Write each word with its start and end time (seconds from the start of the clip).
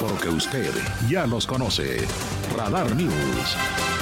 Porque 0.00 0.28
usted 0.28 0.72
ya 1.08 1.26
los 1.26 1.46
conoce. 1.46 2.06
Radar 2.56 2.94
News. 2.94 3.97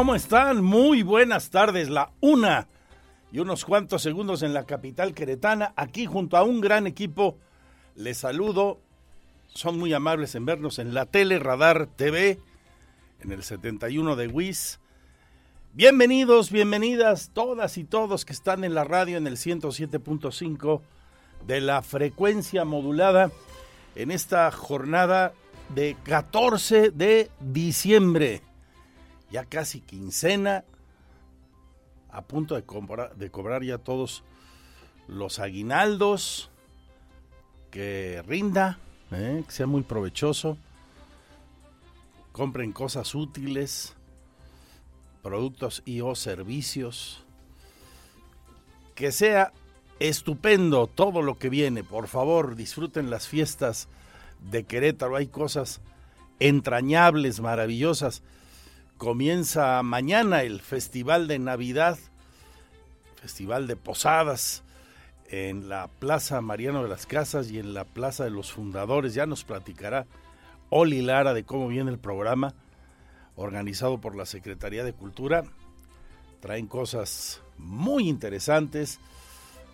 ¿Cómo 0.00 0.14
están? 0.14 0.64
Muy 0.64 1.02
buenas 1.02 1.50
tardes. 1.50 1.90
La 1.90 2.10
una 2.20 2.68
y 3.30 3.38
unos 3.38 3.66
cuantos 3.66 4.00
segundos 4.00 4.42
en 4.42 4.54
la 4.54 4.64
capital 4.64 5.12
queretana. 5.12 5.74
Aquí 5.76 6.06
junto 6.06 6.38
a 6.38 6.42
un 6.42 6.62
gran 6.62 6.86
equipo. 6.86 7.36
Les 7.96 8.16
saludo. 8.16 8.80
Son 9.48 9.78
muy 9.78 9.92
amables 9.92 10.34
en 10.34 10.46
vernos 10.46 10.78
en 10.78 10.94
la 10.94 11.04
tele 11.04 11.38
Radar 11.38 11.86
TV, 11.86 12.38
en 13.20 13.30
el 13.30 13.42
71 13.42 14.16
de 14.16 14.28
WIS. 14.28 14.80
Bienvenidos, 15.74 16.50
bienvenidas 16.50 17.32
todas 17.34 17.76
y 17.76 17.84
todos 17.84 18.24
que 18.24 18.32
están 18.32 18.64
en 18.64 18.72
la 18.72 18.84
radio 18.84 19.18
en 19.18 19.26
el 19.26 19.36
107.5 19.36 20.80
de 21.46 21.60
la 21.60 21.82
frecuencia 21.82 22.64
modulada 22.64 23.30
en 23.94 24.12
esta 24.12 24.50
jornada 24.50 25.34
de 25.74 25.94
14 26.04 26.90
de 26.90 27.30
diciembre 27.38 28.40
ya 29.30 29.44
casi 29.44 29.80
quincena, 29.80 30.64
a 32.10 32.22
punto 32.22 32.54
de 32.54 32.62
cobrar, 32.64 33.16
de 33.16 33.30
cobrar 33.30 33.62
ya 33.62 33.78
todos 33.78 34.24
los 35.06 35.38
aguinaldos, 35.38 36.50
que 37.70 38.22
rinda, 38.26 38.78
¿eh? 39.12 39.42
que 39.46 39.52
sea 39.52 39.66
muy 39.66 39.82
provechoso, 39.82 40.56
compren 42.32 42.72
cosas 42.72 43.14
útiles, 43.14 43.94
productos 45.22 45.82
y 45.84 46.00
o 46.00 46.14
servicios, 46.14 47.24
que 48.94 49.12
sea 49.12 49.52
estupendo 49.98 50.86
todo 50.86 51.22
lo 51.22 51.38
que 51.38 51.50
viene, 51.50 51.84
por 51.84 52.08
favor 52.08 52.56
disfruten 52.56 53.10
las 53.10 53.28
fiestas 53.28 53.88
de 54.50 54.64
Querétaro, 54.64 55.16
hay 55.16 55.26
cosas 55.26 55.80
entrañables, 56.38 57.40
maravillosas, 57.40 58.22
comienza 59.00 59.82
mañana 59.82 60.42
el 60.42 60.60
Festival 60.60 61.26
de 61.26 61.38
Navidad, 61.38 61.98
Festival 63.16 63.66
de 63.66 63.74
Posadas, 63.74 64.62
en 65.30 65.70
la 65.70 65.88
Plaza 65.88 66.42
Mariano 66.42 66.82
de 66.82 66.90
las 66.90 67.06
Casas 67.06 67.50
y 67.50 67.58
en 67.58 67.72
la 67.72 67.84
Plaza 67.84 68.24
de 68.24 68.30
los 68.30 68.52
Fundadores. 68.52 69.14
Ya 69.14 69.24
nos 69.24 69.42
platicará 69.42 70.06
Oli 70.68 71.00
Lara 71.00 71.32
de 71.32 71.44
cómo 71.44 71.68
viene 71.68 71.90
el 71.90 71.98
programa, 71.98 72.52
organizado 73.36 74.02
por 74.02 74.14
la 74.14 74.26
Secretaría 74.26 74.84
de 74.84 74.92
Cultura. 74.92 75.44
Traen 76.40 76.66
cosas 76.66 77.40
muy 77.56 78.06
interesantes, 78.06 79.00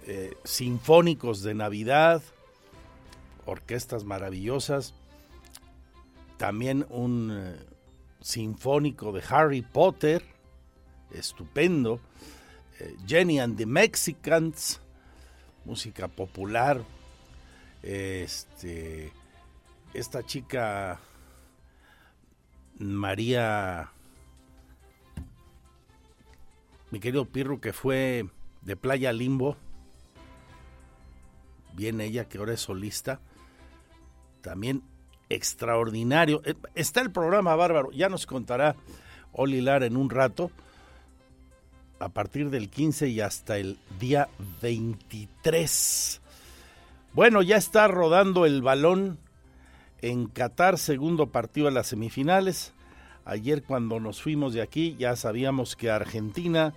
eh, 0.07 0.37
sinfónicos 0.45 1.43
de 1.43 1.55
Navidad, 1.55 2.23
orquestas 3.45 4.05
maravillosas, 4.05 4.95
también 6.37 6.87
un... 6.91 7.33
Eh, 7.33 7.76
sinfónico 8.27 9.13
de 9.13 9.23
Harry 9.31 9.63
Potter, 9.63 10.21
estupendo. 11.13 12.01
Eh, 12.81 12.97
Jenny 13.07 13.39
and 13.39 13.57
the 13.57 13.67
Mexicans, 13.67 14.81
música 15.65 16.09
popular. 16.09 16.83
Este, 17.85 19.13
esta 19.95 20.27
chica 20.27 20.99
María, 22.81 23.93
mi 26.91 26.99
querido 26.99 27.27
Pirro, 27.27 27.61
que 27.61 27.73
fue 27.73 28.29
de 28.63 28.75
Playa 28.75 29.13
Limbo, 29.13 29.57
bien 31.75 32.01
ella 32.01 32.29
que 32.29 32.39
ahora 32.39 32.55
es 32.55 32.61
solista, 32.61 33.21
también 34.41 34.83
extraordinario. 35.29 36.43
Eh, 36.45 36.55
está 36.75 37.01
el 37.01 37.11
programa 37.11 37.55
bárbaro, 37.57 37.91
ya 37.93 38.09
nos 38.09 38.27
contará 38.27 38.77
Oli 39.33 39.61
Lara 39.61 39.87
en 39.87 39.97
un 39.97 40.11
rato, 40.11 40.51
a 41.99 42.09
partir 42.09 42.51
del 42.51 42.69
15 42.69 43.09
y 43.09 43.21
hasta 43.21 43.59
el 43.59 43.79
día 43.99 44.29
23. 44.61 46.21
Bueno, 47.13 47.43
ya 47.43 47.57
está 47.57 47.89
rodando 47.89 48.45
el 48.45 48.61
balón 48.61 49.19
en 50.03 50.27
Qatar, 50.27 50.79
segundo 50.79 51.29
partido 51.29 51.67
de 51.67 51.73
las 51.73 51.87
semifinales. 51.89 52.75
Ayer 53.25 53.63
cuando 53.63 53.99
nos 53.99 54.23
fuimos 54.23 54.53
de 54.53 54.63
aquí 54.63 54.95
ya 54.99 55.17
sabíamos 55.17 55.75
que 55.75 55.91
Argentina 55.91 56.75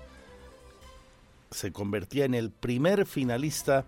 se 1.51 1.71
convertía 1.71 2.25
en 2.25 2.33
el 2.33 2.50
primer 2.50 3.06
finalista 3.06 3.85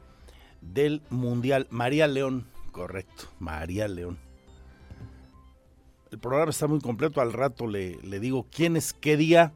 del 0.59 1.01
Mundial. 1.09 1.67
María 1.71 2.07
León, 2.07 2.47
correcto, 2.71 3.29
María 3.39 3.87
León 3.87 4.30
el 6.11 6.19
programa 6.19 6.51
está 6.51 6.67
muy 6.67 6.79
completo. 6.79 7.21
Al 7.21 7.33
rato 7.33 7.67
le, 7.67 7.97
le 8.03 8.19
digo 8.19 8.45
quién 8.51 8.75
es 8.75 8.93
qué 8.93 9.17
día 9.17 9.53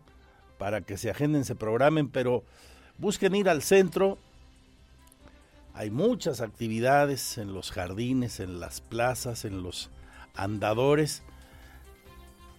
para 0.58 0.82
que 0.82 0.98
se 0.98 1.10
agenden, 1.10 1.44
se 1.44 1.56
programen, 1.56 2.10
pero 2.10 2.44
busquen 2.98 3.36
ir 3.36 3.50
al 3.50 3.62
centro. 3.62 4.18
Hay 5.74 5.92
muchas 5.92 6.40
actividades 6.40 7.38
en 7.38 7.54
los 7.54 7.72
jardines, 7.72 8.40
en 8.40 8.62
las 8.62 8.80
plazas, 8.80 9.44
en 9.44 9.62
los 9.62 9.90
andadores. 10.34 11.24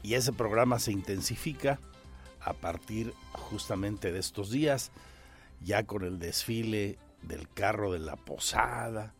Y 0.02 0.14
ese 0.14 0.32
programa 0.32 0.78
se 0.78 0.92
intensifica 0.92 1.80
a 2.40 2.52
partir 2.52 3.14
justamente 3.32 4.12
de 4.12 4.18
estos 4.18 4.50
días, 4.50 4.92
ya 5.62 5.84
con 5.84 6.04
el 6.04 6.18
desfile 6.18 6.98
del 7.22 7.48
carro 7.48 7.92
de 7.92 7.98
la 7.98 8.16
posada, 8.16 9.14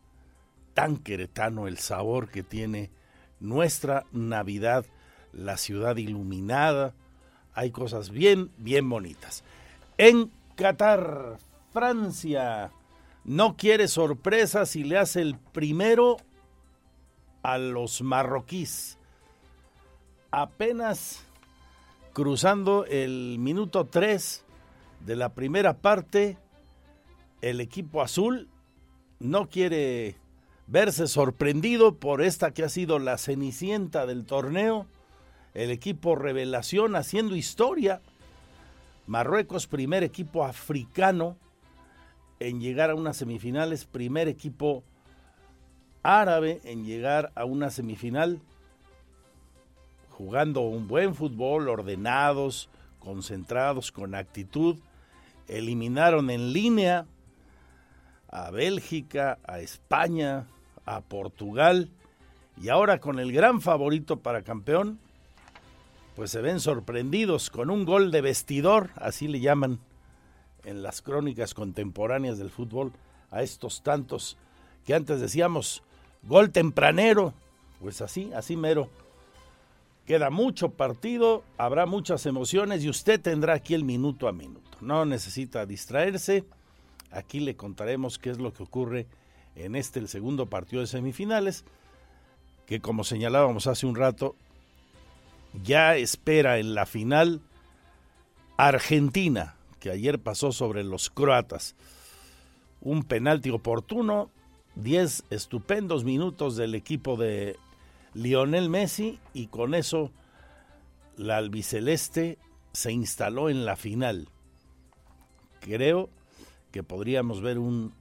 tan 0.75 0.97
queretano 0.97 1.67
el 1.67 1.79
sabor 1.79 2.29
que 2.29 2.43
tiene 2.43 2.91
nuestra 3.39 4.05
Navidad 4.11 4.85
la 5.33 5.57
ciudad 5.57 5.95
iluminada, 5.97 6.93
hay 7.53 7.71
cosas 7.71 8.09
bien, 8.09 8.51
bien 8.57 8.89
bonitas. 8.89 9.43
En 9.97 10.31
Qatar, 10.55 11.37
Francia, 11.71 12.71
no 13.23 13.55
quiere 13.55 13.87
sorpresas 13.87 14.75
y 14.75 14.83
le 14.83 14.97
hace 14.97 15.21
el 15.21 15.37
primero 15.37 16.17
a 17.43 17.57
los 17.57 18.01
marroquíes. 18.01 18.97
Apenas 20.31 21.23
cruzando 22.13 22.85
el 22.85 23.37
minuto 23.39 23.85
3 23.85 24.43
de 25.05 25.15
la 25.15 25.29
primera 25.29 25.77
parte, 25.77 26.37
el 27.41 27.61
equipo 27.61 28.01
azul 28.01 28.49
no 29.19 29.49
quiere 29.49 30.15
verse 30.67 31.07
sorprendido 31.07 31.95
por 31.95 32.21
esta 32.21 32.51
que 32.51 32.63
ha 32.63 32.69
sido 32.69 32.99
la 32.99 33.17
cenicienta 33.17 34.05
del 34.05 34.25
torneo, 34.25 34.85
el 35.53 35.71
equipo 35.71 36.15
revelación 36.15 36.95
haciendo 36.95 37.35
historia. 37.35 38.01
Marruecos, 39.07 39.65
primer 39.67 40.03
equipo 40.03 40.43
africano 40.43 41.37
en 42.39 42.59
llegar 42.59 42.91
a 42.91 42.95
unas 42.95 43.17
semifinales, 43.17 43.85
primer 43.85 44.27
equipo 44.27 44.83
árabe 46.03 46.59
en 46.65 46.85
llegar 46.85 47.31
a 47.35 47.45
una 47.45 47.71
semifinal, 47.71 48.41
jugando 50.09 50.61
un 50.61 50.87
buen 50.87 51.15
fútbol, 51.15 51.69
ordenados, 51.69 52.69
concentrados, 52.99 53.91
con 53.91 54.13
actitud, 54.13 54.77
eliminaron 55.47 56.29
en 56.29 56.51
línea 56.51 57.05
a 58.29 58.51
Bélgica, 58.51 59.39
a 59.45 59.59
España, 59.59 60.45
a 60.87 61.01
Portugal 61.01 61.91
y 62.59 62.69
ahora 62.69 62.99
con 62.99 63.19
el 63.19 63.31
gran 63.31 63.61
favorito 63.61 64.17
para 64.17 64.41
campeón, 64.41 64.97
pues 66.15 66.31
se 66.31 66.41
ven 66.41 66.59
sorprendidos 66.59 67.51
con 67.51 67.69
un 67.69 67.85
gol 67.85 68.09
de 68.09 68.21
vestidor, 68.21 68.89
así 68.95 69.27
le 69.27 69.39
llaman 69.39 69.77
en 70.63 70.81
las 70.81 71.03
crónicas 71.03 71.53
contemporáneas 71.53 72.39
del 72.39 72.49
fútbol 72.49 72.91
a 73.29 73.43
estos 73.43 73.83
tantos 73.83 74.37
que 74.85 74.95
antes 74.95 75.19
decíamos 75.21 75.83
gol 76.23 76.49
tempranero, 76.51 77.33
pues 77.79 78.01
así, 78.01 78.31
así 78.33 78.55
mero. 78.55 78.89
Queda 80.05 80.29
mucho 80.29 80.69
partido, 80.69 81.43
habrá 81.57 81.85
muchas 81.85 82.25
emociones 82.25 82.83
y 82.83 82.89
usted 82.89 83.19
tendrá 83.21 83.55
aquí 83.55 83.73
el 83.73 83.83
minuto 83.83 84.27
a 84.27 84.31
minuto. 84.31 84.77
No 84.79 85.05
necesita 85.05 85.65
distraerse. 85.65 86.45
Aquí 87.11 87.41
le 87.41 87.57
contaremos 87.57 88.17
qué 88.17 88.29
es 88.29 88.39
lo 88.39 88.53
que 88.53 88.63
ocurre 88.63 89.07
en 89.57 89.75
este, 89.75 89.99
el 89.99 90.07
segundo 90.07 90.47
partido 90.47 90.81
de 90.81 90.87
semifinales, 90.87 91.65
que 92.65 92.79
como 92.79 93.03
señalábamos 93.03 93.67
hace 93.67 93.85
un 93.85 93.95
rato, 93.95 94.35
ya 95.63 95.95
espera 95.95 96.59
en 96.59 96.75
la 96.75 96.85
final 96.85 97.41
Argentina, 98.57 99.55
que 99.79 99.91
ayer 99.91 100.19
pasó 100.19 100.51
sobre 100.51 100.83
los 100.83 101.09
croatas. 101.09 101.75
Un 102.81 103.03
penalti 103.03 103.49
oportuno, 103.49 104.29
10 104.75 105.25
estupendos 105.29 106.03
minutos 106.03 106.55
del 106.55 106.75
equipo 106.75 107.17
de 107.17 107.57
Lionel 108.13 108.69
Messi 108.69 109.19
y 109.33 109.47
con 109.47 109.73
eso 109.73 110.11
la 111.17 111.37
albiceleste 111.37 112.37
se 112.73 112.91
instaló 112.91 113.49
en 113.49 113.65
la 113.65 113.75
final. 113.75 114.29
Creo 115.61 116.09
que 116.71 116.83
podríamos 116.83 117.41
ver 117.41 117.57
un 117.57 117.93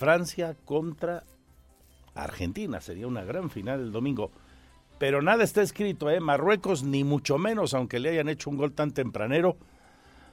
Francia 0.00 0.56
contra 0.64 1.24
Argentina. 2.14 2.80
Sería 2.80 3.06
una 3.06 3.22
gran 3.22 3.50
final 3.50 3.80
el 3.80 3.92
domingo. 3.92 4.30
Pero 4.98 5.20
nada 5.20 5.44
está 5.44 5.60
escrito, 5.60 6.08
¿eh? 6.08 6.20
Marruecos 6.20 6.82
ni 6.82 7.04
mucho 7.04 7.36
menos, 7.36 7.74
aunque 7.74 8.00
le 8.00 8.08
hayan 8.08 8.30
hecho 8.30 8.48
un 8.48 8.56
gol 8.56 8.72
tan 8.72 8.92
tempranero, 8.92 9.58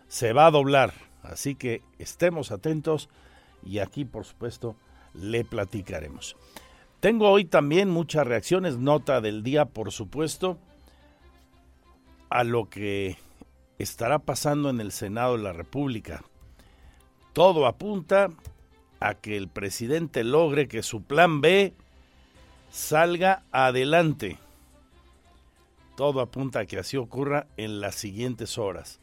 se 0.07 0.31
va 0.31 0.45
a 0.45 0.51
doblar. 0.51 0.93
Así 1.21 1.55
que 1.55 1.81
estemos 1.99 2.51
atentos 2.51 3.09
y 3.61 3.79
aquí, 3.79 4.05
por 4.05 4.23
supuesto, 4.23 4.77
le 5.13 5.43
platicaremos. 5.43 6.37
Tengo 7.01 7.29
hoy 7.29 7.43
también 7.43 7.89
muchas 7.89 8.25
reacciones, 8.25 8.77
nota 8.77 9.19
del 9.19 9.43
día, 9.43 9.65
por 9.65 9.91
supuesto, 9.91 10.57
a 12.29 12.45
lo 12.45 12.69
que 12.69 13.17
estará 13.79 14.19
pasando 14.19 14.69
en 14.69 14.79
el 14.79 14.93
Senado 14.93 15.35
de 15.35 15.43
la 15.43 15.51
República. 15.51 16.23
Todo 17.33 17.65
apunta 17.65 18.29
a 18.99 19.15
que 19.15 19.37
el 19.37 19.47
presidente 19.47 20.23
logre 20.23 20.67
que 20.67 20.83
su 20.83 21.03
plan 21.03 21.41
B 21.41 21.73
salga 22.71 23.43
adelante. 23.51 24.37
Todo 25.95 26.21
apunta 26.21 26.59
a 26.59 26.65
que 26.65 26.79
así 26.79 26.97
ocurra 26.97 27.47
en 27.57 27.81
las 27.81 27.95
siguientes 27.95 28.57
horas. 28.57 28.99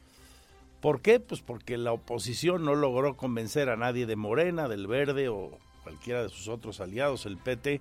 ¿Por 0.80 1.00
qué? 1.00 1.18
Pues 1.18 1.40
porque 1.40 1.78
la 1.78 1.92
oposición 1.92 2.64
no 2.64 2.74
logró 2.74 3.16
convencer 3.16 3.70
a 3.70 3.76
nadie 3.76 4.06
de 4.06 4.16
Morena, 4.16 4.68
del 4.68 4.86
Verde 4.86 5.28
o 5.28 5.58
cualquiera 5.82 6.22
de 6.22 6.28
sus 6.28 6.48
otros 6.48 6.80
aliados, 6.80 7.26
el 7.26 7.38
PT, 7.38 7.80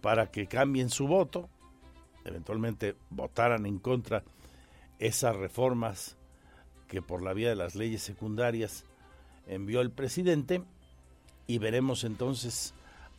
para 0.00 0.30
que 0.30 0.46
cambien 0.46 0.90
su 0.90 1.06
voto, 1.06 1.48
eventualmente 2.24 2.94
votaran 3.10 3.66
en 3.66 3.78
contra 3.78 4.22
esas 4.98 5.34
reformas 5.36 6.16
que 6.88 7.02
por 7.02 7.22
la 7.22 7.32
vía 7.32 7.48
de 7.48 7.56
las 7.56 7.74
leyes 7.74 8.02
secundarias 8.02 8.84
envió 9.46 9.80
el 9.80 9.90
presidente 9.90 10.62
y 11.50 11.58
veremos 11.58 12.04
entonces 12.04 12.74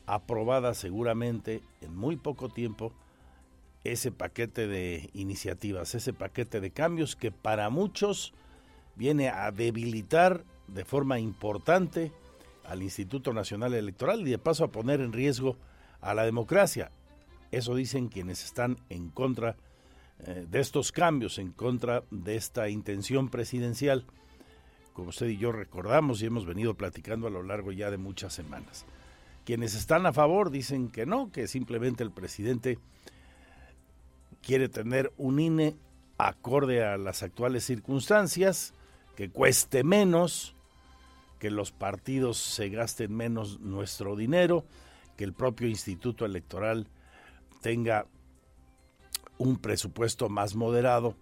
aprobada 0.06 0.74
seguramente 0.74 1.62
en 1.82 1.94
muy 1.94 2.16
poco 2.16 2.48
tiempo 2.48 2.94
ese 3.84 4.14
paquete 4.14 4.68
de 4.68 5.10
iniciativas, 5.14 5.96
ese 5.96 6.14
paquete 6.14 6.62
de 6.62 6.72
cambios 6.72 7.18
que 7.18 7.32
para 7.32 7.70
muchos 7.70 8.34
viene 8.96 9.28
a 9.28 9.52
debilitar 9.52 10.46
de 10.70 10.86
forma 10.86 11.20
importante 11.20 12.14
al 12.64 12.84
Instituto 12.84 13.34
Nacional 13.34 13.74
Electoral 13.74 14.22
y 14.22 14.32
de 14.32 14.38
paso 14.38 14.64
a 14.64 14.72
poner 14.72 15.02
en 15.02 15.12
riesgo 15.12 15.58
a 16.00 16.14
la 16.14 16.24
democracia. 16.24 16.90
Eso 17.52 17.76
dicen 17.76 18.08
quienes 18.08 18.46
están 18.46 18.78
en 18.88 19.10
contra 19.10 19.58
eh, 20.20 20.46
de 20.50 20.60
estos 20.62 20.94
cambios, 20.94 21.38
en 21.38 21.52
contra 21.52 22.04
de 22.12 22.36
esta 22.36 22.70
intención 22.70 23.28
presidencial 23.28 24.06
como 24.94 25.10
usted 25.10 25.28
y 25.28 25.38
yo 25.38 25.52
recordamos 25.52 26.22
y 26.22 26.26
hemos 26.26 26.46
venido 26.46 26.76
platicando 26.76 27.28
a 27.28 27.32
lo 27.32 27.44
largo 27.44 27.72
ya 27.72 27.90
de 27.92 27.98
muchas 27.98 28.34
semanas. 28.34 28.86
Quienes 29.46 29.76
están 29.76 30.06
a 30.06 30.14
favor 30.14 30.52
dicen 30.52 30.90
que 30.90 31.06
no, 31.06 31.32
que 31.32 31.48
simplemente 31.48 32.04
el 32.04 32.12
presidente 32.12 32.78
quiere 34.42 34.70
tener 34.70 35.12
un 35.18 35.40
INE 35.40 35.76
acorde 36.18 36.84
a 36.84 36.98
las 36.98 37.24
actuales 37.24 37.66
circunstancias, 37.66 38.74
que 39.16 39.30
cueste 39.30 39.84
menos, 39.84 40.56
que 41.40 41.50
los 41.50 41.72
partidos 41.72 42.38
se 42.38 42.70
gasten 42.70 43.16
menos 43.16 43.60
nuestro 43.60 44.16
dinero, 44.16 44.66
que 45.18 45.24
el 45.24 45.34
propio 45.34 45.68
Instituto 45.68 46.26
Electoral 46.26 46.88
tenga 47.62 48.06
un 49.38 49.58
presupuesto 49.58 50.30
más 50.30 50.56
moderado. 50.56 51.16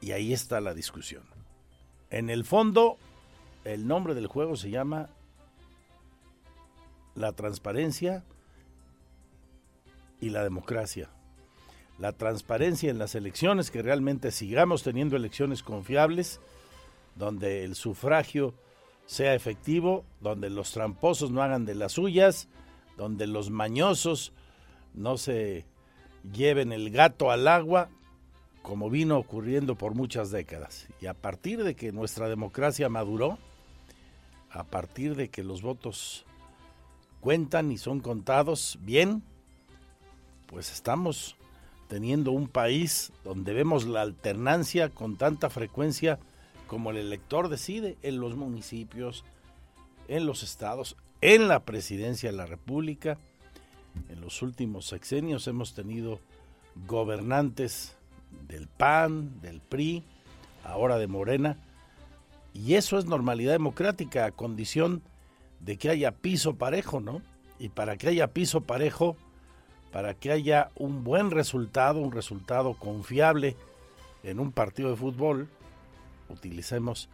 Y 0.00 0.12
ahí 0.12 0.32
está 0.32 0.60
la 0.60 0.72
discusión. 0.72 1.35
En 2.10 2.30
el 2.30 2.44
fondo, 2.44 2.98
el 3.64 3.86
nombre 3.86 4.14
del 4.14 4.26
juego 4.26 4.56
se 4.56 4.70
llama 4.70 5.08
la 7.14 7.32
transparencia 7.32 8.24
y 10.20 10.30
la 10.30 10.44
democracia. 10.44 11.10
La 11.98 12.12
transparencia 12.12 12.90
en 12.90 12.98
las 12.98 13.14
elecciones, 13.14 13.70
que 13.70 13.82
realmente 13.82 14.30
sigamos 14.30 14.82
teniendo 14.82 15.16
elecciones 15.16 15.62
confiables, 15.62 16.40
donde 17.16 17.64
el 17.64 17.74
sufragio 17.74 18.54
sea 19.06 19.34
efectivo, 19.34 20.04
donde 20.20 20.50
los 20.50 20.72
tramposos 20.72 21.30
no 21.30 21.42
hagan 21.42 21.64
de 21.64 21.74
las 21.74 21.92
suyas, 21.92 22.48
donde 22.96 23.26
los 23.26 23.50
mañosos 23.50 24.32
no 24.94 25.16
se 25.16 25.64
lleven 26.32 26.72
el 26.72 26.90
gato 26.90 27.30
al 27.30 27.48
agua, 27.48 27.88
como 28.66 28.90
vino 28.90 29.16
ocurriendo 29.16 29.76
por 29.76 29.94
muchas 29.94 30.32
décadas. 30.32 30.88
Y 31.00 31.06
a 31.06 31.14
partir 31.14 31.62
de 31.62 31.76
que 31.76 31.92
nuestra 31.92 32.28
democracia 32.28 32.88
maduró, 32.88 33.38
a 34.50 34.64
partir 34.64 35.14
de 35.14 35.28
que 35.28 35.44
los 35.44 35.62
votos 35.62 36.24
cuentan 37.20 37.70
y 37.70 37.78
son 37.78 38.00
contados 38.00 38.76
bien, 38.82 39.22
pues 40.46 40.72
estamos 40.72 41.36
teniendo 41.86 42.32
un 42.32 42.48
país 42.48 43.12
donde 43.22 43.52
vemos 43.52 43.86
la 43.86 44.02
alternancia 44.02 44.88
con 44.90 45.16
tanta 45.16 45.48
frecuencia 45.48 46.18
como 46.66 46.90
el 46.90 46.96
elector 46.96 47.48
decide 47.48 47.96
en 48.02 48.18
los 48.18 48.34
municipios, 48.34 49.22
en 50.08 50.26
los 50.26 50.42
estados, 50.42 50.96
en 51.20 51.46
la 51.46 51.60
presidencia 51.60 52.32
de 52.32 52.36
la 52.36 52.46
República. 52.46 53.16
En 54.08 54.20
los 54.20 54.42
últimos 54.42 54.86
sexenios 54.86 55.46
hemos 55.46 55.72
tenido 55.72 56.18
gobernantes 56.88 57.95
del 58.46 58.68
PAN, 58.68 59.40
del 59.40 59.60
PRI, 59.60 60.04
ahora 60.64 60.98
de 60.98 61.06
Morena. 61.06 61.56
Y 62.52 62.74
eso 62.74 62.98
es 62.98 63.04
normalidad 63.06 63.52
democrática 63.52 64.24
a 64.24 64.32
condición 64.32 65.02
de 65.60 65.76
que 65.76 65.90
haya 65.90 66.12
piso 66.12 66.56
parejo, 66.56 67.00
¿no? 67.00 67.22
Y 67.58 67.68
para 67.70 67.96
que 67.96 68.08
haya 68.08 68.28
piso 68.28 68.62
parejo, 68.62 69.16
para 69.92 70.14
que 70.14 70.30
haya 70.30 70.70
un 70.76 71.04
buen 71.04 71.30
resultado, 71.30 72.00
un 72.00 72.12
resultado 72.12 72.74
confiable 72.74 73.56
en 74.22 74.40
un 74.40 74.52
partido 74.52 74.90
de 74.90 74.96
fútbol, 74.96 75.48
utilicemos 76.28 77.08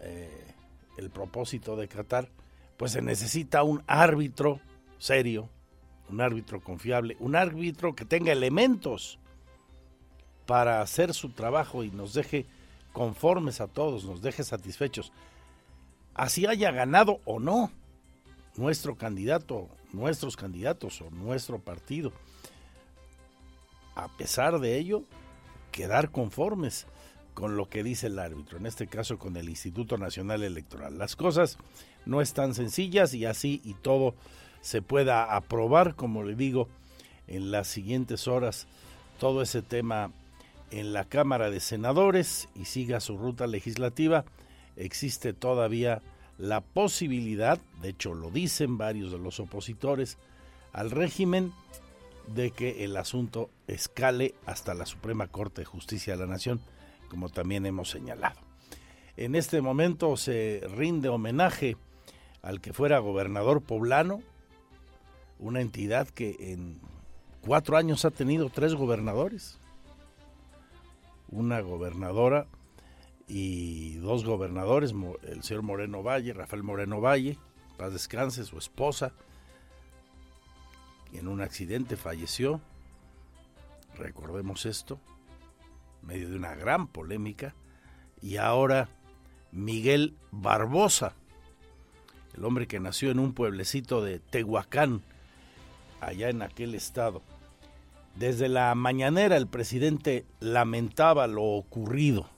eh, 0.00 0.54
el 0.98 1.10
propósito 1.10 1.76
de 1.76 1.88
Qatar, 1.88 2.28
pues 2.76 2.92
se 2.92 3.02
necesita 3.02 3.62
un 3.62 3.82
árbitro 3.86 4.60
serio, 4.98 5.48
un 6.10 6.20
árbitro 6.20 6.60
confiable, 6.60 7.16
un 7.20 7.36
árbitro 7.36 7.94
que 7.94 8.04
tenga 8.04 8.32
elementos 8.32 9.18
para 10.46 10.80
hacer 10.80 11.14
su 11.14 11.30
trabajo 11.30 11.84
y 11.84 11.90
nos 11.90 12.14
deje 12.14 12.46
conformes 12.92 13.60
a 13.60 13.66
todos, 13.66 14.04
nos 14.04 14.22
deje 14.22 14.44
satisfechos. 14.44 15.12
Así 16.14 16.46
haya 16.46 16.70
ganado 16.70 17.20
o 17.24 17.40
no 17.40 17.70
nuestro 18.56 18.96
candidato, 18.96 19.68
nuestros 19.92 20.36
candidatos 20.36 21.00
o 21.00 21.10
nuestro 21.10 21.58
partido. 21.58 22.12
A 23.96 24.08
pesar 24.16 24.60
de 24.60 24.78
ello, 24.78 25.02
quedar 25.72 26.10
conformes 26.10 26.86
con 27.34 27.56
lo 27.56 27.68
que 27.68 27.82
dice 27.82 28.06
el 28.06 28.18
árbitro, 28.18 28.58
en 28.58 28.66
este 28.66 28.86
caso 28.86 29.18
con 29.18 29.36
el 29.36 29.48
Instituto 29.48 29.98
Nacional 29.98 30.44
Electoral. 30.44 30.98
Las 30.98 31.16
cosas 31.16 31.58
no 32.06 32.20
están 32.20 32.54
sencillas 32.54 33.12
y 33.14 33.24
así 33.24 33.60
y 33.64 33.74
todo 33.74 34.14
se 34.60 34.82
pueda 34.82 35.34
aprobar, 35.34 35.96
como 35.96 36.22
le 36.22 36.36
digo, 36.36 36.68
en 37.26 37.50
las 37.50 37.66
siguientes 37.66 38.28
horas 38.28 38.68
todo 39.18 39.42
ese 39.42 39.62
tema 39.62 40.10
en 40.70 40.92
la 40.92 41.04
Cámara 41.04 41.50
de 41.50 41.60
Senadores 41.60 42.48
y 42.54 42.64
siga 42.64 43.00
su 43.00 43.16
ruta 43.16 43.46
legislativa, 43.46 44.24
existe 44.76 45.32
todavía 45.32 46.02
la 46.38 46.60
posibilidad, 46.60 47.60
de 47.80 47.90
hecho 47.90 48.14
lo 48.14 48.30
dicen 48.30 48.76
varios 48.76 49.12
de 49.12 49.18
los 49.18 49.40
opositores 49.40 50.18
al 50.72 50.90
régimen, 50.90 51.52
de 52.26 52.50
que 52.50 52.84
el 52.84 52.96
asunto 52.96 53.50
escale 53.66 54.34
hasta 54.46 54.74
la 54.74 54.86
Suprema 54.86 55.28
Corte 55.28 55.60
de 55.60 55.66
Justicia 55.66 56.14
de 56.14 56.20
la 56.20 56.32
Nación, 56.32 56.60
como 57.08 57.28
también 57.28 57.66
hemos 57.66 57.90
señalado. 57.90 58.40
En 59.16 59.34
este 59.34 59.60
momento 59.60 60.16
se 60.16 60.62
rinde 60.74 61.08
homenaje 61.08 61.76
al 62.42 62.60
que 62.60 62.72
fuera 62.72 62.98
gobernador 62.98 63.62
poblano, 63.62 64.22
una 65.38 65.60
entidad 65.60 66.08
que 66.08 66.36
en 66.40 66.80
cuatro 67.42 67.76
años 67.76 68.04
ha 68.04 68.10
tenido 68.10 68.50
tres 68.50 68.74
gobernadores, 68.74 69.58
una 71.34 71.60
gobernadora 71.60 72.46
y 73.26 73.94
dos 73.96 74.24
gobernadores, 74.24 74.94
el 75.22 75.42
señor 75.42 75.62
Moreno 75.62 76.02
Valle, 76.02 76.32
Rafael 76.32 76.62
Moreno 76.62 77.00
Valle, 77.00 77.38
paz 77.76 77.92
descanse, 77.92 78.44
su 78.44 78.56
esposa, 78.58 79.12
en 81.12 81.28
un 81.28 81.40
accidente 81.40 81.96
falleció, 81.96 82.60
recordemos 83.96 84.66
esto, 84.66 85.00
en 86.02 86.08
medio 86.08 86.30
de 86.30 86.36
una 86.36 86.54
gran 86.54 86.86
polémica, 86.86 87.54
y 88.20 88.36
ahora 88.36 88.88
Miguel 89.52 90.16
Barbosa, 90.30 91.14
el 92.36 92.44
hombre 92.44 92.66
que 92.66 92.80
nació 92.80 93.10
en 93.10 93.18
un 93.18 93.32
pueblecito 93.32 94.02
de 94.02 94.18
Tehuacán, 94.18 95.02
allá 96.00 96.28
en 96.28 96.42
aquel 96.42 96.74
estado. 96.74 97.22
Desde 98.16 98.48
la 98.48 98.74
mañanera 98.74 99.36
el 99.36 99.46
presidente 99.46 100.24
lamentaba 100.40 101.26
lo 101.26 101.42
ocurrido 101.42 102.33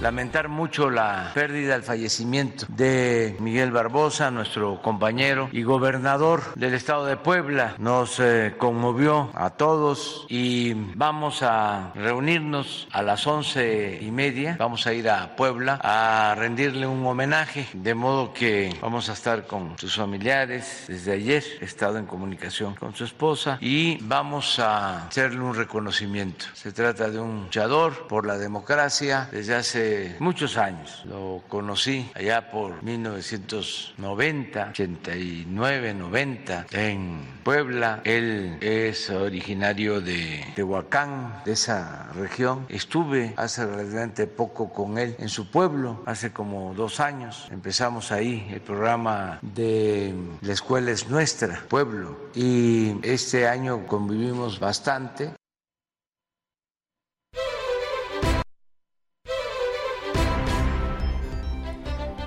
lamentar 0.00 0.48
mucho 0.48 0.90
la 0.90 1.30
pérdida, 1.34 1.74
el 1.74 1.82
fallecimiento 1.82 2.66
de 2.68 3.36
Miguel 3.40 3.70
Barbosa, 3.70 4.30
nuestro 4.30 4.82
compañero 4.82 5.48
y 5.52 5.62
gobernador 5.62 6.42
del 6.54 6.74
estado 6.74 7.06
de 7.06 7.16
Puebla. 7.16 7.74
Nos 7.78 8.20
eh, 8.20 8.54
conmovió 8.58 9.30
a 9.34 9.50
todos 9.50 10.26
y 10.28 10.74
vamos 10.94 11.42
a 11.42 11.92
reunirnos 11.94 12.88
a 12.92 13.02
las 13.02 13.26
once 13.26 13.98
y 14.00 14.10
media. 14.10 14.56
Vamos 14.58 14.86
a 14.86 14.92
ir 14.92 15.08
a 15.08 15.34
Puebla 15.36 15.80
a 15.82 16.34
rendirle 16.36 16.86
un 16.86 17.06
homenaje, 17.06 17.66
de 17.72 17.94
modo 17.94 18.32
que 18.32 18.74
vamos 18.80 19.08
a 19.08 19.12
estar 19.12 19.46
con 19.46 19.78
sus 19.78 19.96
familiares. 19.96 20.84
Desde 20.88 21.12
ayer 21.12 21.44
he 21.60 21.64
estado 21.64 21.98
en 21.98 22.06
comunicación 22.06 22.74
con 22.74 22.94
su 22.94 23.04
esposa 23.04 23.58
y 23.60 23.98
vamos 24.02 24.58
a 24.58 25.06
hacerle 25.06 25.40
un 25.40 25.54
reconocimiento. 25.54 26.46
Se 26.54 26.72
trata 26.72 27.10
de 27.10 27.18
un 27.18 27.44
luchador 27.44 28.06
por 28.08 28.26
la 28.26 28.36
democracia 28.36 29.28
desde 29.30 29.54
hace 29.54 29.85
muchos 30.18 30.56
años. 30.56 31.02
Lo 31.04 31.42
conocí 31.48 32.10
allá 32.14 32.50
por 32.50 32.82
1990, 32.82 34.68
89, 34.70 35.94
90 35.94 36.66
en 36.72 37.20
Puebla. 37.42 38.00
Él 38.04 38.58
es 38.60 39.10
originario 39.10 40.00
de 40.00 40.44
Tehuacán, 40.54 41.42
de 41.44 41.52
esa 41.52 42.10
región. 42.14 42.66
Estuve 42.68 43.34
hace 43.36 43.66
relativamente 43.66 44.26
poco 44.26 44.72
con 44.72 44.98
él 44.98 45.16
en 45.18 45.28
su 45.28 45.50
pueblo, 45.50 46.02
hace 46.06 46.32
como 46.32 46.74
dos 46.74 47.00
años. 47.00 47.48
Empezamos 47.50 48.12
ahí 48.12 48.48
el 48.50 48.60
programa 48.60 49.38
de 49.42 50.14
La 50.42 50.52
Escuela 50.52 50.90
es 50.90 51.08
Nuestra, 51.08 51.62
pueblo. 51.68 52.16
Y 52.34 52.96
este 53.02 53.48
año 53.48 53.86
convivimos 53.86 54.60
bastante. 54.60 55.32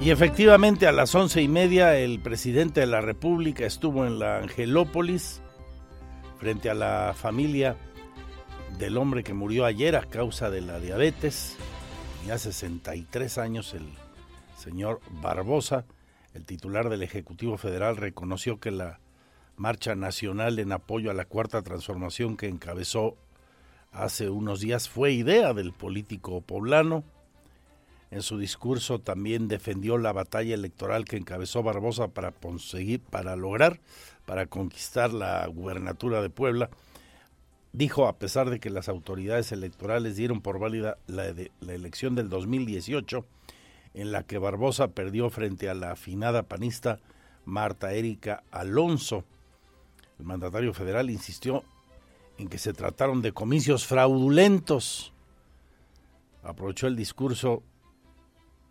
Y 0.01 0.11
efectivamente 0.11 0.87
a 0.87 0.93
las 0.93 1.13
once 1.13 1.41
y 1.41 1.49
media 1.49 1.97
el 1.97 2.21
presidente 2.21 2.79
de 2.79 2.87
la 2.87 3.01
República 3.01 3.65
estuvo 3.65 4.05
en 4.05 4.17
la 4.17 4.37
Angelópolis 4.37 5.41
frente 6.37 6.69
a 6.69 6.73
la 6.73 7.13
familia 7.13 7.75
del 8.77 8.95
hombre 8.97 9.23
que 9.25 9.33
murió 9.33 9.65
ayer 9.65 9.97
a 9.97 10.05
causa 10.05 10.49
de 10.49 10.61
la 10.61 10.79
diabetes. 10.79 11.57
Ya 12.25 12.37
63 12.37 13.37
años 13.39 13.73
el 13.73 13.89
señor 14.57 15.01
Barbosa, 15.21 15.83
el 16.33 16.45
titular 16.45 16.87
del 16.87 17.03
Ejecutivo 17.03 17.57
Federal, 17.57 17.97
reconoció 17.97 18.57
que 18.57 18.71
la 18.71 19.01
marcha 19.57 19.95
nacional 19.95 20.59
en 20.59 20.71
apoyo 20.71 21.11
a 21.11 21.13
la 21.13 21.25
cuarta 21.25 21.61
transformación 21.61 22.37
que 22.37 22.47
encabezó 22.47 23.17
hace 23.91 24.29
unos 24.29 24.61
días 24.61 24.87
fue 24.87 25.11
idea 25.11 25.53
del 25.53 25.73
político 25.73 26.39
poblano 26.39 27.03
en 28.11 28.23
su 28.23 28.39
discurso 28.39 28.99
también 28.99 29.47
defendió 29.47 29.97
la 29.97 30.11
batalla 30.11 30.55
electoral 30.55 31.05
que 31.05 31.17
encabezó 31.17 31.61
Barbosa 31.61 32.07
para 32.07 32.31
conseguir, 32.31 33.01
para 33.01 33.35
lograr, 33.35 33.79
para 34.25 34.47
conquistar 34.47 35.13
la 35.13 35.45
gubernatura 35.47 36.21
de 36.21 36.29
Puebla. 36.29 36.69
Dijo, 37.71 38.07
a 38.07 38.17
pesar 38.17 38.49
de 38.49 38.59
que 38.59 38.71
las 38.71 38.89
autoridades 38.89 39.51
electorales 39.51 40.15
dieron 40.15 40.41
por 40.41 40.57
válida 40.57 40.97
la, 41.05 41.27
elección 41.27 42.15
del 42.15 42.29
2018, 42.29 43.25
en 43.93 44.11
la 44.11 44.23
que 44.23 44.39
Barbosa 44.39 44.89
perdió 44.89 45.29
frente 45.29 45.69
a 45.69 45.75
la 45.75 45.91
afinada 45.91 46.43
panista 46.43 46.99
Marta 47.45 47.93
Erika 47.93 48.43
Alonso. 48.49 49.23
El 50.17 50.25
mandatario 50.25 50.73
federal 50.73 51.11
insistió 51.11 51.63
en 52.39 52.47
que 52.47 52.57
se 52.57 52.73
trataron 52.73 53.21
de 53.21 53.33
comicios 53.33 53.85
fraudulentos. 53.85 55.13
Aprovechó 56.41 56.87
el 56.87 56.95
discurso 56.95 57.61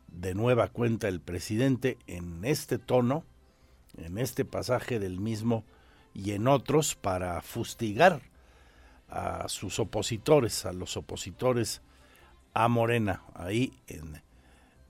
de 0.08 0.34
nueva 0.34 0.68
cuenta 0.68 1.08
el 1.08 1.20
presidente 1.20 1.98
en 2.06 2.44
este 2.44 2.78
tono, 2.78 3.24
en 3.96 4.18
este 4.18 4.44
pasaje 4.44 4.98
del 4.98 5.20
mismo 5.20 5.64
y 6.14 6.32
en 6.32 6.48
otros 6.48 6.94
para 6.94 7.40
fustigar 7.42 8.22
a 9.08 9.48
sus 9.48 9.78
opositores, 9.78 10.66
a 10.66 10.72
los 10.72 10.96
opositores 10.96 11.80
a 12.54 12.68
Morena, 12.68 13.22
ahí 13.34 13.72
en 13.86 14.22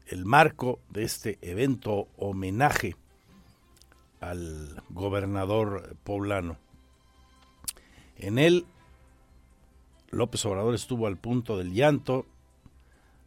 el 0.07 0.25
marco 0.25 0.81
de 0.89 1.05
este 1.05 1.39
evento 1.43 2.09
homenaje 2.17 2.97
al 4.21 4.83
gobernador 4.89 5.97
poblano. 6.03 6.57
En 8.17 8.39
él, 8.39 8.67
López 10.11 10.45
Obrador 10.47 10.75
estuvo 10.75 11.07
al 11.07 11.19
punto 11.19 11.59
del 11.59 11.73
llanto, 11.73 12.27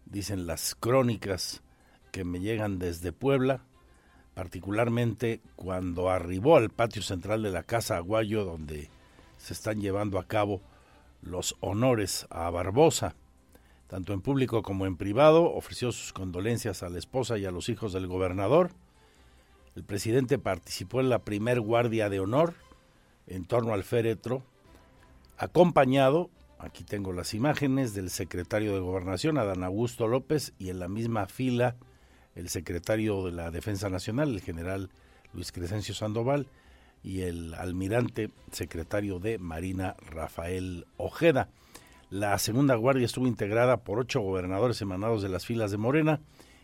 dicen 0.06 0.48
las 0.48 0.76
crónicas 0.76 1.62
que 2.12 2.24
me 2.24 2.40
llegan 2.40 2.80
desde 2.80 3.12
Puebla, 3.12 3.62
particularmente 4.34 5.42
cuando 5.56 6.10
arribó 6.10 6.58
al 6.58 6.70
patio 6.70 7.02
central 7.02 7.44
de 7.44 7.52
la 7.52 7.64
Casa 7.64 7.98
Aguayo, 7.98 8.46
donde 8.46 8.90
se 9.38 9.54
están 9.54 9.82
llevando 9.82 10.20
a 10.20 10.28
cabo 10.28 10.62
los 11.22 11.56
honores 11.60 12.28
a 12.30 12.50
Barbosa. 12.50 13.16
Tanto 13.88 14.14
en 14.14 14.22
público 14.22 14.62
como 14.62 14.86
en 14.86 14.96
privado, 14.96 15.54
ofreció 15.54 15.92
sus 15.92 16.14
condolencias 16.14 16.84
a 16.84 16.90
la 16.90 16.98
esposa 16.98 17.38
y 17.38 17.46
a 17.46 17.52
los 17.52 17.68
hijos 17.68 17.92
del 17.94 18.08
gobernador. 18.08 18.72
El 19.76 19.84
presidente 19.84 20.38
participó 20.38 21.02
en 21.02 21.10
la 21.10 21.20
primer 21.20 21.60
guardia 21.60 22.10
de 22.10 22.20
honor 22.20 22.54
en 23.28 23.46
torno 23.46 23.74
al 23.74 23.84
féretro, 23.84 24.44
acompañado, 25.38 26.30
aquí 26.60 26.84
tengo 26.84 27.14
las 27.14 27.34
imágenes, 27.34 27.94
del 27.94 28.10
secretario 28.10 28.74
de 28.74 28.80
Gobernación, 28.80 29.38
Adán 29.38 29.64
Augusto 29.64 30.08
López, 30.08 30.54
y 30.60 30.70
en 30.70 30.80
la 30.80 30.88
misma 30.88 31.28
fila 31.28 31.76
el 32.36 32.50
secretario 32.50 33.26
de 33.26 33.32
la 33.32 33.52
Defensa 33.52 33.90
Nacional, 33.90 34.30
el 34.30 34.42
general 34.42 34.90
Luis 35.34 35.52
Crescencio 35.52 35.94
Sandoval, 35.94 36.48
y 37.04 37.22
el 37.22 37.54
almirante 37.56 38.30
secretario 38.52 39.20
de 39.20 39.40
Marina 39.40 39.96
Rafael 40.00 40.86
Ojeda. 40.98 41.50
La 42.10 42.38
segunda 42.38 42.76
guardia 42.76 43.06
estuvo 43.06 43.28
integrada 43.28 43.78
por 43.78 44.00
ocho 44.00 44.22
gobernadores 44.22 44.82
emanados 44.82 45.22
de 45.22 45.30
las 45.30 45.46
filas 45.46 45.72
de 45.72 45.78
Morena 45.78 46.20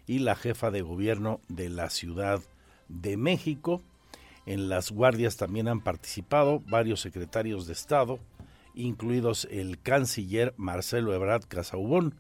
y 0.05 0.19
la 0.19 0.35
jefa 0.35 0.71
de 0.71 0.81
gobierno 0.81 1.39
de 1.47 1.69
la 1.69 1.89
Ciudad 1.89 2.41
de 2.87 3.17
México. 3.17 3.81
En 4.45 4.69
las 4.69 4.91
guardias 4.91 5.37
también 5.37 5.67
han 5.67 5.81
participado 5.81 6.61
varios 6.67 7.01
secretarios 7.01 7.65
de 7.65 7.73
Estado, 7.73 8.19
incluidos 8.75 9.47
el 9.51 9.79
canciller 9.81 10.53
Marcelo 10.57 11.13
Ebrard 11.13 11.45
Casaubón, 11.47 12.15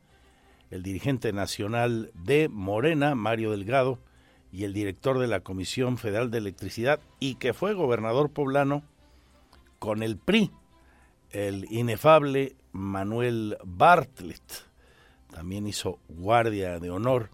el 0.69 0.83
dirigente 0.83 1.33
nacional 1.33 2.11
de 2.13 2.49
Morena, 2.49 3.15
Mario 3.15 3.51
Delgado, 3.51 3.99
y 4.51 4.63
el 4.63 4.73
director 4.73 5.19
de 5.19 5.27
la 5.27 5.41
Comisión 5.41 5.97
Federal 5.97 6.31
de 6.31 6.39
Electricidad, 6.39 6.99
y 7.19 7.35
que 7.35 7.53
fue 7.53 7.73
gobernador 7.73 8.29
poblano 8.31 8.83
con 9.79 10.03
el 10.03 10.17
PRI, 10.17 10.51
el 11.31 11.65
inefable 11.69 12.55
Manuel 12.71 13.57
Bartlett. 13.63 14.65
También 15.31 15.67
hizo 15.67 15.99
guardia 16.07 16.79
de 16.79 16.89
honor. 16.89 17.29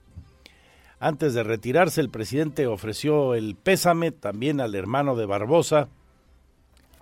Antes 1.00 1.34
de 1.34 1.44
retirarse, 1.44 2.02
el 2.02 2.10
presidente 2.10 2.66
ofreció 2.68 3.36
el 3.36 3.56
pésame 3.56 4.12
también 4.12 4.62
al 4.62 4.74
hermano 4.76 5.16
de 5.16 5.26
Barbosa, 5.26 5.90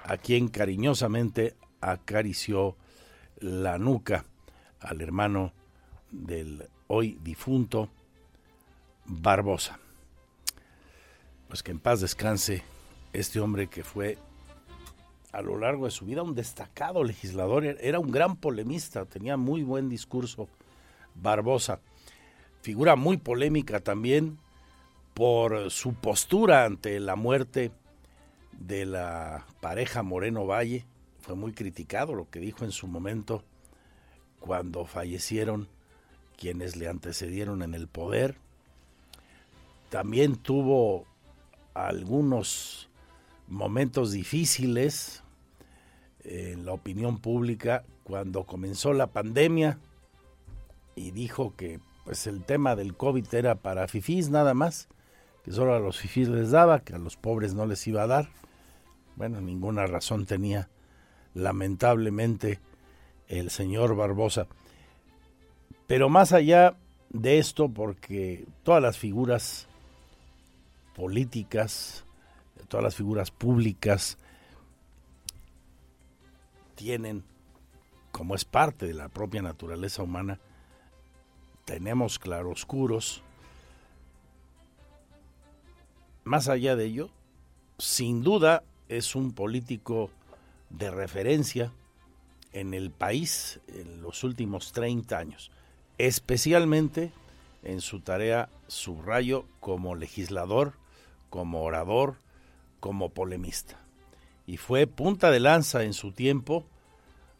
a 0.04 0.18
quien 0.18 0.48
cariñosamente 0.48 1.56
acarició 1.80 2.76
la 3.40 3.78
nuca, 3.78 4.26
al 4.80 5.02
hermano 5.02 5.54
del 6.12 6.68
hoy 6.88 7.18
difunto 7.24 7.90
Barbosa. 9.06 9.80
Pues 11.48 11.64
que 11.64 11.72
en 11.72 11.80
paz 11.80 12.02
descanse 12.02 12.64
este 13.14 13.40
hombre 13.40 13.68
que 13.68 13.84
fue 13.84 14.18
a 15.32 15.42
lo 15.42 15.58
largo 15.58 15.86
de 15.86 15.92
su 15.92 16.06
vida 16.06 16.24
un 16.24 16.36
destacado 16.36 17.04
legislador, 17.04 17.66
era 17.66 18.00
un 18.00 18.12
gran 18.12 18.36
polemista, 18.36 19.06
tenía 19.06 19.38
muy 19.38 19.64
buen 19.64 19.90
discurso 19.90 20.48
Barbosa. 21.16 21.80
Figura 22.62 22.96
muy 22.96 23.18
polémica 23.18 23.80
también 23.80 24.38
por 25.14 25.72
su 25.72 25.94
postura 25.94 26.66
ante 26.66 27.00
la 27.00 27.16
muerte 27.16 27.72
de 28.52 28.86
la 28.86 29.46
pareja 29.62 30.04
Moreno 30.04 30.46
Valle. 30.46 30.86
Fue 31.22 31.36
muy 31.36 31.54
criticado 31.54 32.14
lo 32.14 32.30
que 32.30 32.40
dijo 32.40 32.66
en 32.66 32.72
su 32.72 32.88
momento 32.88 33.44
cuando 34.40 34.86
fallecieron 34.86 35.68
quienes 36.42 36.76
le 36.76 36.88
antecedieron 36.88 37.62
en 37.62 37.76
el 37.76 37.88
poder. 37.88 38.36
También 39.92 40.38
tuvo 40.38 41.06
algunos 41.76 42.90
momentos 43.48 44.12
difíciles 44.12 45.22
en 46.24 46.66
la 46.66 46.74
opinión 46.74 47.20
pública 47.20 47.84
cuando 48.04 48.46
comenzó 48.46 48.92
la 48.92 49.06
pandemia 49.06 49.78
y 50.96 51.12
dijo 51.12 51.54
que 51.56 51.80
pues 52.06 52.26
el 52.26 52.44
tema 52.44 52.76
del 52.76 52.98
COVID 52.98 53.32
era 53.36 53.54
para 53.54 53.88
fifís 53.88 54.32
nada 54.32 54.56
más, 54.56 54.88
que 55.46 55.52
solo 55.52 55.76
a 55.76 55.80
los 55.80 56.00
fifís 56.00 56.28
les 56.28 56.50
daba, 56.50 56.80
que 56.80 56.96
a 56.96 56.98
los 56.98 57.18
pobres 57.18 57.54
no 57.54 57.68
les 57.68 57.86
iba 57.86 58.02
a 58.02 58.08
dar. 58.08 58.30
Bueno, 59.16 59.42
ninguna 59.42 59.86
razón 59.86 60.26
tenía 60.26 60.70
lamentablemente 61.36 62.60
el 63.28 63.52
señor 63.52 63.96
Barbosa. 63.96 64.48
Pero 65.92 66.08
más 66.08 66.32
allá 66.32 66.78
de 67.10 67.38
esto, 67.38 67.68
porque 67.68 68.46
todas 68.64 68.82
las 68.82 68.98
figuras 68.98 69.68
políticas, 70.96 72.06
todas 72.70 72.82
las 72.82 72.96
figuras 72.96 73.30
públicas 73.30 74.18
tienen, 76.76 77.26
como 78.14 78.36
es 78.36 78.46
parte 78.46 78.88
de 78.88 78.94
la 78.94 79.10
propia 79.10 79.42
naturaleza 79.42 80.02
humana, 80.02 80.40
tenemos 81.66 82.20
claroscuros. 82.20 83.22
Más 86.24 86.48
allá 86.48 86.78
de 86.78 86.86
ello, 86.86 87.10
sin 87.80 88.24
duda 88.24 88.64
es 88.88 89.14
un 89.14 89.34
político 89.34 90.10
de 90.70 90.90
referencia 90.90 91.74
en 92.54 92.74
el 92.74 92.92
país 92.92 93.60
en 93.68 94.02
los 94.02 94.24
últimos 94.24 94.72
30 94.72 95.18
años, 95.18 95.52
especialmente 96.08 97.12
en 97.64 97.82
su 97.82 98.00
tarea 98.00 98.50
subrayo 98.68 99.46
como 99.60 99.96
legislador, 99.96 100.74
como 101.30 101.64
orador, 101.64 102.16
como 102.80 103.10
polemista. 103.10 103.80
Y 104.48 104.58
fue 104.58 104.88
punta 104.88 105.32
de 105.32 105.40
lanza 105.40 105.84
en 105.84 105.94
su 105.94 106.12
tiempo 106.12 106.66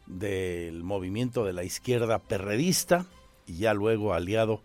del 0.06 0.84
movimiento 0.84 1.44
de 1.44 1.52
la 1.52 1.64
izquierda 1.64 2.18
perredista 2.18 3.06
y 3.46 3.58
ya 3.58 3.74
luego 3.74 4.14
aliado 4.14 4.62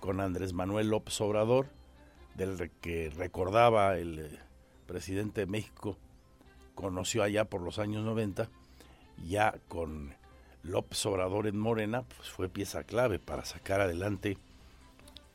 con 0.00 0.20
Andrés 0.20 0.52
Manuel 0.52 0.88
López 0.90 1.20
Obrador, 1.20 1.66
del 2.34 2.70
que 2.80 3.10
recordaba 3.10 3.98
el 3.98 4.18
eh, 4.18 4.38
presidente 4.86 5.40
de 5.40 5.46
México, 5.46 5.96
conoció 6.74 7.22
allá 7.22 7.46
por 7.46 7.62
los 7.62 7.78
años 7.78 8.04
90, 8.04 8.48
ya 9.26 9.54
con 9.66 10.14
López 10.62 11.04
Obrador 11.06 11.46
en 11.46 11.58
Morena, 11.58 12.02
pues 12.16 12.28
fue 12.28 12.48
pieza 12.48 12.84
clave 12.84 13.18
para 13.18 13.44
sacar 13.44 13.80
adelante 13.80 14.38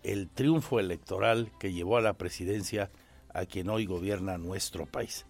el 0.03 0.29
triunfo 0.29 0.79
electoral 0.79 1.51
que 1.59 1.73
llevó 1.73 1.97
a 1.97 2.01
la 2.01 2.13
presidencia 2.13 2.91
a 3.33 3.45
quien 3.45 3.69
hoy 3.69 3.85
gobierna 3.85 4.37
nuestro 4.37 4.85
país. 4.85 5.25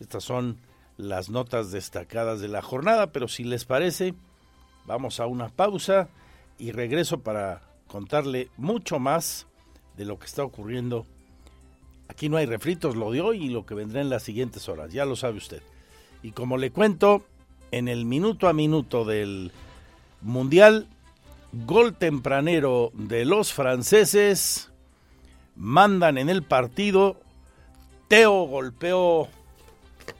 Estas 0.00 0.24
son 0.24 0.58
las 0.96 1.30
notas 1.30 1.70
destacadas 1.70 2.40
de 2.40 2.48
la 2.48 2.62
jornada, 2.62 3.12
pero 3.12 3.28
si 3.28 3.44
les 3.44 3.64
parece, 3.64 4.14
vamos 4.84 5.20
a 5.20 5.26
una 5.26 5.48
pausa 5.48 6.08
y 6.58 6.72
regreso 6.72 7.20
para 7.20 7.62
contarle 7.86 8.50
mucho 8.56 8.98
más 8.98 9.46
de 9.96 10.04
lo 10.04 10.18
que 10.18 10.26
está 10.26 10.42
ocurriendo. 10.42 11.06
Aquí 12.08 12.28
no 12.28 12.36
hay 12.36 12.46
refritos, 12.46 12.96
lo 12.96 13.10
de 13.12 13.20
hoy 13.20 13.44
y 13.44 13.48
lo 13.48 13.64
que 13.64 13.74
vendrá 13.74 14.00
en 14.00 14.10
las 14.10 14.24
siguientes 14.24 14.68
horas, 14.68 14.92
ya 14.92 15.04
lo 15.04 15.14
sabe 15.14 15.38
usted. 15.38 15.62
Y 16.22 16.32
como 16.32 16.56
le 16.56 16.70
cuento, 16.70 17.24
en 17.70 17.88
el 17.88 18.04
minuto 18.04 18.48
a 18.48 18.52
minuto 18.52 19.04
del 19.04 19.52
Mundial, 20.20 20.88
gol 21.52 21.94
tempranero 21.94 22.90
de 22.94 23.24
los 23.24 23.52
franceses, 23.52 24.70
mandan 25.54 26.18
en 26.18 26.28
el 26.28 26.42
partido 26.42 27.20
Teo 28.08 28.46
golpeó 28.46 29.28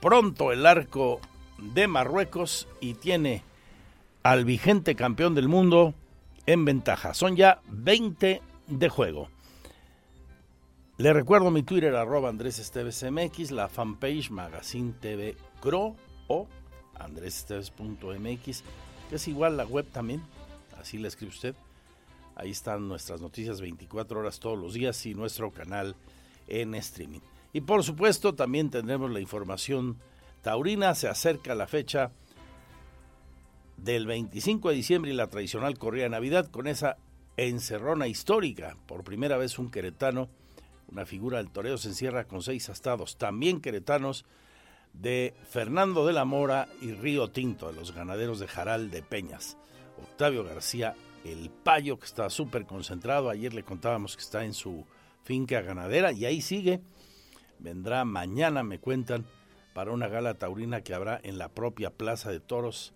pronto 0.00 0.52
el 0.52 0.66
arco 0.66 1.20
de 1.56 1.88
Marruecos 1.88 2.68
y 2.80 2.94
tiene 2.94 3.42
al 4.22 4.44
vigente 4.44 4.94
campeón 4.94 5.34
del 5.34 5.48
mundo 5.48 5.94
en 6.44 6.66
ventaja. 6.66 7.14
Son 7.14 7.34
ya 7.34 7.62
20 7.68 8.42
de 8.66 8.88
juego. 8.90 9.28
Le 10.98 11.14
recuerdo 11.14 11.50
mi 11.50 11.62
Twitter, 11.62 11.94
arroba 11.94 12.28
Andrés 12.28 12.58
Esteves 12.58 13.02
MX, 13.02 13.52
la 13.52 13.68
fanpage 13.68 14.30
Magazine 14.30 14.92
TV 15.00 15.36
Cro 15.60 15.96
o 16.26 16.46
andresesteves.mx, 16.98 18.62
que 19.08 19.16
es 19.16 19.28
igual 19.28 19.56
la 19.56 19.64
web 19.64 19.86
también, 19.92 20.22
así 20.78 20.98
le 20.98 21.08
escribe 21.08 21.32
usted. 21.32 21.54
Ahí 22.34 22.50
están 22.50 22.86
nuestras 22.86 23.20
noticias 23.20 23.60
24 23.60 24.20
horas 24.20 24.38
todos 24.38 24.58
los 24.58 24.74
días 24.74 25.04
y 25.06 25.14
nuestro 25.14 25.50
canal 25.50 25.96
en 26.46 26.74
streaming. 26.76 27.20
Y 27.52 27.62
por 27.62 27.82
supuesto 27.82 28.34
también 28.34 28.70
tendremos 28.70 29.10
la 29.10 29.20
información 29.20 29.96
taurina. 30.42 30.94
Se 30.94 31.08
acerca 31.08 31.54
la 31.54 31.66
fecha 31.66 32.12
del 33.76 34.06
25 34.06 34.68
de 34.68 34.74
diciembre 34.74 35.10
y 35.10 35.14
la 35.14 35.28
tradicional 35.28 35.78
corrida 35.78 36.04
de 36.04 36.10
Navidad 36.10 36.48
con 36.50 36.66
esa 36.66 36.96
encerrona 37.36 38.06
histórica. 38.06 38.76
Por 38.86 39.04
primera 39.04 39.36
vez 39.36 39.58
un 39.58 39.70
queretano, 39.70 40.28
una 40.90 41.06
figura 41.06 41.38
del 41.38 41.50
toreo 41.50 41.78
se 41.78 41.88
encierra 41.88 42.24
con 42.24 42.42
seis 42.42 42.68
astados. 42.68 43.16
También 43.16 43.60
queretanos 43.60 44.24
de 44.92 45.34
Fernando 45.48 46.06
de 46.06 46.12
la 46.12 46.24
Mora 46.24 46.68
y 46.80 46.92
Río 46.92 47.28
Tinto, 47.28 47.68
de 47.68 47.74
los 47.74 47.94
ganaderos 47.94 48.40
de 48.40 48.48
Jaral 48.48 48.90
de 48.90 49.02
Peñas. 49.02 49.56
Octavio 49.96 50.44
García, 50.44 50.94
el 51.24 51.50
payo 51.50 51.98
que 51.98 52.06
está 52.06 52.30
súper 52.30 52.66
concentrado. 52.66 53.30
Ayer 53.30 53.54
le 53.54 53.64
contábamos 53.64 54.16
que 54.16 54.22
está 54.22 54.44
en 54.44 54.54
su 54.54 54.84
finca 55.24 55.60
ganadera 55.60 56.12
y 56.12 56.24
ahí 56.24 56.40
sigue 56.40 56.80
vendrá 57.58 58.04
mañana, 58.04 58.62
me 58.62 58.78
cuentan, 58.78 59.26
para 59.74 59.92
una 59.92 60.08
gala 60.08 60.34
taurina 60.34 60.82
que 60.82 60.94
habrá 60.94 61.20
en 61.22 61.38
la 61.38 61.48
propia 61.48 61.90
Plaza 61.90 62.30
de 62.30 62.40
Toros 62.40 62.94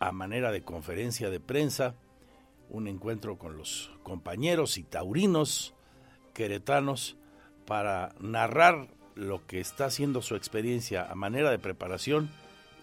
a 0.00 0.12
manera 0.12 0.52
de 0.52 0.62
conferencia 0.62 1.30
de 1.30 1.40
prensa, 1.40 1.94
un 2.70 2.86
encuentro 2.86 3.38
con 3.38 3.56
los 3.56 3.90
compañeros 4.02 4.78
y 4.78 4.84
taurinos 4.84 5.74
queretanos 6.34 7.16
para 7.66 8.14
narrar 8.20 8.88
lo 9.18 9.44
que 9.46 9.58
está 9.58 9.86
haciendo 9.86 10.22
su 10.22 10.36
experiencia 10.36 11.10
a 11.10 11.14
manera 11.16 11.50
de 11.50 11.58
preparación 11.58 12.30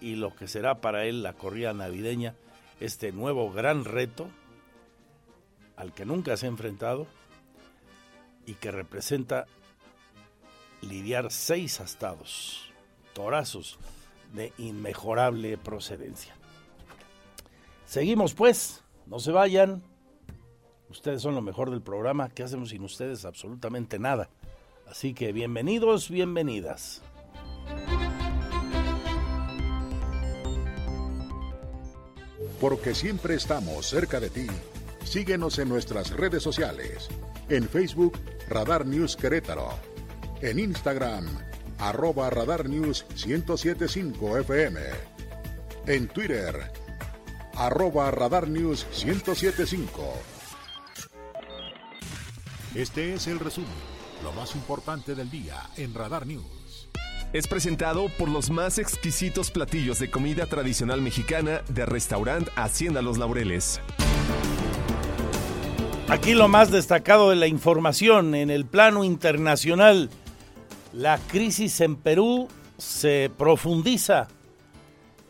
y 0.02 0.16
lo 0.16 0.36
que 0.36 0.50
será 0.50 0.82
para 0.82 1.06
él 1.06 1.24
la 1.24 1.32
corrida 1.34 1.74
navideña, 1.74 2.36
este 2.82 3.14
nuevo 3.14 3.52
gran 3.54 3.86
reto 3.86 4.28
al 5.78 5.94
que 5.94 6.06
nunca 6.06 6.36
se 6.36 6.46
ha 6.46 6.50
enfrentado 6.50 7.08
y 8.46 8.56
que 8.56 8.72
representa 8.72 9.46
lidiar 10.82 11.32
seis 11.32 11.80
astados. 11.80 12.70
motorazos 13.08 13.80
de 14.34 14.52
inmejorable 14.58 15.58
procedencia. 15.58 16.36
Seguimos 17.86 18.34
pues, 18.34 18.84
no 19.06 19.20
se 19.20 19.32
vayan. 19.32 19.82
Ustedes 20.90 21.22
son 21.22 21.34
lo 21.34 21.42
mejor 21.42 21.70
del 21.70 21.82
programa. 21.82 22.28
¿Qué 22.28 22.44
hacemos 22.44 22.70
sin 22.70 22.84
ustedes? 22.84 23.24
Absolutamente 23.24 24.00
nada. 24.00 24.30
Así 24.90 25.14
que 25.14 25.32
bienvenidos, 25.32 26.10
bienvenidas. 26.10 27.02
Porque 32.62 32.96
siempre 32.96 33.36
estamos 33.36 33.88
cerca 33.88 34.20
de 34.20 34.30
ti. 34.30 34.48
Síguenos 35.04 35.60
en 35.60 35.70
nuestras 35.70 36.12
redes 36.12 36.42
sociales. 36.44 37.10
En 37.50 37.68
Facebook, 37.68 38.18
Radar 38.48 38.86
News 38.86 39.16
Querétaro. 39.16 39.70
En 40.42 40.60
Instagram, 40.60 41.26
arroba 41.80 42.30
Radar 42.30 42.70
News 42.70 43.06
1075 43.26 44.38
FM. 44.40 44.80
En 45.88 46.08
Twitter, 46.08 46.72
arroba 47.56 48.12
Radar 48.12 48.48
News 48.48 48.86
1075. 49.04 50.14
Este 52.76 53.14
es 53.14 53.28
el 53.28 53.40
resumen, 53.40 53.70
lo 54.24 54.32
más 54.34 54.56
importante 54.56 55.16
del 55.16 55.30
día 55.30 55.56
en 55.78 55.94
Radar 55.94 56.26
News. 56.26 56.90
Es 57.34 57.48
presentado 57.48 58.08
por 58.18 58.30
los 58.30 58.50
más 58.50 58.78
exquisitos 58.78 59.52
platillos 59.52 60.00
de 60.00 60.10
comida 60.10 60.46
tradicional 60.46 61.02
mexicana 61.02 61.62
de 61.68 61.86
restaurante 61.86 62.52
Hacienda 62.56 63.02
Los 63.02 63.18
Laureles. 63.18 63.82
Aquí 66.08 66.34
lo 66.34 66.48
más 66.48 66.72
destacado 66.72 67.32
de 67.32 67.36
la 67.36 67.48
información 67.48 68.36
en 68.36 68.52
el 68.52 68.66
plano 68.66 69.04
internacional. 69.04 70.10
La 70.94 71.18
crisis 71.18 71.82
en 71.82 71.96
Perú 71.96 72.48
se 72.78 73.32
profundiza. 73.38 74.28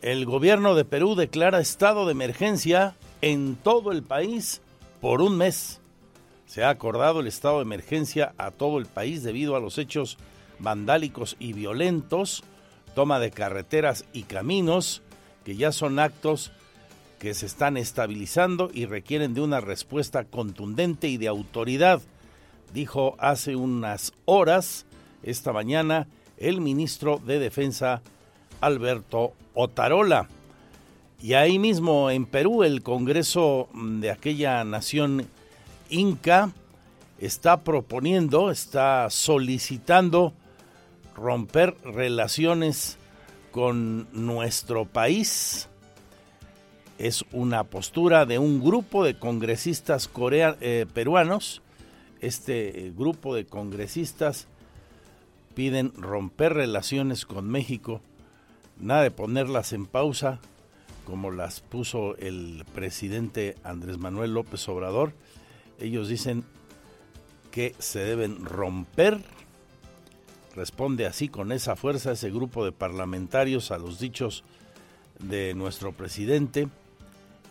El 0.01 0.25
gobierno 0.25 0.75
de 0.75 0.85
Perú 0.85 1.15
declara 1.15 1.59
estado 1.59 2.05
de 2.05 2.11
emergencia 2.11 2.95
en 3.21 3.55
todo 3.55 3.91
el 3.91 4.03
país 4.03 4.61
por 5.01 5.21
un 5.21 5.37
mes. 5.37 5.81
Se 6.45 6.63
ha 6.63 6.69
acordado 6.69 7.19
el 7.19 7.27
estado 7.27 7.57
de 7.57 7.63
emergencia 7.63 8.33
a 8.37 8.51
todo 8.51 8.77
el 8.77 8.85
país 8.85 9.23
debido 9.23 9.55
a 9.55 9.59
los 9.59 9.77
hechos 9.77 10.17
vandálicos 10.59 11.35
y 11.39 11.53
violentos, 11.53 12.43
toma 12.93 13.19
de 13.19 13.31
carreteras 13.31 14.05
y 14.13 14.23
caminos, 14.23 15.01
que 15.43 15.55
ya 15.55 15.71
son 15.71 15.99
actos 15.99 16.51
que 17.19 17.33
se 17.33 17.45
están 17.45 17.77
estabilizando 17.77 18.69
y 18.73 18.85
requieren 18.85 19.33
de 19.33 19.41
una 19.41 19.59
respuesta 19.59 20.25
contundente 20.25 21.07
y 21.07 21.17
de 21.17 21.27
autoridad, 21.27 22.01
dijo 22.73 23.15
hace 23.19 23.55
unas 23.55 24.13
horas, 24.25 24.85
esta 25.23 25.53
mañana, 25.53 26.07
el 26.37 26.61
ministro 26.61 27.19
de 27.25 27.39
Defensa, 27.39 28.01
Alberto 28.61 29.33
Otarola. 29.53 30.27
Y 31.21 31.33
ahí 31.33 31.57
mismo 31.57 32.11
en 32.11 32.25
Perú, 32.25 32.63
el 32.63 32.83
Congreso 32.83 33.69
de 33.73 34.11
aquella 34.11 34.63
nación 34.63 35.27
inca 35.89 36.51
está 37.19 37.63
proponiendo, 37.63 38.51
está 38.51 39.09
solicitando 39.09 40.33
romper 41.15 41.75
relaciones 41.83 42.97
con 43.51 44.07
nuestro 44.11 44.85
país. 44.85 45.69
Es 46.97 47.25
una 47.31 47.63
postura 47.63 48.25
de 48.25 48.39
un 48.39 48.63
grupo 48.63 49.03
de 49.03 49.17
congresistas 49.17 50.09
eh, 50.61 50.85
peruanos. 50.93 51.61
Este 52.21 52.87
eh, 52.87 52.93
grupo 52.95 53.35
de 53.35 53.45
congresistas 53.45 54.47
piden 55.53 55.93
romper 55.95 56.53
relaciones 56.53 57.25
con 57.25 57.47
México, 57.49 58.01
nada 58.77 59.03
de 59.03 59.11
ponerlas 59.11 59.71
en 59.71 59.85
pausa, 59.85 60.39
como 61.05 61.31
las 61.31 61.61
puso 61.61 62.17
el 62.17 62.65
presidente 62.73 63.55
Andrés 63.63 63.97
Manuel 63.97 64.33
López 64.33 64.67
Obrador. 64.67 65.13
Ellos 65.79 66.07
dicen 66.07 66.43
que 67.51 67.75
se 67.79 67.99
deben 67.99 68.45
romper 68.45 69.19
responde 70.55 71.05
así 71.05 71.27
con 71.27 71.51
esa 71.51 71.75
fuerza 71.75 72.13
ese 72.13 72.31
grupo 72.31 72.65
de 72.65 72.71
parlamentarios 72.71 73.71
a 73.71 73.77
los 73.77 73.99
dichos 73.99 74.43
de 75.19 75.53
nuestro 75.53 75.91
presidente 75.91 76.69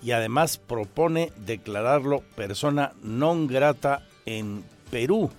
y 0.03 0.13
además 0.13 0.59
propone 0.59 1.33
declararlo 1.47 2.21
persona 2.37 2.93
non 3.03 3.47
grata 3.47 4.05
en 4.27 4.65
Perú. 4.91 5.31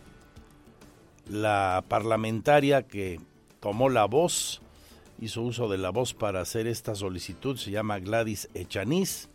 La 1.30 1.84
parlamentaria 1.88 2.84
que 2.84 3.20
tomó 3.60 3.90
la 3.90 4.06
voz, 4.06 4.62
hizo 5.20 5.42
uso 5.42 5.70
de 5.70 5.78
la 5.78 5.90
voz 5.90 6.14
para 6.14 6.42
hacer 6.42 6.66
esta 6.66 6.96
solicitud, 6.96 7.58
se 7.58 7.72
llama 7.72 8.00
Gladys 8.00 8.50
Echaniz 8.54 9.30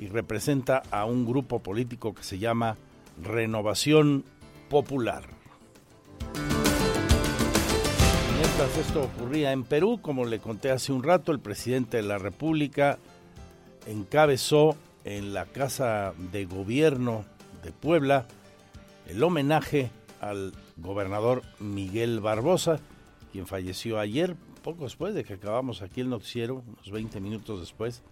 y 0.00 0.08
representa 0.08 0.82
a 0.90 1.04
un 1.04 1.26
grupo 1.26 1.58
político 1.58 2.14
que 2.14 2.22
se 2.22 2.38
llama 2.38 2.78
Renovación 3.22 4.24
Popular. 4.70 5.24
Mientras 8.34 8.78
esto 8.78 9.02
ocurría 9.02 9.52
en 9.52 9.62
Perú, 9.64 10.00
como 10.00 10.24
le 10.24 10.38
conté 10.38 10.70
hace 10.70 10.94
un 10.94 11.02
rato, 11.02 11.32
el 11.32 11.38
presidente 11.38 11.98
de 11.98 12.02
la 12.04 12.16
República 12.16 12.98
encabezó 13.86 14.74
en 15.04 15.34
la 15.34 15.44
Casa 15.44 16.14
de 16.32 16.46
Gobierno 16.46 17.26
de 17.62 17.70
Puebla 17.70 18.26
el 19.06 19.22
homenaje 19.22 19.90
al 20.22 20.54
gobernador 20.78 21.42
Miguel 21.58 22.20
Barbosa, 22.20 22.80
quien 23.32 23.46
falleció 23.46 23.98
ayer, 23.98 24.34
poco 24.62 24.84
después 24.84 25.14
de 25.14 25.24
que 25.24 25.34
acabamos 25.34 25.82
aquí 25.82 26.00
el 26.00 26.08
noticiero, 26.08 26.62
unos 26.66 26.90
20 26.90 27.20
minutos 27.20 27.60
después, 27.60 28.02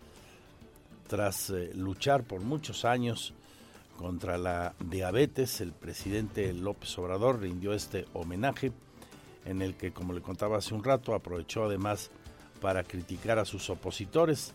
tras 1.08 1.50
eh, 1.50 1.72
luchar 1.74 2.22
por 2.22 2.40
muchos 2.40 2.84
años 2.84 3.34
contra 3.96 4.38
la 4.38 4.74
diabetes, 4.78 5.60
el 5.60 5.72
presidente 5.72 6.52
López 6.52 6.96
Obrador 6.98 7.40
rindió 7.40 7.72
este 7.72 8.06
homenaje 8.12 8.70
en 9.44 9.60
el 9.60 9.74
que, 9.74 9.92
como 9.92 10.12
le 10.12 10.20
contaba 10.20 10.58
hace 10.58 10.74
un 10.74 10.84
rato, 10.84 11.14
aprovechó 11.14 11.64
además 11.64 12.10
para 12.60 12.84
criticar 12.84 13.38
a 13.38 13.44
sus 13.44 13.70
opositores 13.70 14.54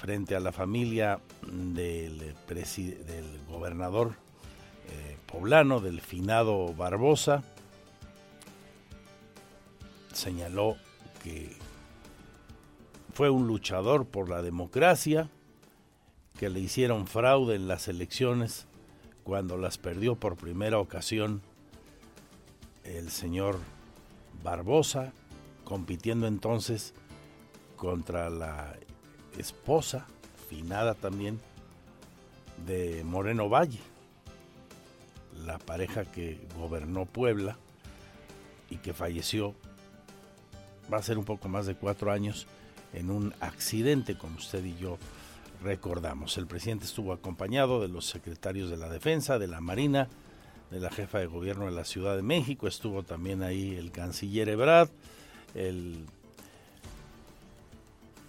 frente 0.00 0.34
a 0.34 0.40
la 0.40 0.50
familia 0.50 1.20
del, 1.46 2.18
del 2.18 3.40
gobernador 3.48 4.14
eh, 4.88 5.18
poblano, 5.26 5.80
del 5.80 6.00
finado 6.00 6.72
Barbosa. 6.74 7.44
Señaló 10.12 10.76
que 11.22 11.54
fue 13.12 13.30
un 13.30 13.46
luchador 13.46 14.06
por 14.06 14.28
la 14.28 14.42
democracia, 14.42 15.28
que 16.38 16.48
le 16.48 16.60
hicieron 16.60 17.06
fraude 17.06 17.54
en 17.56 17.68
las 17.68 17.88
elecciones 17.88 18.66
cuando 19.24 19.56
las 19.58 19.78
perdió 19.78 20.16
por 20.16 20.36
primera 20.36 20.78
ocasión 20.78 21.42
el 22.84 23.10
señor 23.10 23.58
Barbosa, 24.42 25.12
compitiendo 25.64 26.26
entonces 26.26 26.94
contra 27.76 28.30
la 28.30 28.76
esposa, 29.38 30.06
finada 30.48 30.94
también, 30.94 31.40
de 32.66 33.04
Moreno 33.04 33.48
Valle, 33.48 33.80
la 35.44 35.58
pareja 35.58 36.04
que 36.04 36.40
gobernó 36.56 37.06
Puebla 37.06 37.56
y 38.68 38.76
que 38.76 38.92
falleció, 38.92 39.54
va 40.92 40.98
a 40.98 41.02
ser 41.02 41.18
un 41.18 41.24
poco 41.24 41.48
más 41.48 41.66
de 41.66 41.74
cuatro 41.74 42.10
años, 42.10 42.46
en 42.92 43.10
un 43.10 43.34
accidente, 43.40 44.16
como 44.16 44.36
usted 44.36 44.64
y 44.64 44.76
yo 44.76 44.98
recordamos. 45.62 46.38
El 46.38 46.46
presidente 46.46 46.84
estuvo 46.84 47.12
acompañado 47.12 47.80
de 47.80 47.88
los 47.88 48.06
secretarios 48.06 48.70
de 48.70 48.76
la 48.76 48.88
Defensa, 48.88 49.38
de 49.38 49.48
la 49.48 49.60
Marina, 49.60 50.08
de 50.70 50.80
la 50.80 50.90
jefa 50.90 51.18
de 51.18 51.26
gobierno 51.26 51.66
de 51.66 51.72
la 51.72 51.84
Ciudad 51.84 52.16
de 52.16 52.22
México, 52.22 52.68
estuvo 52.68 53.02
también 53.02 53.42
ahí 53.42 53.74
el 53.74 53.90
canciller 53.90 54.48
Ebrard, 54.48 54.88
el 55.54 56.06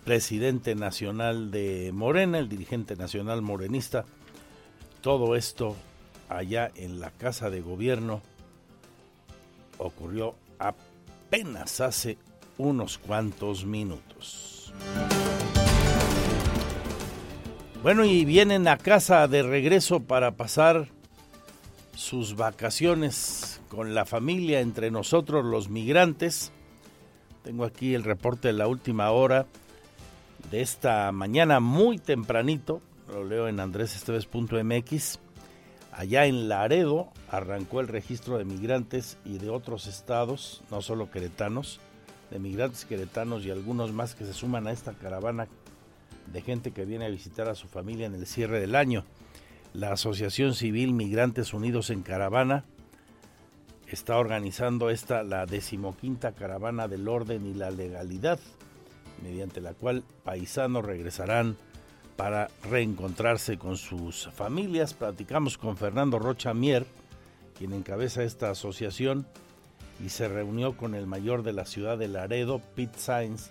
presidente 0.04 0.74
nacional 0.74 1.52
de 1.52 1.92
Morena, 1.94 2.40
el 2.40 2.50
dirigente 2.50 2.96
nacional 2.96 3.42
morenista, 3.42 4.06
todo 5.02 5.36
esto 5.36 5.76
allá 6.30 6.72
en 6.76 7.00
la 7.00 7.12
casa 7.12 7.50
de 7.50 7.62
gobierno 7.62 8.22
ocurrió 9.78 10.36
apenas 10.58 11.82
hace 11.82 12.18
unos 12.58 12.98
cuantos 12.98 13.66
minutos. 13.66 14.74
Bueno, 17.84 18.06
y 18.06 18.26
vienen 18.26 18.68
a 18.68 18.78
casa 18.78 19.28
de 19.28 19.42
regreso 19.42 20.02
para 20.02 20.32
pasar 20.32 20.90
sus 21.96 22.36
vacaciones 22.36 23.60
con 23.70 23.96
la 23.96 24.06
familia, 24.06 24.60
entre 24.60 24.92
nosotros 24.92 25.44
los 25.46 25.70
migrantes. 25.70 26.52
Tengo 27.44 27.66
aquí 27.66 27.96
el 27.96 28.04
reporte 28.04 28.50
de 28.50 28.54
la 28.54 28.68
última 28.68 29.10
hora 29.12 29.48
de 30.50 30.62
esta 30.62 31.12
mañana 31.12 31.60
muy 31.60 31.98
tempranito, 31.98 32.82
lo 33.08 33.24
leo 33.24 33.48
en 33.48 33.60
andresesteves.mx. 33.60 35.20
Allá 35.92 36.26
en 36.26 36.50
Laredo 36.50 37.10
arrancó 37.30 37.82
el 37.82 37.88
registro 37.88 38.38
de 38.38 38.46
migrantes 38.46 39.18
y 39.26 39.38
de 39.38 39.50
otros 39.50 39.88
estados, 39.88 40.64
no 40.72 40.82
solo 40.82 41.12
queretanos, 41.12 41.80
de 42.32 42.40
migrantes 42.40 42.86
queretanos 42.86 43.46
y 43.46 43.52
algunos 43.52 43.92
más 43.92 44.16
que 44.16 44.26
se 44.26 44.34
suman 44.34 44.66
a 44.66 44.72
esta 44.72 44.94
caravana 44.94 45.48
de 46.32 46.42
gente 46.42 46.72
que 46.72 46.86
viene 46.86 47.06
a 47.06 47.10
visitar 47.10 47.50
a 47.50 47.56
su 47.56 47.68
familia 47.68 48.08
en 48.08 48.16
el 48.16 48.26
cierre 48.26 48.60
del 48.60 48.76
año. 48.76 49.04
La 49.74 49.92
Asociación 49.92 50.54
Civil 50.56 50.94
Migrantes 50.94 51.54
Unidos 51.54 51.90
en 51.90 52.02
Caravana 52.02 52.64
está 53.88 54.18
organizando 54.18 54.90
esta, 54.90 55.24
la 55.24 55.46
decimoquinta 55.46 56.32
caravana 56.32 56.88
del 56.88 57.08
orden 57.08 57.46
y 57.46 57.54
la 57.54 57.70
legalidad, 57.70 58.40
mediante 59.22 59.60
la 59.60 59.74
cual 59.74 60.04
paisanos 60.24 60.86
regresarán 60.86 61.58
para 62.16 62.50
reencontrarse 62.64 63.58
con 63.58 63.76
sus 63.78 64.30
familias. 64.34 64.94
Platicamos 64.94 65.58
con 65.58 65.76
Fernando 65.76 66.20
Rocha 66.20 66.54
Mier, 66.54 66.86
quien 67.58 67.74
encabeza 67.74 68.24
esta 68.24 68.52
asociación 68.52 69.26
y 70.04 70.10
se 70.10 70.28
reunió 70.28 70.78
con 70.78 70.96
el 70.96 71.08
mayor 71.08 71.44
de 71.44 71.54
la 71.54 71.66
ciudad 71.66 71.98
de 71.98 72.08
Laredo, 72.08 72.62
Pete 72.76 72.98
Sainz, 72.98 73.50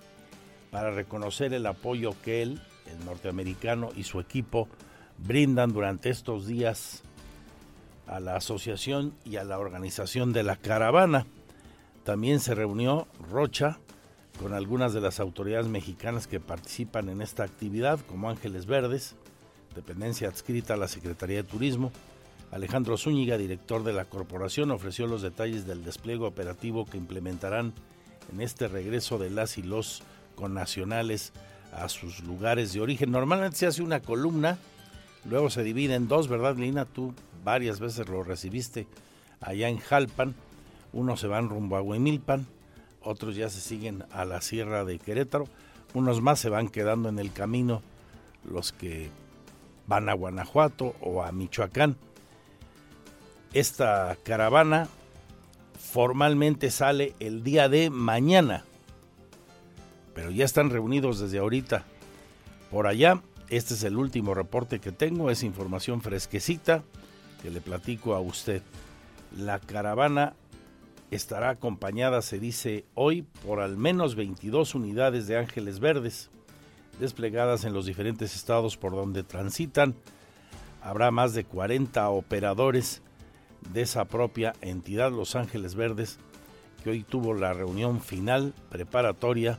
para 0.70 0.90
reconocer 0.90 1.52
el 1.52 1.66
apoyo 1.66 2.14
que 2.22 2.42
él, 2.42 2.60
el 2.86 3.04
norteamericano 3.04 3.90
y 3.94 4.04
su 4.04 4.20
equipo 4.20 4.68
brindan 5.18 5.72
durante 5.72 6.10
estos 6.10 6.46
días 6.46 7.02
a 8.06 8.20
la 8.20 8.36
asociación 8.36 9.14
y 9.24 9.36
a 9.36 9.44
la 9.44 9.58
organización 9.58 10.32
de 10.32 10.42
la 10.42 10.56
caravana. 10.56 11.26
También 12.04 12.40
se 12.40 12.54
reunió 12.54 13.06
Rocha 13.30 13.78
con 14.40 14.54
algunas 14.54 14.94
de 14.94 15.00
las 15.00 15.20
autoridades 15.20 15.68
mexicanas 15.68 16.26
que 16.26 16.40
participan 16.40 17.08
en 17.08 17.20
esta 17.20 17.44
actividad, 17.44 18.00
como 18.08 18.30
Ángeles 18.30 18.66
Verdes, 18.66 19.14
dependencia 19.74 20.28
adscrita 20.28 20.74
a 20.74 20.78
la 20.78 20.88
Secretaría 20.88 21.38
de 21.38 21.48
Turismo, 21.48 21.92
Alejandro 22.50 22.96
Zúñiga, 22.96 23.38
director 23.38 23.84
de 23.84 23.92
la 23.92 24.06
corporación, 24.06 24.72
ofreció 24.72 25.06
los 25.06 25.22
detalles 25.22 25.66
del 25.66 25.84
despliegue 25.84 26.24
operativo 26.24 26.84
que 26.84 26.98
implementarán 26.98 27.72
en 28.32 28.40
este 28.40 28.66
regreso 28.66 29.18
de 29.18 29.30
las 29.30 29.56
y 29.56 29.62
los 29.62 30.02
connacionales 30.34 31.32
a 31.72 31.88
sus 31.88 32.24
lugares 32.24 32.72
de 32.72 32.80
origen. 32.80 33.12
Normalmente 33.12 33.56
se 33.56 33.66
hace 33.66 33.82
una 33.82 34.00
columna, 34.00 34.58
luego 35.24 35.48
se 35.48 35.62
divide 35.62 35.94
en 35.94 36.08
dos, 36.08 36.26
¿verdad, 36.26 36.56
Lina? 36.56 36.86
Tú 36.86 37.14
varias 37.44 37.78
veces 37.78 38.08
lo 38.08 38.24
recibiste 38.24 38.88
allá 39.40 39.68
en 39.68 39.78
Jalpan. 39.78 40.34
Unos 40.92 41.20
se 41.20 41.28
van 41.28 41.48
rumbo 41.48 41.76
a 41.76 41.82
Huimilpan, 41.82 42.46
otros 43.00 43.36
ya 43.36 43.48
se 43.48 43.60
siguen 43.60 44.04
a 44.10 44.24
la 44.24 44.40
sierra 44.40 44.84
de 44.84 44.98
Querétaro, 44.98 45.46
unos 45.94 46.20
más 46.20 46.40
se 46.40 46.48
van 46.48 46.68
quedando 46.68 47.08
en 47.08 47.20
el 47.20 47.32
camino, 47.32 47.80
los 48.44 48.72
que 48.72 49.08
van 49.86 50.08
a 50.08 50.14
Guanajuato 50.14 50.96
o 51.00 51.22
a 51.22 51.30
Michoacán 51.30 51.96
esta 53.52 54.16
caravana 54.22 54.88
formalmente 55.92 56.70
sale 56.70 57.14
el 57.18 57.42
día 57.42 57.68
de 57.68 57.90
mañana, 57.90 58.64
pero 60.14 60.30
ya 60.30 60.44
están 60.44 60.70
reunidos 60.70 61.18
desde 61.18 61.38
ahorita 61.38 61.84
por 62.70 62.86
allá. 62.86 63.22
Este 63.48 63.74
es 63.74 63.82
el 63.82 63.96
último 63.96 64.34
reporte 64.34 64.78
que 64.78 64.92
tengo, 64.92 65.30
es 65.30 65.42
información 65.42 66.00
fresquecita 66.00 66.84
que 67.42 67.50
le 67.50 67.60
platico 67.60 68.14
a 68.14 68.20
usted. 68.20 68.62
La 69.36 69.58
caravana 69.58 70.34
estará 71.10 71.50
acompañada, 71.50 72.22
se 72.22 72.38
dice 72.38 72.84
hoy, 72.94 73.22
por 73.44 73.60
al 73.60 73.76
menos 73.76 74.14
22 74.14 74.76
unidades 74.76 75.26
de 75.26 75.38
ángeles 75.38 75.80
verdes 75.80 76.30
desplegadas 77.00 77.64
en 77.64 77.72
los 77.72 77.86
diferentes 77.86 78.36
estados 78.36 78.76
por 78.76 78.92
donde 78.92 79.24
transitan. 79.24 79.96
Habrá 80.82 81.10
más 81.10 81.34
de 81.34 81.44
40 81.44 82.08
operadores 82.10 83.02
de 83.72 83.82
esa 83.82 84.06
propia 84.06 84.54
entidad, 84.60 85.12
Los 85.12 85.36
Ángeles 85.36 85.74
Verdes, 85.74 86.18
que 86.82 86.90
hoy 86.90 87.02
tuvo 87.02 87.34
la 87.34 87.52
reunión 87.52 88.00
final 88.00 88.54
preparatoria 88.68 89.58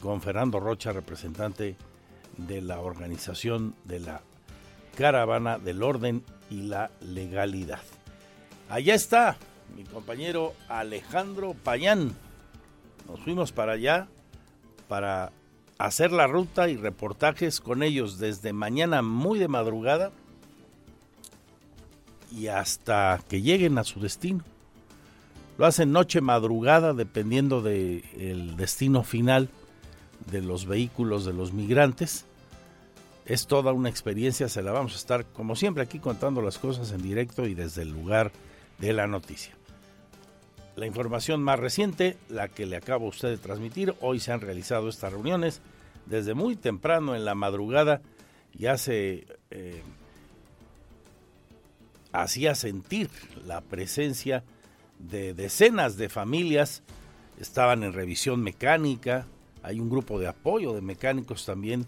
con 0.00 0.20
Fernando 0.20 0.60
Rocha, 0.60 0.92
representante 0.92 1.76
de 2.36 2.60
la 2.60 2.80
organización 2.80 3.74
de 3.84 4.00
la 4.00 4.20
Caravana 4.96 5.58
del 5.58 5.82
Orden 5.82 6.22
y 6.50 6.62
la 6.62 6.90
Legalidad. 7.00 7.80
Allá 8.68 8.94
está 8.94 9.36
mi 9.76 9.84
compañero 9.84 10.54
Alejandro 10.68 11.54
Payán. 11.54 12.12
Nos 13.08 13.20
fuimos 13.20 13.52
para 13.52 13.72
allá 13.72 14.08
para 14.88 15.32
hacer 15.78 16.12
la 16.12 16.26
ruta 16.26 16.68
y 16.68 16.76
reportajes 16.76 17.60
con 17.60 17.82
ellos 17.82 18.18
desde 18.18 18.52
mañana 18.52 19.02
muy 19.02 19.38
de 19.38 19.48
madrugada 19.48 20.12
y 22.34 22.48
hasta 22.48 23.20
que 23.28 23.42
lleguen 23.42 23.78
a 23.78 23.84
su 23.84 24.00
destino. 24.00 24.42
Lo 25.56 25.66
hacen 25.66 25.92
noche 25.92 26.20
madrugada 26.20 26.92
dependiendo 26.92 27.62
del 27.62 28.56
destino 28.56 29.04
final 29.04 29.48
de 30.30 30.42
los 30.42 30.66
vehículos 30.66 31.24
de 31.24 31.32
los 31.32 31.52
migrantes. 31.52 32.26
Es 33.24 33.46
toda 33.46 33.72
una 33.72 33.88
experiencia, 33.88 34.48
se 34.48 34.62
la 34.62 34.72
vamos 34.72 34.94
a 34.94 34.96
estar 34.96 35.24
como 35.26 35.54
siempre 35.54 35.82
aquí 35.82 35.98
contando 36.00 36.42
las 36.42 36.58
cosas 36.58 36.90
en 36.90 37.02
directo 37.02 37.46
y 37.46 37.54
desde 37.54 37.82
el 37.82 37.90
lugar 37.90 38.32
de 38.78 38.92
la 38.92 39.06
noticia. 39.06 39.54
La 40.76 40.86
información 40.86 41.40
más 41.40 41.60
reciente, 41.60 42.18
la 42.28 42.48
que 42.48 42.66
le 42.66 42.76
acabo 42.76 43.06
a 43.06 43.10
usted 43.10 43.28
de 43.28 43.38
transmitir, 43.38 43.94
hoy 44.00 44.18
se 44.18 44.32
han 44.32 44.40
realizado 44.40 44.88
estas 44.88 45.12
reuniones 45.12 45.62
desde 46.06 46.34
muy 46.34 46.56
temprano 46.56 47.14
en 47.14 47.24
la 47.24 47.36
madrugada, 47.36 48.02
ya 48.52 48.76
se 48.76 49.26
hacía 52.14 52.54
sentir 52.54 53.10
la 53.44 53.60
presencia 53.60 54.44
de 54.98 55.34
decenas 55.34 55.96
de 55.96 56.08
familias, 56.08 56.82
estaban 57.40 57.82
en 57.82 57.92
revisión 57.92 58.40
mecánica, 58.40 59.26
hay 59.62 59.80
un 59.80 59.90
grupo 59.90 60.20
de 60.20 60.28
apoyo 60.28 60.72
de 60.72 60.80
mecánicos 60.80 61.44
también 61.44 61.86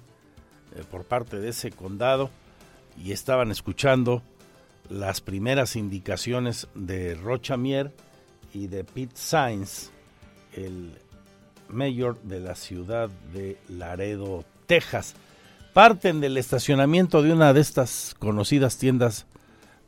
eh, 0.74 0.82
por 0.90 1.04
parte 1.04 1.38
de 1.38 1.50
ese 1.50 1.70
condado 1.70 2.30
y 3.02 3.12
estaban 3.12 3.52
escuchando 3.52 4.22
las 4.90 5.20
primeras 5.20 5.76
indicaciones 5.76 6.66
de 6.74 7.14
Rocha 7.14 7.56
Mier 7.56 7.92
y 8.52 8.66
de 8.66 8.82
Pete 8.82 9.14
Sainz, 9.14 9.90
el 10.54 10.98
mayor 11.68 12.20
de 12.22 12.40
la 12.40 12.56
ciudad 12.56 13.10
de 13.32 13.58
Laredo, 13.68 14.44
Texas. 14.66 15.14
Parten 15.72 16.20
del 16.20 16.36
estacionamiento 16.36 17.22
de 17.22 17.32
una 17.32 17.52
de 17.52 17.60
estas 17.60 18.14
conocidas 18.18 18.78
tiendas 18.78 19.26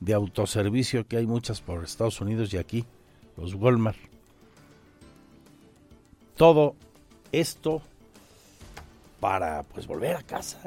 de 0.01 0.15
autoservicio 0.15 1.07
que 1.07 1.17
hay 1.17 1.27
muchas 1.27 1.61
por 1.61 1.85
Estados 1.85 2.21
Unidos 2.21 2.53
y 2.53 2.59
aquí, 2.59 2.85
los 3.37 3.55
Walmart. 3.55 3.99
Todo 6.37 6.77
esto 7.33 7.83
para 9.21 9.65
pues 9.65 9.87
volver 9.87 10.17
a 10.17 10.23
casa 10.23 10.61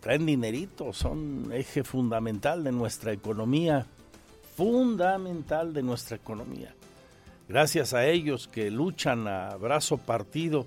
traen 0.00 0.24
dinerito, 0.24 0.92
son 0.92 1.50
eje 1.52 1.84
fundamental 1.84 2.64
de 2.64 2.72
nuestra 2.72 3.12
economía, 3.12 3.86
fundamental 4.56 5.74
de 5.74 5.82
nuestra 5.82 6.16
economía. 6.16 6.74
Gracias 7.48 7.92
a 7.92 8.06
ellos 8.06 8.48
que 8.48 8.70
luchan 8.70 9.28
a 9.28 9.54
brazo 9.56 9.98
partido, 9.98 10.66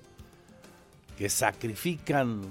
que 1.18 1.28
sacrifican 1.28 2.42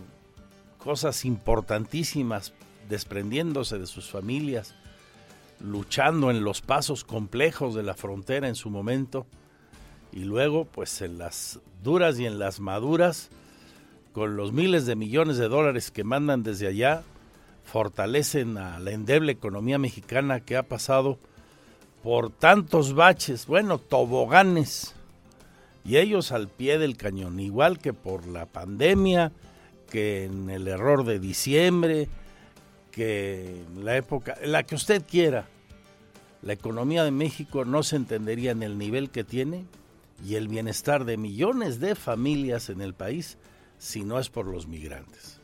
cosas 0.77 1.23
importantísimas 1.23 2.53
desprendiéndose 2.89 3.77
de 3.79 3.87
sus 3.87 4.09
familias, 4.09 4.75
luchando 5.59 6.31
en 6.31 6.43
los 6.43 6.61
pasos 6.61 7.03
complejos 7.03 7.75
de 7.75 7.83
la 7.83 7.93
frontera 7.93 8.47
en 8.47 8.55
su 8.55 8.69
momento 8.69 9.25
y 10.11 10.25
luego 10.25 10.65
pues 10.65 11.01
en 11.01 11.17
las 11.17 11.59
duras 11.83 12.19
y 12.19 12.25
en 12.25 12.39
las 12.39 12.59
maduras 12.59 13.29
con 14.11 14.35
los 14.35 14.51
miles 14.51 14.85
de 14.85 14.95
millones 14.95 15.37
de 15.37 15.47
dólares 15.47 15.91
que 15.91 16.03
mandan 16.03 16.43
desde 16.43 16.67
allá 16.67 17.03
fortalecen 17.63 18.57
a 18.57 18.79
la 18.79 18.91
endeble 18.91 19.31
economía 19.31 19.77
mexicana 19.79 20.41
que 20.41 20.57
ha 20.57 20.63
pasado 20.63 21.17
por 22.03 22.29
tantos 22.29 22.93
baches, 22.93 23.47
bueno, 23.47 23.77
toboganes, 23.77 24.93
y 25.85 25.97
ellos 25.97 26.31
al 26.31 26.49
pie 26.49 26.77
del 26.77 26.97
cañón, 26.97 27.39
igual 27.39 27.79
que 27.79 27.93
por 27.93 28.27
la 28.27 28.45
pandemia, 28.45 29.31
que 29.89 30.25
en 30.25 30.49
el 30.49 30.67
error 30.67 31.05
de 31.05 31.19
diciembre, 31.19 32.09
que 32.93 33.65
la 33.75 33.97
época, 33.97 34.37
la 34.43 34.63
que 34.63 34.75
usted 34.75 35.03
quiera, 35.05 35.47
la 36.43 36.53
economía 36.53 37.03
de 37.03 37.11
México 37.11 37.65
no 37.65 37.81
se 37.81 37.95
entendería 37.95 38.51
en 38.51 38.61
el 38.61 38.77
nivel 38.77 39.09
que 39.09 39.23
tiene 39.23 39.65
y 40.23 40.35
el 40.35 40.47
bienestar 40.47 41.03
de 41.03 41.17
millones 41.17 41.79
de 41.79 41.95
familias 41.95 42.69
en 42.69 42.81
el 42.81 42.93
país 42.93 43.37
si 43.79 44.03
no 44.03 44.19
es 44.19 44.29
por 44.29 44.45
los 44.45 44.67
migrantes. 44.67 45.39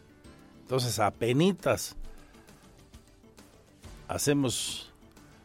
Entonces, 0.62 1.00
apenitas 1.00 1.96
hacemos 4.08 4.94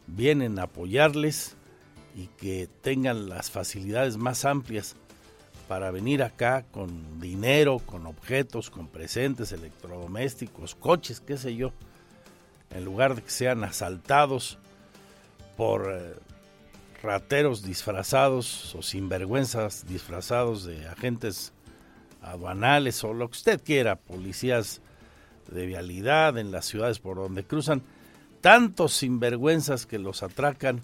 bien 0.06 0.42
en 0.42 0.58
apoyarles 0.58 1.56
y 2.14 2.26
que 2.26 2.68
tengan 2.82 3.30
las 3.30 3.50
facilidades 3.50 4.18
más 4.18 4.44
amplias 4.44 4.94
para 5.68 5.90
venir 5.90 6.22
acá 6.22 6.66
con 6.70 7.18
dinero, 7.18 7.78
con 7.78 8.06
objetos, 8.06 8.68
con 8.68 8.88
presentes 8.88 9.52
electrodomésticos, 9.52 10.74
coches, 10.74 11.20
qué 11.20 11.38
sé 11.38 11.56
yo, 11.56 11.72
en 12.74 12.84
lugar 12.84 13.14
de 13.14 13.22
que 13.22 13.30
sean 13.30 13.64
asaltados 13.64 14.58
por 15.56 15.90
eh, 15.90 16.14
rateros 17.02 17.62
disfrazados 17.62 18.74
o 18.74 18.82
sinvergüenzas 18.82 19.86
disfrazados 19.86 20.64
de 20.64 20.88
agentes 20.88 21.52
aduanales 22.20 23.04
o 23.04 23.12
lo 23.12 23.28
que 23.28 23.36
usted 23.36 23.62
quiera, 23.62 23.96
policías 23.96 24.80
de 25.50 25.66
vialidad 25.66 26.38
en 26.38 26.50
las 26.50 26.66
ciudades 26.66 26.98
por 26.98 27.16
donde 27.16 27.44
cruzan, 27.44 27.82
tantos 28.40 28.94
sinvergüenzas 28.94 29.86
que 29.86 29.98
los 29.98 30.22
atracan, 30.22 30.80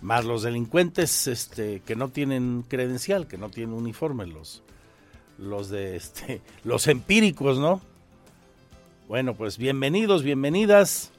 más 0.00 0.24
los 0.24 0.42
delincuentes 0.42 1.28
este, 1.28 1.80
que 1.80 1.94
no 1.94 2.08
tienen 2.08 2.64
credencial, 2.66 3.28
que 3.28 3.38
no 3.38 3.50
tienen 3.50 3.74
uniforme, 3.74 4.26
los, 4.26 4.62
los 5.38 5.68
de 5.68 5.96
este, 5.96 6.42
los 6.64 6.88
empíricos, 6.88 7.58
¿no? 7.58 7.80
Bueno, 9.08 9.34
pues 9.34 9.58
bienvenidos, 9.58 10.22
bienvenidas. 10.22 11.11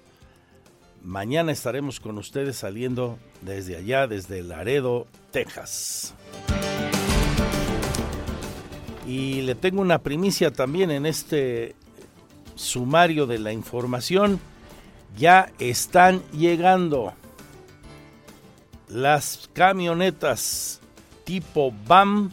Mañana 1.03 1.51
estaremos 1.51 1.99
con 1.99 2.17
ustedes 2.17 2.55
saliendo 2.55 3.19
desde 3.41 3.75
allá, 3.75 4.07
desde 4.07 4.41
Laredo, 4.41 5.05
Texas. 5.31 6.13
Y 9.05 9.41
le 9.41 9.55
tengo 9.55 9.81
una 9.81 9.99
primicia 9.99 10.51
también 10.51 10.91
en 10.91 11.05
este 11.05 11.75
sumario 12.55 13.27
de 13.27 13.37
la 13.39 13.51
información. 13.51 14.39
Ya 15.17 15.51
están 15.59 16.21
llegando 16.31 17.13
las 18.87 19.49
camionetas 19.51 20.79
tipo 21.25 21.73
BAM 21.85 22.31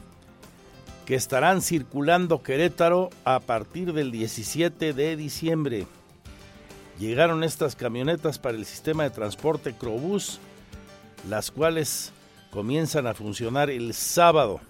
que 1.06 1.16
estarán 1.16 1.60
circulando 1.60 2.44
Querétaro 2.44 3.10
a 3.24 3.40
partir 3.40 3.92
del 3.92 4.12
17 4.12 4.92
de 4.92 5.16
diciembre. 5.16 5.86
Llegaron 7.00 7.42
estas 7.44 7.76
camionetas 7.76 8.38
para 8.38 8.58
el 8.58 8.66
sistema 8.66 9.04
de 9.04 9.10
transporte 9.10 9.74
Crobús, 9.74 10.38
las 11.30 11.50
cuales 11.50 12.12
comienzan 12.50 13.06
a 13.06 13.14
funcionar 13.14 13.70
el 13.70 13.94
sábado. 13.94 14.60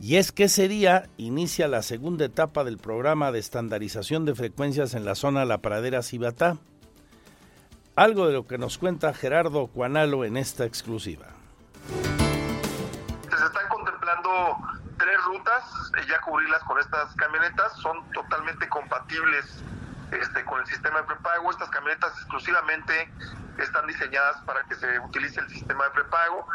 Y 0.00 0.16
es 0.16 0.32
que 0.32 0.44
ese 0.44 0.66
día 0.66 1.10
inicia 1.18 1.68
la 1.68 1.82
segunda 1.82 2.24
etapa 2.24 2.64
del 2.64 2.78
programa 2.78 3.32
de 3.32 3.38
estandarización 3.38 4.24
de 4.24 4.34
frecuencias 4.34 4.94
en 4.94 5.04
la 5.04 5.14
zona 5.14 5.44
La 5.44 5.58
Pradera 5.58 6.02
Cibatá. 6.02 6.56
Algo 7.96 8.26
de 8.26 8.32
lo 8.32 8.46
que 8.46 8.56
nos 8.56 8.78
cuenta 8.78 9.12
Gerardo 9.12 9.66
Cuanalo 9.66 10.24
en 10.24 10.38
esta 10.38 10.64
exclusiva. 10.64 11.26
Se 13.24 13.44
están 13.44 13.68
contemplando 13.68 14.56
tres 14.96 15.18
rutas, 15.26 15.64
ya 16.08 16.18
cubrirlas 16.22 16.64
con 16.64 16.78
estas 16.78 17.14
camionetas, 17.16 17.74
son 17.82 18.10
totalmente 18.12 18.66
compatibles 18.70 19.62
este, 20.10 20.44
con 20.44 20.60
el 20.60 20.66
sistema 20.66 21.00
de 21.00 21.04
prepago. 21.04 21.50
Estas 21.50 21.70
camionetas 21.70 22.12
exclusivamente 22.12 23.12
están 23.58 23.86
diseñadas 23.86 24.40
para 24.42 24.62
que 24.64 24.74
se 24.74 24.98
utilice 25.00 25.40
el 25.40 25.48
sistema 25.48 25.84
de 25.84 25.90
prepago, 25.90 26.46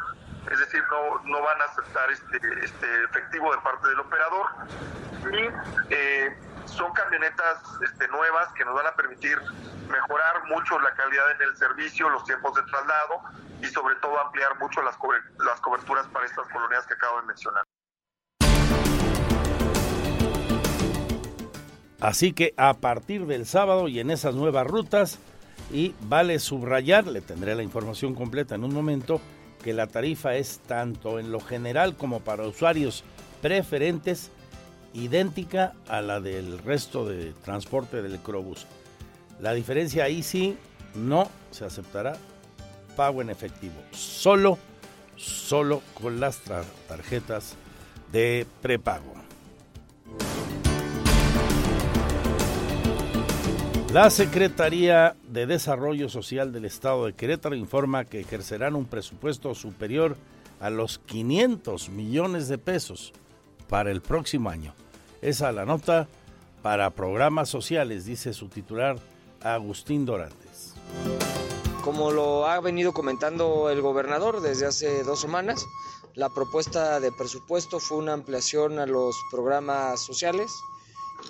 es 0.52 0.60
decir, 0.60 0.84
no, 0.90 1.22
no 1.26 1.42
van 1.44 1.62
a 1.62 1.66
aceptar 1.66 2.12
este, 2.12 2.40
este 2.64 3.04
efectivo 3.04 3.54
de 3.54 3.62
parte 3.62 3.88
del 3.88 4.00
operador. 4.00 4.48
Y 5.32 5.94
eh, 5.94 6.38
son 6.66 6.92
camionetas 6.94 7.62
este, 7.84 8.08
nuevas 8.08 8.52
que 8.54 8.64
nos 8.66 8.76
van 8.76 8.88
a 8.88 8.92
permitir 8.96 9.40
mejorar 9.90 10.44
mucho 10.46 10.80
la 10.80 10.94
calidad 10.94 11.32
en 11.32 11.42
el 11.42 11.58
servicio, 11.58 12.10
los 12.10 12.24
tiempos 12.24 12.54
de 12.56 12.64
traslado 12.64 13.22
y 13.62 13.66
sobre 13.66 13.96
todo 13.96 14.20
ampliar 14.20 14.58
mucho 14.60 14.82
las, 14.82 14.98
las 15.40 15.60
coberturas 15.62 16.08
para 16.08 16.26
estas 16.26 16.48
colonias 16.50 16.86
que 16.86 16.94
acabo 16.94 17.22
de 17.22 17.28
mencionar. 17.28 17.64
Así 22.00 22.34
que 22.34 22.54
a 22.58 22.74
partir 22.76 23.26
del 23.26 23.46
sábado 23.46 23.88
y 23.88 24.00
en 24.00 24.12
esas 24.12 24.36
nuevas 24.36 24.66
rutas, 24.66 25.20
y 25.74 25.94
vale 26.02 26.40
subrayar, 26.40 27.08
le 27.08 27.22
tendré 27.22 27.56
la 27.56 27.64
información 27.64 28.16
completa 28.16 28.56
en 28.56 28.64
un 28.64 28.74
momento, 28.74 29.20
que 29.64 29.74
la 29.74 29.88
tarifa 29.88 30.36
es 30.36 30.60
tanto 30.60 31.20
en 31.20 31.32
lo 31.32 31.42
general 31.42 31.96
como 31.96 32.22
para 32.22 32.48
usuarios 32.48 33.04
preferentes 33.42 34.32
idéntica 34.94 35.74
a 35.88 36.02
la 36.02 36.22
del 36.22 36.60
resto 36.60 37.06
de 37.06 37.34
transporte 37.44 38.02
del 38.02 38.20
Crobus. 38.20 38.66
La 39.42 39.54
diferencia 39.54 40.06
ahí 40.06 40.24
sí 40.24 40.58
no 40.96 41.30
se 41.52 41.66
aceptará 41.66 42.16
pago 42.96 43.22
en 43.22 43.30
efectivo, 43.30 43.76
solo 43.92 44.58
solo 45.20 45.82
con 46.02 46.20
las 46.20 46.40
tarjetas 46.88 47.56
de 48.12 48.48
prepago. 48.62 49.29
La 53.92 54.12
Secretaría 54.12 55.16
de 55.24 55.48
Desarrollo 55.48 56.10
Social 56.10 56.54
del 56.54 56.66
Estado 56.66 57.08
de 57.08 57.14
Querétaro 57.14 57.56
informa 57.56 58.06
que 58.06 58.20
ejercerán 58.20 58.76
un 58.76 58.86
presupuesto 58.86 59.56
superior 59.56 60.16
a 60.60 60.70
los 60.70 61.00
500 61.00 61.90
millones 61.90 62.48
de 62.48 62.60
pesos 62.60 63.14
para 63.68 63.90
el 63.90 64.02
próximo 64.02 64.52
año. 64.52 64.76
Esa 65.24 65.52
la 65.52 65.66
nota 65.66 66.08
para 66.62 66.92
programas 66.92 67.50
sociales, 67.50 68.06
dice 68.06 68.32
su 68.34 68.48
titular 68.48 69.00
Agustín 69.42 70.06
Dorantes. 70.06 70.76
Como 71.84 72.12
lo 72.12 72.46
ha 72.46 72.60
venido 72.60 72.94
comentando 72.94 73.72
el 73.72 73.82
gobernador 73.82 74.42
desde 74.42 74.68
hace 74.68 75.04
dos 75.04 75.20
semanas, 75.20 75.66
la 76.14 76.30
propuesta 76.30 77.00
de 77.00 77.12
presupuesto 77.12 77.80
fue 77.80 77.98
una 77.98 78.14
ampliación 78.14 78.78
a 78.78 78.86
los 78.86 79.16
programas 79.32 80.00
sociales 80.00 80.52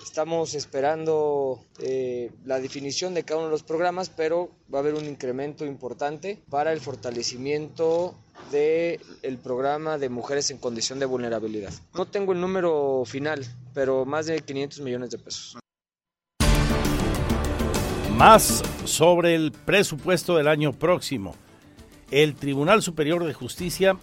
Estamos 0.04 0.54
esperando 0.54 1.64
eh, 1.80 2.32
la 2.46 2.60
definición 2.60 3.14
de 3.14 3.24
cada 3.24 3.40
uno 3.40 3.48
de 3.48 3.52
los 3.52 3.64
programas, 3.64 4.10
pero 4.10 4.50
va 4.74 4.80
a 4.80 4.82
haber 4.82 4.94
un 4.94 5.06
incremento 5.06 5.66
importante 5.66 6.40
para 6.50 6.74
el 6.74 6.80
fortalecimiento 6.80 8.16
del 8.52 9.00
el 9.22 9.38
programa 9.38 9.98
de 9.98 10.10
mujeres 10.10 10.52
en 10.52 10.58
condición 10.58 11.00
de 11.00 11.06
vulnerabilidad. 11.06 11.74
No 11.94 12.06
tengo 12.06 12.34
el 12.34 12.42
número 12.42 13.04
final, 13.06 13.46
pero 13.74 14.06
más 14.06 14.26
de 14.26 14.40
500 14.42 14.80
millones 14.82 15.12
de 15.12 15.18
pesos. 15.20 15.58
Más 18.12 18.64
sobre 18.86 19.36
el 19.36 19.52
presupuesto 19.52 20.36
del 20.36 20.48
año 20.48 20.74
próximo. 20.74 21.36
El 22.12 22.36
Tribunal 22.36 22.82
Superior 22.82 23.24
de 23.24 23.34
Justicia 23.34 23.98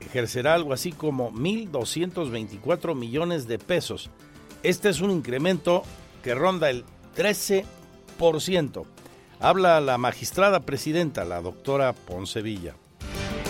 ejercerá 0.00 0.54
algo 0.54 0.72
así 0.72 0.92
como 0.92 1.30
1.224 1.32 2.94
millones 2.96 3.46
de 3.46 3.58
pesos 3.58 4.10
este 4.62 4.90
es 4.90 5.00
un 5.00 5.10
incremento 5.10 5.82
que 6.22 6.34
ronda 6.34 6.70
el 6.70 6.84
13%. 7.16 8.84
Habla 9.40 9.80
la 9.80 9.98
magistrada 9.98 10.60
presidenta, 10.60 11.24
la 11.24 11.40
doctora 11.40 11.92
Poncevilla. 11.92 12.76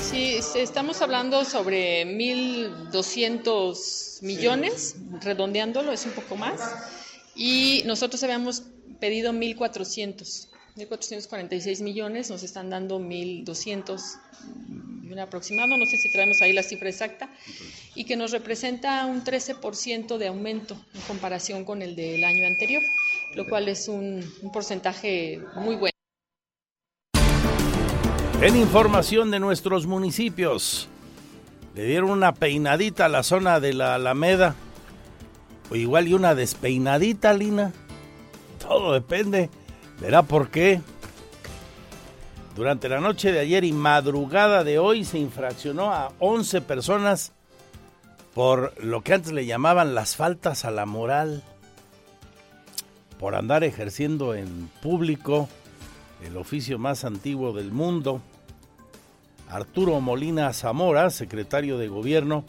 Sí, 0.00 0.38
estamos 0.54 1.02
hablando 1.02 1.44
sobre 1.44 2.04
1.200 2.04 4.22
millones, 4.22 4.96
redondeándolo, 5.20 5.92
es 5.92 6.06
un 6.06 6.12
poco 6.12 6.36
más. 6.36 6.60
Y 7.34 7.82
nosotros 7.86 8.22
habíamos 8.22 8.62
pedido 9.00 9.32
1.400, 9.32 10.48
1.446 10.76 11.82
millones, 11.82 12.30
nos 12.30 12.42
están 12.42 12.70
dando 12.70 12.98
1.200 13.00 14.00
un 15.12 15.18
aproximado, 15.18 15.76
no 15.76 15.86
sé 15.86 15.96
si 15.96 16.12
traemos 16.12 16.40
ahí 16.40 16.52
la 16.52 16.62
cifra 16.62 16.88
exacta, 16.88 17.30
y 17.94 18.04
que 18.04 18.16
nos 18.16 18.30
representa 18.30 19.04
un 19.06 19.24
13% 19.24 20.18
de 20.18 20.28
aumento 20.28 20.76
en 20.94 21.00
comparación 21.02 21.64
con 21.64 21.82
el 21.82 21.96
del 21.96 22.22
año 22.24 22.46
anterior, 22.46 22.82
lo 23.34 23.46
cual 23.46 23.68
es 23.68 23.88
un, 23.88 24.24
porcentaje 24.52 25.40
muy 25.56 25.76
bueno. 25.76 25.90
En 28.40 28.56
información 28.56 29.30
de 29.30 29.40
nuestros 29.40 29.86
municipios, 29.86 30.88
le 31.74 31.84
dieron 31.84 32.10
una 32.10 32.32
peinadita 32.32 33.06
a 33.06 33.08
la 33.08 33.22
zona 33.22 33.60
de 33.60 33.74
la 33.74 33.96
Alameda, 33.96 34.54
o 35.70 35.76
igual 35.76 36.08
y 36.08 36.14
una 36.14 36.34
despeinadita, 36.34 37.34
Lina. 37.34 37.72
Todo 38.58 38.92
depende. 38.92 39.50
Verá 40.00 40.22
por 40.22 40.50
qué. 40.50 40.80
Durante 42.56 42.88
la 42.88 43.00
noche 43.00 43.30
de 43.30 43.40
ayer 43.40 43.64
y 43.64 43.72
madrugada 43.72 44.64
de 44.64 44.78
hoy 44.78 45.04
se 45.04 45.18
infraccionó 45.18 45.92
a 45.92 46.12
11 46.18 46.62
personas 46.62 47.32
por 48.34 48.72
lo 48.82 49.02
que 49.02 49.14
antes 49.14 49.32
le 49.32 49.46
llamaban 49.46 49.94
las 49.94 50.16
faltas 50.16 50.64
a 50.64 50.70
la 50.70 50.86
moral, 50.86 51.42
por 53.18 53.34
andar 53.34 53.64
ejerciendo 53.64 54.34
en 54.34 54.70
público 54.82 55.48
el 56.24 56.36
oficio 56.36 56.78
más 56.78 57.04
antiguo 57.04 57.52
del 57.52 57.70
mundo. 57.72 58.22
Arturo 59.48 60.00
Molina 60.00 60.52
Zamora, 60.52 61.10
secretario 61.10 61.76
de 61.76 61.88
gobierno, 61.88 62.44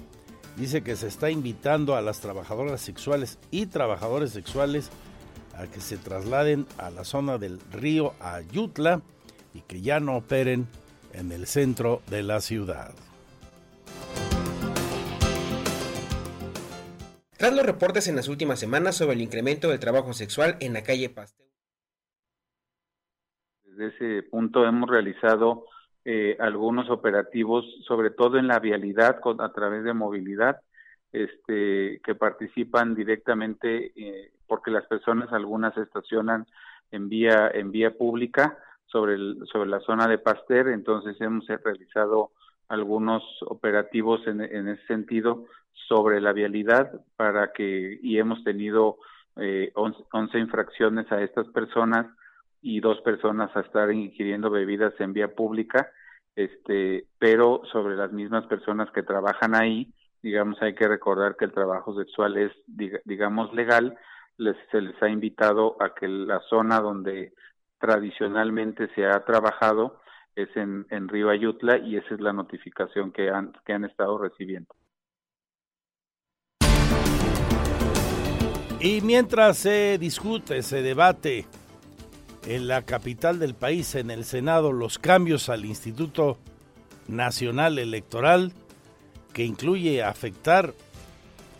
dice 0.55 0.83
que 0.83 0.95
se 0.95 1.07
está 1.07 1.29
invitando 1.29 1.95
a 1.95 2.01
las 2.01 2.19
trabajadoras 2.19 2.81
sexuales 2.81 3.39
y 3.49 3.65
trabajadores 3.65 4.31
sexuales 4.31 4.89
a 5.57 5.67
que 5.67 5.81
se 5.81 5.97
trasladen 5.97 6.67
a 6.77 6.89
la 6.89 7.03
zona 7.03 7.37
del 7.37 7.59
río 7.71 8.13
Ayutla 8.19 9.01
y 9.53 9.61
que 9.61 9.81
ya 9.81 9.99
no 9.99 10.17
operen 10.17 10.67
en 11.13 11.31
el 11.31 11.47
centro 11.47 12.01
de 12.07 12.23
la 12.23 12.39
ciudad. 12.39 12.93
Tras 17.41 17.55
los 17.55 17.65
reportes 17.65 18.07
en 18.07 18.15
las 18.15 18.27
últimas 18.27 18.59
semanas 18.59 18.97
sobre 18.97 19.15
el 19.15 19.21
incremento 19.21 19.69
del 19.69 19.79
trabajo 19.79 20.13
sexual 20.13 20.57
en 20.59 20.73
la 20.73 20.83
calle 20.83 21.09
Pasteur. 21.09 21.49
Desde 23.63 23.87
ese 23.87 24.29
punto 24.29 24.63
hemos 24.63 24.87
realizado 24.87 25.65
eh, 26.05 26.37
algunos 26.39 26.91
operativos, 26.91 27.65
sobre 27.87 28.11
todo 28.11 28.37
en 28.37 28.45
la 28.45 28.59
vialidad 28.59 29.19
a 29.39 29.53
través 29.53 29.83
de 29.83 29.91
movilidad, 29.91 30.61
este, 31.11 31.99
que 32.05 32.13
participan 32.13 32.93
directamente 32.93 33.91
eh, 33.95 34.33
porque 34.45 34.69
las 34.69 34.85
personas 34.85 35.33
algunas 35.33 35.75
estacionan 35.77 36.45
en 36.91 37.09
vía 37.09 37.49
en 37.55 37.71
vía 37.71 37.97
pública 37.97 38.55
sobre 38.85 39.17
sobre 39.51 39.67
la 39.67 39.79
zona 39.79 40.07
de 40.07 40.19
Pasteur, 40.19 40.67
entonces 40.67 41.19
hemos 41.19 41.47
realizado 41.47 42.33
algunos 42.71 43.23
operativos 43.47 44.25
en, 44.27 44.41
ese 44.41 44.85
sentido 44.85 45.47
sobre 45.87 46.21
la 46.21 46.33
vialidad 46.33 46.91
para 47.15 47.51
que 47.51 47.99
y 48.01 48.17
hemos 48.17 48.43
tenido 48.43 48.97
eh, 49.37 49.71
11, 49.75 50.39
infracciones 50.39 51.11
a 51.11 51.21
estas 51.21 51.47
personas 51.49 52.07
y 52.61 52.79
dos 52.79 53.01
personas 53.01 53.55
a 53.55 53.61
estar 53.61 53.91
ingiriendo 53.91 54.49
bebidas 54.49 54.93
en 54.99 55.13
vía 55.13 55.33
pública, 55.33 55.91
este, 56.35 57.05
pero 57.17 57.61
sobre 57.71 57.95
las 57.95 58.11
mismas 58.11 58.45
personas 58.45 58.91
que 58.91 59.03
trabajan 59.03 59.55
ahí, 59.55 59.91
digamos, 60.21 60.61
hay 60.61 60.75
que 60.75 60.87
recordar 60.87 61.35
que 61.35 61.45
el 61.45 61.53
trabajo 61.53 61.95
sexual 61.97 62.37
es, 62.37 62.51
digamos, 63.05 63.53
legal, 63.53 63.97
les, 64.37 64.55
se 64.71 64.81
les 64.81 65.01
ha 65.01 65.09
invitado 65.09 65.75
a 65.81 65.93
que 65.93 66.07
la 66.07 66.39
zona 66.49 66.79
donde 66.79 67.33
tradicionalmente 67.79 68.89
se 68.93 69.05
ha 69.05 69.25
trabajado 69.25 69.99
es 70.35 70.55
en, 70.55 70.85
en 70.89 71.09
Río 71.09 71.29
Ayutla 71.29 71.77
y 71.77 71.97
esa 71.97 72.13
es 72.13 72.21
la 72.21 72.31
notificación 72.31 73.11
que 73.11 73.29
han, 73.29 73.53
que 73.65 73.73
han 73.73 73.85
estado 73.85 74.17
recibiendo. 74.17 74.73
Y 78.83 79.01
mientras 79.01 79.59
se 79.59 79.99
discute, 79.99 80.63
se 80.63 80.81
debate 80.81 81.45
en 82.47 82.67
la 82.67 82.81
capital 82.81 83.37
del 83.37 83.53
país, 83.53 83.93
en 83.93 84.09
el 84.09 84.25
Senado, 84.25 84.71
los 84.71 84.97
cambios 84.97 85.49
al 85.49 85.65
Instituto 85.65 86.39
Nacional 87.07 87.77
Electoral, 87.77 88.53
que 89.33 89.45
incluye 89.45 90.01
afectar 90.01 90.73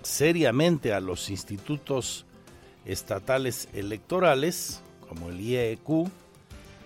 seriamente 0.01 0.93
a 0.93 0.99
los 0.99 1.30
institutos 1.30 2.26
estatales 2.86 3.69
electorales, 3.74 4.82
como 5.07 5.30
el 5.30 5.39
IEQ, 5.39 6.09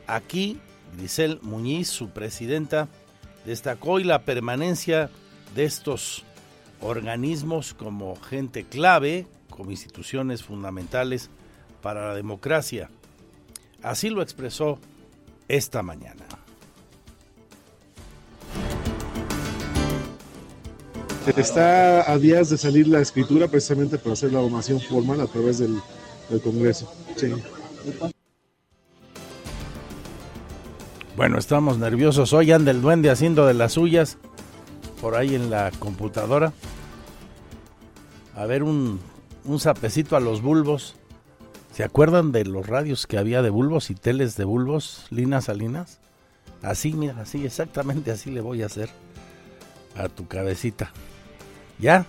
aquí 0.05 0.59
Grisel 0.97 1.39
Muñiz, 1.43 1.87
su 1.87 2.09
presidenta, 2.09 2.89
destacó 3.45 3.91
hoy 3.91 4.03
la 4.03 4.23
permanencia 4.23 5.09
de 5.55 5.63
estos 5.63 6.23
organismos 6.81 7.73
como 7.73 8.17
gente 8.17 8.65
clave, 8.65 9.27
como 9.55 9.71
instituciones 9.71 10.43
fundamentales 10.43 11.29
para 11.81 12.07
la 12.07 12.15
democracia. 12.15 12.89
Así 13.81 14.09
lo 14.09 14.21
expresó 14.21 14.79
esta 15.47 15.83
mañana. 15.83 16.25
Está 21.37 22.11
a 22.11 22.17
días 22.19 22.51
de 22.51 22.57
salir 22.57 22.87
la 22.87 22.99
escritura 22.99 23.47
precisamente 23.47 23.97
para 23.97 24.13
hacer 24.13 24.31
la 24.31 24.41
donación 24.41 24.79
formal 24.79 25.21
a 25.21 25.27
través 25.27 25.57
del, 25.57 25.81
Congreso. 26.43 26.91
Sí. 27.15 27.31
Bueno, 31.15 31.37
estamos 31.37 31.77
nerviosos. 31.77 32.33
Hoy 32.33 32.51
anda 32.51 32.71
el 32.71 32.81
duende 32.81 33.09
haciendo 33.09 33.45
de 33.45 33.53
las 33.53 33.73
suyas 33.73 34.17
por 35.01 35.15
ahí 35.15 35.35
en 35.35 35.49
la 35.49 35.71
computadora. 35.77 36.51
A 38.35 38.45
ver 38.45 38.63
un, 38.63 38.99
un 39.45 39.59
sapecito 39.59 40.15
a 40.15 40.19
los 40.19 40.41
bulbos. 40.41 40.95
¿Se 41.71 41.83
acuerdan 41.83 42.31
de 42.31 42.45
los 42.45 42.67
radios 42.67 43.05
que 43.05 43.17
había 43.17 43.41
de 43.41 43.49
bulbos 43.49 43.89
y 43.89 43.95
teles 43.95 44.37
de 44.37 44.45
bulbos, 44.45 45.07
Lina 45.09 45.41
Salinas? 45.41 45.99
Así, 46.61 46.93
mira, 46.93 47.19
así, 47.19 47.45
exactamente 47.45 48.11
así 48.11 48.31
le 48.31 48.41
voy 48.41 48.63
a 48.63 48.67
hacer 48.67 48.89
a 49.95 50.09
tu 50.09 50.27
cabecita. 50.27 50.91
¿Ya? 51.79 52.05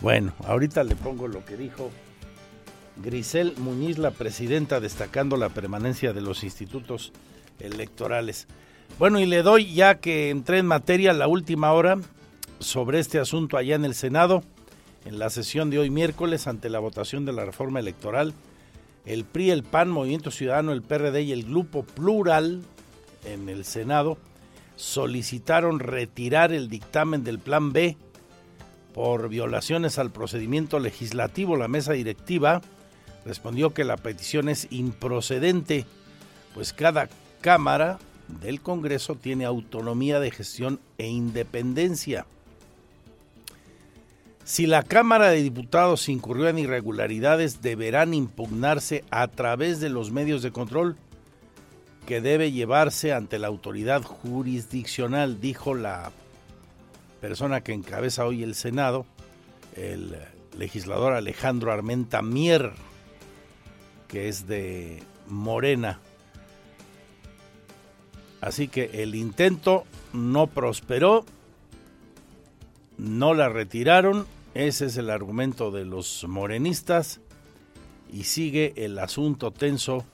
Bueno, 0.00 0.32
ahorita 0.44 0.84
le 0.84 0.96
pongo 0.96 1.28
lo 1.28 1.44
que 1.44 1.56
dijo 1.56 1.90
Grisel 3.02 3.54
Muñiz, 3.58 3.98
la 3.98 4.12
presidenta, 4.12 4.80
destacando 4.80 5.36
la 5.36 5.48
permanencia 5.48 6.12
de 6.12 6.20
los 6.20 6.44
institutos 6.44 7.12
electorales. 7.58 8.46
Bueno, 8.98 9.18
y 9.18 9.26
le 9.26 9.42
doy, 9.42 9.74
ya 9.74 9.96
que 9.96 10.30
entré 10.30 10.58
en 10.58 10.66
materia, 10.66 11.12
la 11.12 11.26
última 11.26 11.72
hora 11.72 11.98
sobre 12.60 13.00
este 13.00 13.18
asunto 13.18 13.56
allá 13.56 13.74
en 13.74 13.84
el 13.84 13.94
Senado, 13.94 14.44
en 15.04 15.18
la 15.18 15.30
sesión 15.30 15.70
de 15.70 15.78
hoy 15.78 15.90
miércoles, 15.90 16.46
ante 16.46 16.70
la 16.70 16.78
votación 16.78 17.24
de 17.24 17.32
la 17.32 17.44
reforma 17.44 17.80
electoral, 17.80 18.34
el 19.06 19.24
PRI, 19.24 19.50
el 19.50 19.62
PAN, 19.62 19.90
Movimiento 19.90 20.30
Ciudadano, 20.30 20.72
el 20.72 20.82
PRD 20.82 21.22
y 21.22 21.32
el 21.32 21.44
Grupo 21.44 21.82
Plural 21.82 22.62
en 23.24 23.48
el 23.48 23.64
Senado 23.64 24.16
solicitaron 24.76 25.78
retirar 25.78 26.52
el 26.52 26.68
dictamen 26.68 27.22
del 27.22 27.38
Plan 27.38 27.72
B 27.72 27.96
por 28.92 29.28
violaciones 29.28 29.98
al 29.98 30.10
procedimiento 30.10 30.78
legislativo. 30.78 31.56
La 31.56 31.68
mesa 31.68 31.92
directiva 31.92 32.62
respondió 33.24 33.74
que 33.74 33.84
la 33.84 33.96
petición 33.96 34.48
es 34.48 34.68
improcedente, 34.70 35.84
pues 36.54 36.72
cada 36.72 37.08
Cámara 37.40 37.98
del 38.40 38.62
Congreso 38.62 39.16
tiene 39.16 39.44
autonomía 39.44 40.18
de 40.18 40.30
gestión 40.30 40.80
e 40.96 41.08
independencia. 41.08 42.26
Si 44.44 44.66
la 44.66 44.82
Cámara 44.82 45.30
de 45.30 45.42
Diputados 45.42 46.08
incurrió 46.10 46.48
en 46.48 46.58
irregularidades, 46.58 47.62
deberán 47.62 48.12
impugnarse 48.12 49.02
a 49.10 49.26
través 49.28 49.80
de 49.80 49.88
los 49.88 50.10
medios 50.10 50.42
de 50.42 50.52
control 50.52 50.96
que 52.06 52.20
debe 52.20 52.52
llevarse 52.52 53.14
ante 53.14 53.38
la 53.38 53.46
autoridad 53.46 54.02
jurisdiccional, 54.02 55.40
dijo 55.40 55.74
la 55.74 56.12
persona 57.22 57.62
que 57.62 57.72
encabeza 57.72 58.26
hoy 58.26 58.42
el 58.42 58.54
Senado, 58.54 59.06
el 59.76 60.14
legislador 60.58 61.14
Alejandro 61.14 61.72
Armenta 61.72 62.20
Mier, 62.20 62.72
que 64.08 64.28
es 64.28 64.46
de 64.46 65.02
Morena. 65.26 66.00
Así 68.42 68.68
que 68.68 69.02
el 69.02 69.14
intento 69.14 69.84
no 70.12 70.48
prosperó, 70.48 71.24
no 72.98 73.32
la 73.32 73.48
retiraron, 73.48 74.26
ese 74.54 74.86
es 74.86 74.96
el 74.96 75.10
argumento 75.10 75.70
de 75.70 75.84
los 75.84 76.24
morenistas 76.28 77.20
y 78.12 78.24
sigue 78.24 78.72
el 78.76 78.98
asunto 79.00 79.50
tenso 79.50 80.04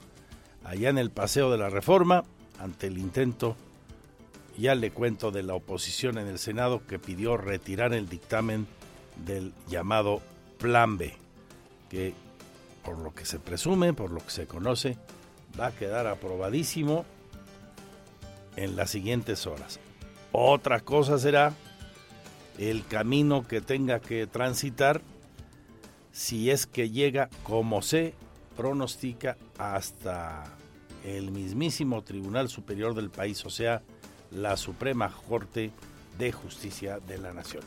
allá 0.63 0.89
en 0.89 0.97
el 0.97 1.11
Paseo 1.11 1.51
de 1.51 1.59
la 1.59 1.69
Reforma 1.69 2.23
ante 2.59 2.87
el 2.87 2.97
intento, 2.97 3.55
ya 4.57 4.75
le 4.75 4.91
cuento, 4.91 5.31
de 5.31 5.43
la 5.43 5.53
oposición 5.53 6.17
en 6.17 6.27
el 6.27 6.39
Senado 6.39 6.81
que 6.85 6.99
pidió 6.99 7.37
retirar 7.37 7.93
el 7.93 8.09
dictamen 8.09 8.67
del 9.25 9.53
llamado 9.67 10.21
Plan 10.57 10.97
B, 10.97 11.13
que 11.89 12.13
por 12.83 12.97
lo 12.97 13.13
que 13.13 13.25
se 13.25 13.39
presume, 13.39 13.93
por 13.93 14.11
lo 14.11 14.19
que 14.19 14.31
se 14.31 14.47
conoce, 14.47 14.97
va 15.59 15.67
a 15.67 15.71
quedar 15.71 16.07
aprobadísimo 16.07 17.05
en 18.55 18.75
las 18.75 18.89
siguientes 18.89 19.45
horas. 19.47 19.79
Otra 20.31 20.79
cosa 20.79 21.17
será 21.17 21.53
el 22.69 22.85
camino 22.85 23.47
que 23.47 23.59
tenga 23.59 23.99
que 23.99 24.27
transitar 24.27 25.01
si 26.11 26.51
es 26.51 26.67
que 26.67 26.91
llega, 26.91 27.29
como 27.43 27.81
se 27.81 28.13
pronostica, 28.55 29.37
hasta 29.57 30.43
el 31.03 31.31
mismísimo 31.31 32.03
Tribunal 32.03 32.49
Superior 32.49 32.93
del 32.93 33.09
país, 33.09 33.43
o 33.45 33.49
sea, 33.49 33.81
la 34.29 34.57
Suprema 34.57 35.11
Corte 35.27 35.71
de 36.19 36.31
Justicia 36.31 36.99
de 36.99 37.17
la 37.17 37.33
Nación. 37.33 37.63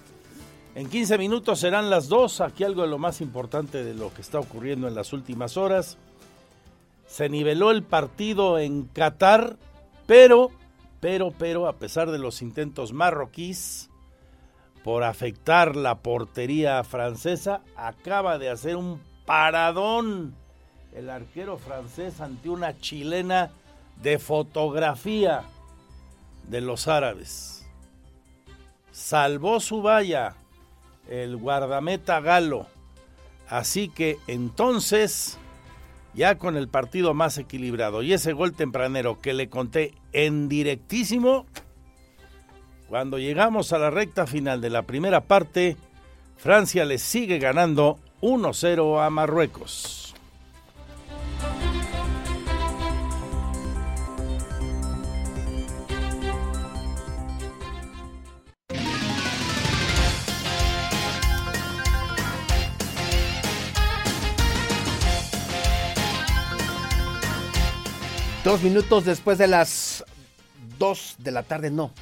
En 0.77 0.89
15 0.89 1.19
minutos 1.19 1.61
serán 1.61 1.91
las 1.91 2.09
dos. 2.09 2.41
Aquí 2.41 2.65
algo 2.65 2.83
de 2.83 2.89
lo 2.89 2.99
más 2.99 3.21
importante 3.21 3.83
de 3.83 3.95
lo 3.95 4.13
que 4.13 4.23
está 4.23 4.39
ocurriendo 4.39 4.87
en 4.89 4.95
las 4.95 5.13
últimas 5.13 5.57
horas. 5.57 5.99
Se 7.07 7.29
niveló 7.29 7.71
el 7.71 7.83
partido 7.83 8.59
en 8.59 8.85
Qatar, 8.85 9.57
pero 10.07 10.51
pero, 11.01 11.33
pero, 11.37 11.69
a 11.69 11.75
pesar 11.75 12.11
de 12.11 12.19
los 12.19 12.41
intentos 12.41 12.95
marroquíes 12.95 13.91
por 14.85 15.03
afectar 15.03 15.75
la 15.75 15.97
portería 15.97 16.85
francesa, 16.85 17.63
acaba 17.75 18.39
de 18.39 18.51
hacer 18.51 18.77
un 18.77 19.01
paradón 19.25 20.35
el 20.95 21.09
arquero 21.09 21.57
francés 21.57 22.21
ante 22.21 22.51
una 22.51 22.79
chilena 22.79 23.51
de 24.03 24.19
fotografía 24.19 25.43
de 26.49 26.61
los 26.61 26.87
árabes. 26.87 27.67
Salvó 28.93 29.59
su 29.59 29.83
valla 29.83 30.37
el 31.09 31.39
guardameta 31.39 32.21
galo. 32.21 32.67
Así 33.49 33.89
que 33.89 34.19
entonces 34.27 35.39
ya 36.13 36.37
con 36.37 36.57
el 36.57 36.69
partido 36.69 37.15
más 37.15 37.39
equilibrado 37.39 38.03
y 38.03 38.13
ese 38.13 38.35
gol 38.35 38.53
tempranero 38.53 39.21
que 39.21 39.33
le 39.33 39.49
conté 39.49 39.95
en 40.13 40.49
directísimo, 40.49 41.47
cuando 42.89 43.19
llegamos 43.19 43.73
a 43.73 43.79
la 43.79 43.91
recta 43.91 44.27
final 44.27 44.61
de 44.61 44.71
la 44.71 44.83
primera 44.83 45.23
parte, 45.23 45.77
Francia 46.37 46.85
le 46.85 46.99
sigue 46.99 47.39
ganando 47.39 47.99
1-0 48.21 49.05
a 49.05 49.11
Marruecos. 49.11 50.15
Dos 68.45 68.63
minutos 68.63 69.07
después 69.07 69.39
de 69.39 69.47
las 69.47 70.05
dos 70.79 71.15
de 71.19 71.31
la 71.31 71.43
tarde, 71.45 71.71
no, 71.71 71.93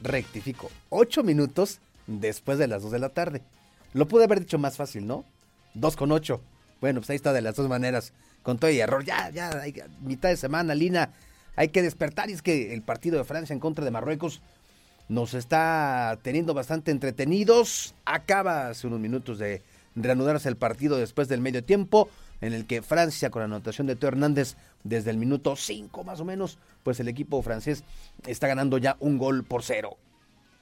rectifico, 0.00 0.70
ocho 0.88 1.22
minutos 1.22 1.80
después 2.06 2.58
de 2.58 2.66
las 2.66 2.82
dos 2.82 2.92
de 2.92 2.98
la 2.98 3.10
tarde. 3.10 3.42
Lo 3.92 4.06
pude 4.08 4.24
haber 4.24 4.40
dicho 4.40 4.58
más 4.58 4.76
fácil, 4.76 5.06
¿no? 5.06 5.24
Dos 5.74 5.96
con 5.96 6.12
ocho. 6.12 6.40
Bueno, 6.80 7.00
pues 7.00 7.10
ahí 7.10 7.16
está 7.16 7.32
de 7.32 7.42
las 7.42 7.56
dos 7.56 7.68
maneras, 7.68 8.12
con 8.42 8.58
todo 8.58 8.70
y 8.70 8.80
error. 8.80 9.04
Ya, 9.04 9.30
ya, 9.30 9.50
mitad 10.02 10.28
de 10.28 10.36
semana, 10.36 10.74
Lina, 10.74 11.10
hay 11.56 11.68
que 11.68 11.82
despertar. 11.82 12.30
Y 12.30 12.34
es 12.34 12.42
que 12.42 12.72
el 12.72 12.82
partido 12.82 13.18
de 13.18 13.24
Francia 13.24 13.52
en 13.52 13.60
contra 13.60 13.84
de 13.84 13.90
Marruecos 13.90 14.40
nos 15.08 15.34
está 15.34 16.18
teniendo 16.22 16.54
bastante 16.54 16.90
entretenidos. 16.90 17.94
Acaba 18.04 18.68
hace 18.68 18.86
unos 18.86 19.00
minutos 19.00 19.38
de 19.38 19.62
reanudarse 19.96 20.48
el 20.48 20.56
partido 20.56 20.96
después 20.96 21.28
del 21.28 21.40
medio 21.40 21.64
tiempo 21.64 22.08
en 22.40 22.52
el 22.52 22.66
que 22.66 22.82
Francia, 22.82 23.30
con 23.30 23.40
la 23.40 23.46
anotación 23.46 23.86
de 23.86 23.96
Teo 23.96 24.08
Hernández, 24.08 24.56
desde 24.84 25.10
el 25.10 25.16
minuto 25.16 25.56
5 25.56 26.04
más 26.04 26.20
o 26.20 26.24
menos, 26.24 26.58
pues 26.82 27.00
el 27.00 27.08
equipo 27.08 27.42
francés 27.42 27.84
está 28.26 28.48
ganando 28.48 28.78
ya 28.78 28.96
un 29.00 29.18
gol 29.18 29.44
por 29.44 29.62
cero. 29.62 29.96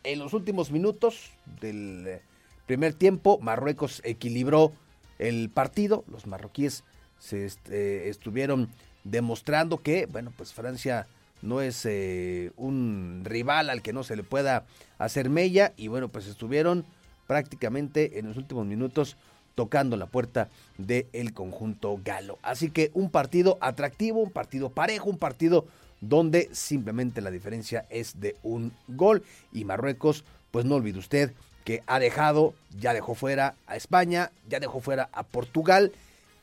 En 0.05 0.19
los 0.19 0.33
últimos 0.33 0.71
minutos 0.71 1.31
del 1.61 2.05
eh, 2.07 2.23
primer 2.67 2.95
tiempo, 2.95 3.39
Marruecos 3.41 4.01
equilibró 4.05 4.73
el 5.19 5.51
partido. 5.51 6.05
Los 6.11 6.27
marroquíes 6.27 6.85
se 7.19 7.45
este, 7.45 8.09
estuvieron 8.09 8.69
demostrando 9.05 9.83
que, 9.83 10.07
bueno, 10.07 10.33
pues 10.37 10.53
Francia 10.53 11.07
no 11.43 11.61
es 11.61 11.85
eh, 11.87 12.53
un 12.57 13.23
rival 13.25 13.71
al 13.71 13.83
que 13.83 13.93
no 13.93 14.03
se 14.03 14.17
le 14.17 14.23
pueda 14.23 14.67
hacer 14.99 15.31
mella 15.31 15.73
y 15.77 15.89
bueno, 15.89 16.09
pues 16.09 16.27
estuvieron 16.27 16.85
prácticamente 17.27 18.19
en 18.19 18.27
los 18.27 18.37
últimos 18.37 18.67
minutos 18.67 19.17
tocando 19.59 19.97
la 19.97 20.07
puerta 20.07 20.51
del 20.77 21.35
conjunto 21.35 21.99
galo. 22.05 22.39
Así 22.43 22.71
que 22.71 22.93
un 22.95 23.11
partido 23.11 23.59
atractivo, 23.61 24.21
un 24.21 24.31
partido 24.31 24.71
parejo, 24.71 25.11
un 25.11 25.19
partido 25.19 25.67
donde 26.01 26.49
simplemente 26.53 27.21
la 27.21 27.33
diferencia 27.33 27.85
es 27.91 28.21
de 28.21 28.37
un 28.45 28.73
gol 28.87 29.25
y 29.53 29.65
Marruecos, 29.65 30.25
pues 30.53 30.65
no 30.65 30.77
olvide 30.77 31.01
usted 31.01 31.33
que 31.65 31.83
ha 31.89 31.99
dejado, 31.99 32.55
ya 32.79 32.95
dejó 32.95 33.17
fuera 33.17 33.57
a 33.67 33.75
España, 33.75 34.31
ya 34.49 34.61
dejó 34.61 34.79
fuera 34.79 35.09
a 35.13 35.25
Portugal 35.25 35.91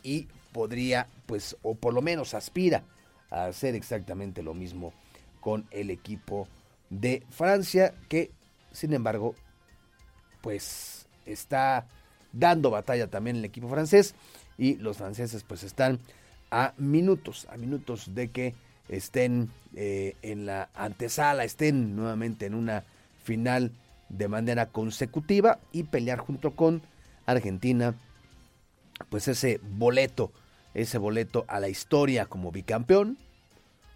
y 0.03 0.28
podría, 0.51 1.07
pues, 1.26 1.55
o 1.61 1.74
por 1.74 1.93
lo 1.93 2.01
menos 2.01 2.34
aspira 2.34 2.84
a 3.32 3.45
hacer 3.45 3.76
exactamente 3.76 4.43
lo 4.43 4.53
mismo 4.53 4.91
con 5.39 5.66
el 5.72 5.89
equipo 5.89 6.49
de 6.89 7.24
Francia, 7.30 7.93
que 8.09 8.32
sin 8.74 8.91
embargo, 8.91 9.36
pues 10.41 11.07
está 11.26 11.88
dando 12.36 12.70
batalla 12.70 13.08
también 13.08 13.38
el 13.38 13.46
equipo 13.46 13.70
francés 13.70 14.16
y 14.58 14.76
los 14.76 14.98
franceses 14.98 15.44
pues 15.44 15.64
están 15.64 16.00
a 16.52 16.74
minutos, 16.78 17.48
a 17.50 17.58
minutos 17.58 18.14
de 18.14 18.30
que 18.30 18.54
estén 18.88 19.50
eh, 19.76 20.16
en 20.22 20.46
la 20.46 20.70
antesala, 20.76 21.44
estén 21.44 21.96
nuevamente 21.96 22.46
en 22.46 22.54
una 22.54 22.84
final 23.24 23.72
de 24.10 24.28
manera 24.28 24.68
consecutiva 24.68 25.60
y 25.72 25.84
pelear 25.84 26.20
junto 26.20 26.52
con 26.52 26.82
Argentina 27.26 27.96
pues 29.10 29.28
ese 29.28 29.60
boleto, 29.64 30.32
ese 30.74 30.98
boleto 30.98 31.46
a 31.48 31.60
la 31.60 31.70
historia 31.70 32.28
como 32.28 32.52
bicampeón 32.52 33.18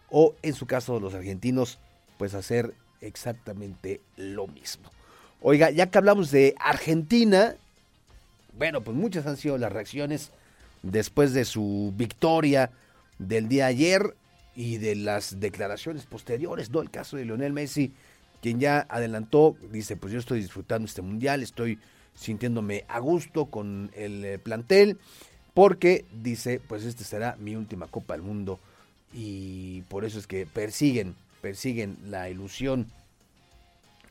o 0.10 0.36
en 0.42 0.54
su 0.54 0.66
caso 0.66 1.00
los 1.00 1.14
argentinos 1.14 1.80
pues 2.18 2.34
hacer 2.34 2.74
exactamente 3.02 4.02
lo 4.18 4.48
mismo. 4.48 4.90
Oiga, 5.42 5.70
ya 5.70 5.90
que 5.90 5.98
hablamos 5.98 6.32
de 6.32 6.56
Argentina, 6.60 7.56
bueno, 8.60 8.82
pues 8.82 8.96
muchas 8.96 9.26
han 9.26 9.38
sido 9.38 9.58
las 9.58 9.72
reacciones 9.72 10.32
después 10.84 11.34
de 11.34 11.46
su 11.46 11.94
victoria 11.96 12.72
del 13.18 13.48
día 13.48 13.68
ayer 13.68 14.16
y 14.54 14.78
de 14.78 14.96
las 14.96 15.40
declaraciones 15.40 16.06
posteriores, 16.06 16.70
¿no? 16.70 16.82
El 16.82 16.92
caso 16.92 17.16
de 17.16 17.24
Lionel 17.24 17.54
Messi, 17.54 17.94
quien 18.42 18.60
ya 18.60 18.86
adelantó, 18.90 19.56
dice, 19.72 19.96
pues 19.96 20.12
yo 20.12 20.20
estoy 20.20 20.42
disfrutando 20.42 20.86
este 20.86 21.02
mundial, 21.02 21.42
estoy 21.42 21.80
sintiéndome 22.16 22.84
a 22.90 23.00
gusto 23.00 23.46
con 23.46 23.92
el 23.96 24.26
eh, 24.26 24.40
plantel, 24.40 24.98
porque 25.54 26.06
dice, 26.12 26.60
pues 26.68 26.84
esta 26.84 27.06
será 27.06 27.38
mi 27.40 27.56
última 27.56 27.88
Copa 27.88 28.14
del 28.14 28.24
Mundo 28.24 28.60
y 29.14 29.84
por 29.84 30.04
eso 30.04 30.20
es 30.20 30.28
que 30.28 30.46
persiguen, 30.46 31.16
persiguen 31.42 31.98
la 32.08 32.30
ilusión, 32.30 32.88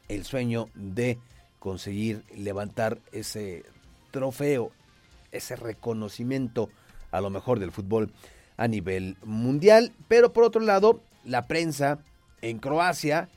el 0.08 0.24
sueño 0.24 0.70
de 0.74 1.18
conseguir 1.58 2.22
levantar 2.34 2.98
ese 3.12 3.64
trofeo, 4.10 4.72
ese 5.32 5.56
reconocimiento 5.56 6.70
a 7.10 7.20
lo 7.20 7.30
mejor 7.30 7.58
del 7.58 7.72
fútbol 7.72 8.12
a 8.56 8.68
nivel 8.68 9.16
mundial. 9.24 9.92
Pero 10.08 10.32
por 10.32 10.44
otro 10.44 10.60
lado, 10.60 11.00
la 11.24 11.46
prensa 11.46 11.98
en 12.42 12.58
Croacia 12.58 13.28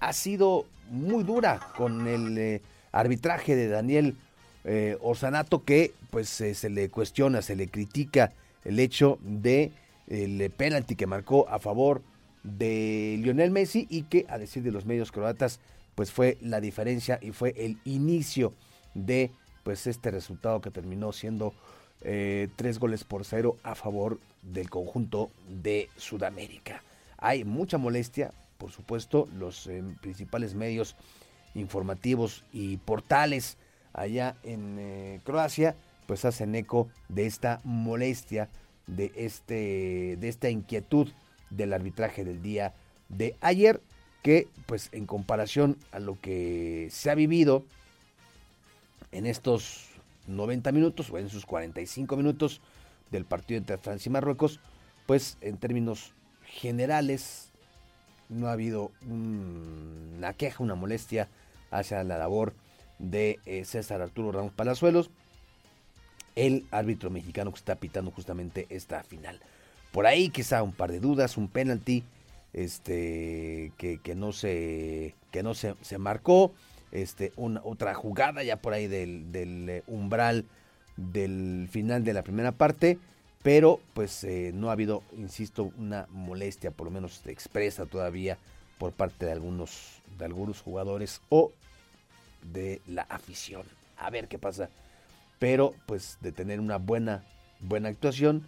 ha 0.00 0.12
sido 0.12 0.66
muy 0.90 1.24
dura 1.24 1.60
con 1.76 2.06
el 2.06 2.36
eh, 2.38 2.62
arbitraje 2.90 3.56
de 3.56 3.68
Daniel 3.68 4.16
eh, 4.64 4.96
Orsanato 5.00 5.64
que 5.64 5.92
pues 6.10 6.40
eh, 6.40 6.54
se 6.54 6.70
le 6.70 6.88
cuestiona, 6.88 7.42
se 7.42 7.56
le 7.56 7.68
critica 7.68 8.32
el 8.64 8.78
hecho 8.78 9.18
de 9.22 9.72
el 10.08 10.50
penalti 10.50 10.94
que 10.94 11.06
marcó 11.06 11.48
a 11.48 11.58
favor 11.58 12.02
de 12.42 13.16
Lionel 13.20 13.50
Messi 13.50 13.86
y 13.88 14.02
que 14.02 14.26
a 14.28 14.36
decir 14.36 14.62
de 14.62 14.72
los 14.72 14.84
medios 14.84 15.10
croatas 15.12 15.60
pues 15.94 16.10
fue 16.10 16.38
la 16.40 16.60
diferencia 16.60 17.18
y 17.22 17.30
fue 17.30 17.54
el 17.56 17.78
inicio 17.84 18.52
de 18.94 19.30
pues 19.62 19.86
este 19.86 20.10
resultado 20.10 20.60
que 20.60 20.70
terminó 20.70 21.12
siendo 21.12 21.54
eh, 22.02 22.48
tres 22.56 22.78
goles 22.78 23.04
por 23.04 23.24
cero 23.24 23.56
a 23.62 23.74
favor 23.74 24.18
del 24.42 24.70
conjunto 24.70 25.30
de 25.48 25.88
Sudamérica. 25.96 26.82
Hay 27.16 27.44
mucha 27.44 27.78
molestia, 27.78 28.32
por 28.58 28.72
supuesto, 28.72 29.28
los 29.38 29.68
eh, 29.68 29.82
principales 30.00 30.54
medios 30.54 30.96
informativos 31.54 32.44
y 32.52 32.78
portales 32.78 33.56
allá 33.92 34.36
en 34.42 34.78
eh, 34.78 35.20
Croacia, 35.24 35.76
pues 36.06 36.24
hacen 36.24 36.54
eco 36.54 36.88
de 37.08 37.26
esta 37.26 37.60
molestia, 37.62 38.48
de, 38.86 39.12
este, 39.14 40.16
de 40.18 40.28
esta 40.28 40.50
inquietud 40.50 41.08
del 41.50 41.72
arbitraje 41.72 42.24
del 42.24 42.42
día 42.42 42.74
de 43.08 43.36
ayer, 43.40 43.80
que 44.22 44.48
pues 44.66 44.88
en 44.92 45.06
comparación 45.06 45.76
a 45.92 46.00
lo 46.00 46.20
que 46.20 46.88
se 46.90 47.10
ha 47.10 47.14
vivido 47.14 47.64
en 49.12 49.26
estos 49.26 49.88
90 50.26 50.72
minutos 50.72 51.10
o 51.10 51.18
en 51.18 51.28
sus 51.28 51.46
45 51.46 52.16
minutos 52.16 52.60
del 53.10 53.24
partido 53.24 53.58
entre 53.58 53.78
Francia 53.78 54.08
y 54.08 54.12
Marruecos, 54.12 54.60
pues 55.06 55.36
en 55.40 55.58
términos 55.58 56.14
generales 56.44 57.50
no 58.28 58.48
ha 58.48 58.52
habido 58.52 58.90
una 59.08 60.32
queja, 60.34 60.62
una 60.62 60.74
molestia 60.74 61.28
hacia 61.70 62.02
la 62.04 62.18
labor 62.18 62.54
de 62.98 63.40
eh, 63.46 63.64
César 63.64 64.00
Arturo 64.00 64.32
Ramos 64.32 64.52
Palazuelos, 64.52 65.10
el 66.34 66.66
árbitro 66.70 67.10
mexicano 67.10 67.52
que 67.52 67.58
está 67.58 67.76
pitando 67.76 68.10
justamente 68.10 68.66
esta 68.70 69.02
final. 69.02 69.40
Por 69.92 70.06
ahí 70.06 70.30
quizá 70.30 70.62
un 70.62 70.72
par 70.72 70.90
de 70.90 71.00
dudas, 71.00 71.36
un 71.36 71.48
penalti 71.48 72.04
este, 72.54 73.72
que, 73.76 73.98
que 74.02 74.14
no, 74.14 74.32
se, 74.32 75.14
que 75.30 75.42
no 75.42 75.54
se, 75.54 75.74
se 75.82 75.98
marcó 75.98 76.52
este, 76.92 77.32
una, 77.36 77.60
otra 77.64 77.94
jugada 77.94 78.42
ya 78.42 78.56
por 78.56 78.74
ahí 78.74 78.86
del, 78.86 79.26
eh, 79.68 79.82
umbral 79.86 80.44
del 80.96 81.68
final 81.70 82.04
de 82.04 82.12
la 82.12 82.22
primera 82.22 82.52
parte, 82.52 82.98
pero 83.42 83.80
pues 83.94 84.22
eh, 84.24 84.52
no 84.54 84.68
ha 84.68 84.72
habido, 84.72 85.02
insisto, 85.16 85.72
una 85.78 86.06
molestia, 86.10 86.70
por 86.70 86.86
lo 86.86 86.90
menos 86.92 87.26
expresa 87.26 87.86
todavía 87.86 88.38
por 88.78 88.92
parte 88.92 89.26
de 89.26 89.32
algunos, 89.32 90.02
de 90.18 90.24
algunos 90.26 90.60
jugadores 90.60 91.20
o 91.28 91.52
de 92.52 92.80
la 92.86 93.02
afición. 93.02 93.62
A 93.96 94.10
ver 94.10 94.28
qué 94.28 94.38
pasa. 94.38 94.68
Pero 95.38 95.74
pues 95.86 96.18
de 96.20 96.30
tener 96.30 96.60
una 96.60 96.76
buena, 96.78 97.24
buena 97.60 97.88
actuación, 97.88 98.46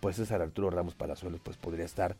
pues 0.00 0.16
César 0.16 0.42
Arturo 0.42 0.70
Ramos 0.70 0.94
Palazuelos 0.94 1.40
pues 1.42 1.56
podría 1.56 1.84
estar 1.84 2.16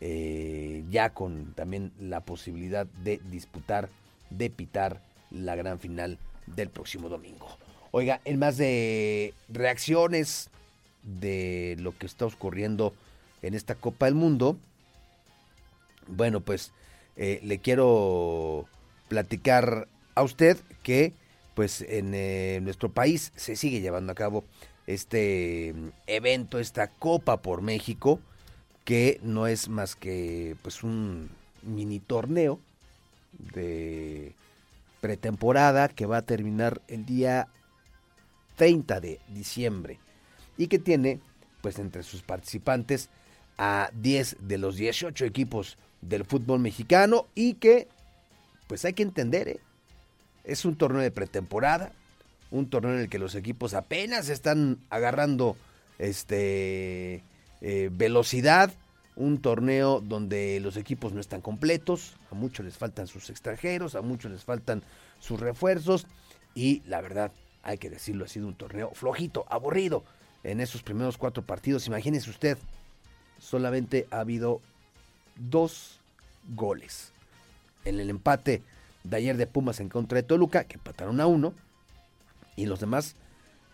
eh, 0.00 0.84
ya 0.90 1.10
con 1.10 1.54
también 1.54 1.92
la 1.98 2.20
posibilidad 2.20 2.86
de 2.86 3.20
disputar 3.30 3.88
de 4.30 4.50
pitar 4.50 5.00
la 5.30 5.56
gran 5.56 5.78
final 5.78 6.18
del 6.46 6.70
próximo 6.70 7.08
domingo. 7.08 7.48
Oiga, 7.90 8.20
en 8.24 8.38
más 8.38 8.56
de 8.56 9.34
reacciones 9.48 10.50
de 11.02 11.76
lo 11.78 11.96
que 11.96 12.06
está 12.06 12.26
ocurriendo 12.26 12.94
en 13.42 13.54
esta 13.54 13.74
Copa 13.74 14.06
del 14.06 14.14
Mundo, 14.14 14.58
bueno, 16.08 16.40
pues 16.40 16.72
eh, 17.16 17.40
le 17.42 17.58
quiero 17.58 18.66
platicar 19.08 19.88
a 20.14 20.22
usted 20.22 20.58
que 20.82 21.12
pues 21.54 21.80
en 21.80 22.12
eh, 22.14 22.60
nuestro 22.62 22.90
país 22.90 23.32
se 23.34 23.56
sigue 23.56 23.80
llevando 23.80 24.12
a 24.12 24.14
cabo 24.14 24.44
este 24.86 25.74
evento, 26.06 26.58
esta 26.58 26.88
Copa 26.88 27.38
por 27.38 27.62
México, 27.62 28.20
que 28.84 29.18
no 29.22 29.46
es 29.46 29.68
más 29.68 29.96
que 29.96 30.56
pues 30.62 30.82
un 30.82 31.30
mini 31.62 31.98
torneo 31.98 32.60
de 33.54 34.34
pretemporada 35.06 35.86
que 35.86 36.04
va 36.04 36.16
a 36.16 36.22
terminar 36.22 36.82
el 36.88 37.06
día 37.06 37.46
30 38.56 38.98
de 38.98 39.20
diciembre 39.28 40.00
y 40.58 40.66
que 40.66 40.80
tiene 40.80 41.20
pues 41.60 41.78
entre 41.78 42.02
sus 42.02 42.22
participantes 42.22 43.08
a 43.56 43.88
10 43.94 44.38
de 44.40 44.58
los 44.58 44.74
18 44.74 45.24
equipos 45.24 45.78
del 46.00 46.24
fútbol 46.24 46.58
mexicano 46.58 47.28
y 47.36 47.54
que, 47.54 47.86
pues 48.66 48.84
hay 48.84 48.94
que 48.94 49.04
entender, 49.04 49.46
¿eh? 49.46 49.60
es 50.42 50.64
un 50.64 50.74
torneo 50.74 51.02
de 51.02 51.12
pretemporada, 51.12 51.92
un 52.50 52.68
torneo 52.68 52.94
en 52.94 53.02
el 53.02 53.08
que 53.08 53.20
los 53.20 53.36
equipos 53.36 53.74
apenas 53.74 54.28
están 54.28 54.80
agarrando 54.90 55.56
este 56.00 57.22
eh, 57.60 57.90
velocidad, 57.92 58.72
un 59.16 59.38
torneo 59.38 60.00
donde 60.00 60.60
los 60.60 60.76
equipos 60.76 61.12
no 61.12 61.20
están 61.20 61.40
completos, 61.40 62.16
a 62.30 62.34
muchos 62.34 62.64
les 62.64 62.76
faltan 62.76 63.06
sus 63.06 63.30
extranjeros, 63.30 63.94
a 63.94 64.02
muchos 64.02 64.30
les 64.30 64.44
faltan 64.44 64.82
sus 65.18 65.40
refuerzos 65.40 66.06
y 66.54 66.82
la 66.86 67.00
verdad, 67.00 67.32
hay 67.62 67.78
que 67.78 67.90
decirlo, 67.90 68.26
ha 68.26 68.28
sido 68.28 68.46
un 68.46 68.54
torneo 68.54 68.90
flojito, 68.94 69.46
aburrido 69.48 70.04
en 70.44 70.60
esos 70.60 70.82
primeros 70.82 71.18
cuatro 71.18 71.42
partidos. 71.42 71.86
Imagínese 71.86 72.30
usted, 72.30 72.58
solamente 73.38 74.06
ha 74.10 74.20
habido 74.20 74.60
dos 75.36 75.98
goles. 76.54 77.12
En 77.84 77.98
el 77.98 78.10
empate 78.10 78.62
de 79.02 79.16
ayer 79.16 79.36
de 79.36 79.46
Pumas 79.46 79.80
en 79.80 79.88
contra 79.88 80.16
de 80.16 80.22
Toluca, 80.22 80.64
que 80.64 80.74
empataron 80.74 81.20
a 81.20 81.26
uno, 81.26 81.54
y 82.54 82.66
los 82.66 82.80
demás 82.80 83.16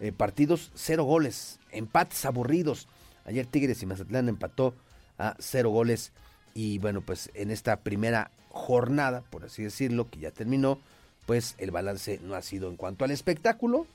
eh, 0.01 0.12
partidos, 0.12 0.70
cero 0.74 1.05
goles, 1.05 1.61
empates 1.70 2.24
aburridos. 2.24 2.88
Ayer 3.24 3.47
Tigres 3.47 3.82
y 3.82 3.86
Mazatlán 3.86 4.28
empató 4.28 4.74
a 5.22 5.36
cero 5.38 5.70
goles. 5.70 6.12
Y 6.52 6.78
bueno, 6.78 7.00
pues 7.00 7.30
en 7.34 7.50
esta 7.50 7.76
primera 7.76 8.30
jornada, 8.50 9.22
por 9.30 9.44
así 9.44 9.62
decirlo, 9.62 10.10
que 10.10 10.18
ya 10.18 10.32
terminó, 10.32 10.78
pues 11.26 11.54
el 11.58 11.70
balance 11.70 12.20
no 12.22 12.34
ha 12.34 12.42
sido 12.42 12.68
en 12.68 12.76
cuanto 12.76 13.04
al 13.04 13.12
espectáculo, 13.12 13.86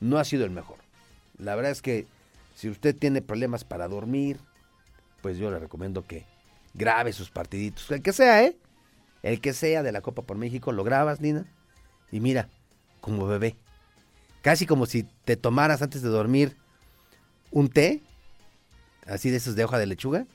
no 0.00 0.18
ha 0.18 0.24
sido 0.24 0.44
el 0.44 0.50
mejor. 0.50 0.78
La 1.38 1.54
verdad 1.54 1.70
es 1.70 1.82
que 1.82 2.06
si 2.54 2.68
usted 2.68 2.96
tiene 2.96 3.22
problemas 3.22 3.64
para 3.64 3.88
dormir, 3.88 4.38
pues 5.22 5.38
yo 5.38 5.50
le 5.50 5.58
recomiendo 5.58 6.04
que 6.04 6.24
grabe 6.74 7.12
sus 7.12 7.30
partiditos, 7.30 7.90
el 7.90 8.02
que 8.02 8.12
sea, 8.12 8.42
¿eh? 8.44 8.56
El 9.22 9.40
que 9.40 9.52
sea 9.52 9.82
de 9.82 9.92
la 9.92 10.02
Copa 10.02 10.22
por 10.22 10.36
México, 10.36 10.72
lo 10.72 10.84
grabas, 10.84 11.20
Nina, 11.20 11.46
y 12.10 12.20
mira, 12.20 12.48
como 13.00 13.26
bebé. 13.26 13.56
Casi 14.42 14.66
como 14.66 14.86
si 14.86 15.04
te 15.24 15.36
tomaras 15.36 15.82
antes 15.82 16.02
de 16.02 16.08
dormir 16.08 16.56
un 17.50 17.68
té, 17.68 18.02
así 19.06 19.30
de 19.30 19.38
esos 19.38 19.56
de 19.56 19.64
hoja 19.64 19.78
de 19.78 19.86
lechuga, 19.86 20.26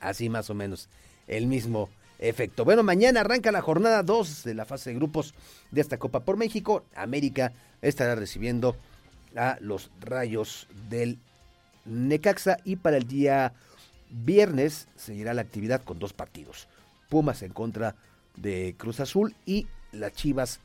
así 0.00 0.28
más 0.28 0.50
o 0.50 0.54
menos, 0.54 0.88
el 1.26 1.46
mismo 1.46 1.88
efecto. 2.18 2.64
Bueno, 2.64 2.82
mañana 2.82 3.20
arranca 3.20 3.52
la 3.52 3.62
jornada 3.62 4.02
2 4.02 4.44
de 4.44 4.54
la 4.54 4.64
fase 4.64 4.90
de 4.90 4.96
grupos 4.96 5.34
de 5.70 5.80
esta 5.80 5.98
Copa 5.98 6.20
por 6.20 6.36
México. 6.36 6.84
América 6.94 7.52
estará 7.82 8.14
recibiendo 8.14 8.76
a 9.36 9.56
los 9.60 9.90
Rayos 10.00 10.68
del 10.88 11.18
Necaxa 11.84 12.58
y 12.64 12.76
para 12.76 12.98
el 12.98 13.06
día 13.06 13.52
viernes 14.10 14.88
seguirá 14.96 15.34
la 15.34 15.42
actividad 15.42 15.82
con 15.82 15.98
dos 15.98 16.12
partidos. 16.12 16.68
Pumas 17.08 17.42
en 17.42 17.52
contra 17.52 17.96
de 18.36 18.74
Cruz 18.76 19.00
Azul 19.00 19.34
y 19.46 19.66
las 19.92 20.12
Chivas 20.12 20.60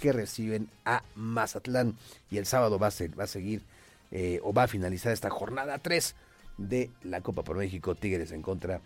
que 0.00 0.12
reciben 0.12 0.68
a 0.84 1.02
Mazatlán. 1.14 1.96
Y 2.30 2.38
el 2.38 2.46
sábado 2.46 2.78
va 2.78 2.88
a, 2.88 2.92
va 3.18 3.24
a 3.24 3.28
seguir 3.28 3.62
eh, 4.10 4.40
o 4.42 4.52
va 4.52 4.64
a 4.64 4.68
finalizar 4.68 5.12
esta 5.12 5.30
jornada 5.30 5.78
3 5.78 6.14
de 6.58 6.90
la 7.02 7.20
Copa 7.22 7.42
por 7.42 7.56
México 7.56 7.94
Tigres 7.94 8.32
en 8.32 8.42
contra 8.42 8.80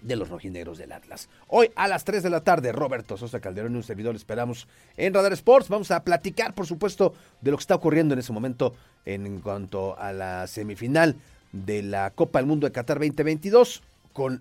de 0.00 0.16
los 0.16 0.28
rojinegros 0.28 0.78
del 0.78 0.92
Atlas. 0.92 1.28
Hoy 1.48 1.70
a 1.74 1.88
las 1.88 2.04
3 2.04 2.22
de 2.22 2.30
la 2.30 2.42
tarde, 2.42 2.72
Roberto 2.72 3.16
Sosa 3.16 3.40
Calderón 3.40 3.74
y 3.74 3.76
un 3.76 3.82
servidor 3.82 4.14
esperamos 4.14 4.68
en 4.96 5.12
Radar 5.12 5.32
Sports. 5.32 5.68
Vamos 5.68 5.90
a 5.90 6.04
platicar, 6.04 6.54
por 6.54 6.66
supuesto, 6.66 7.14
de 7.40 7.50
lo 7.50 7.56
que 7.56 7.62
está 7.62 7.74
ocurriendo 7.74 8.14
en 8.14 8.20
ese 8.20 8.32
momento 8.32 8.74
en 9.04 9.40
cuanto 9.40 9.98
a 9.98 10.12
la 10.12 10.46
semifinal 10.46 11.16
de 11.52 11.82
la 11.82 12.10
Copa 12.10 12.38
del 12.38 12.46
Mundo 12.46 12.66
de 12.66 12.72
Qatar 12.72 12.98
2022, 12.98 13.82
con 14.12 14.40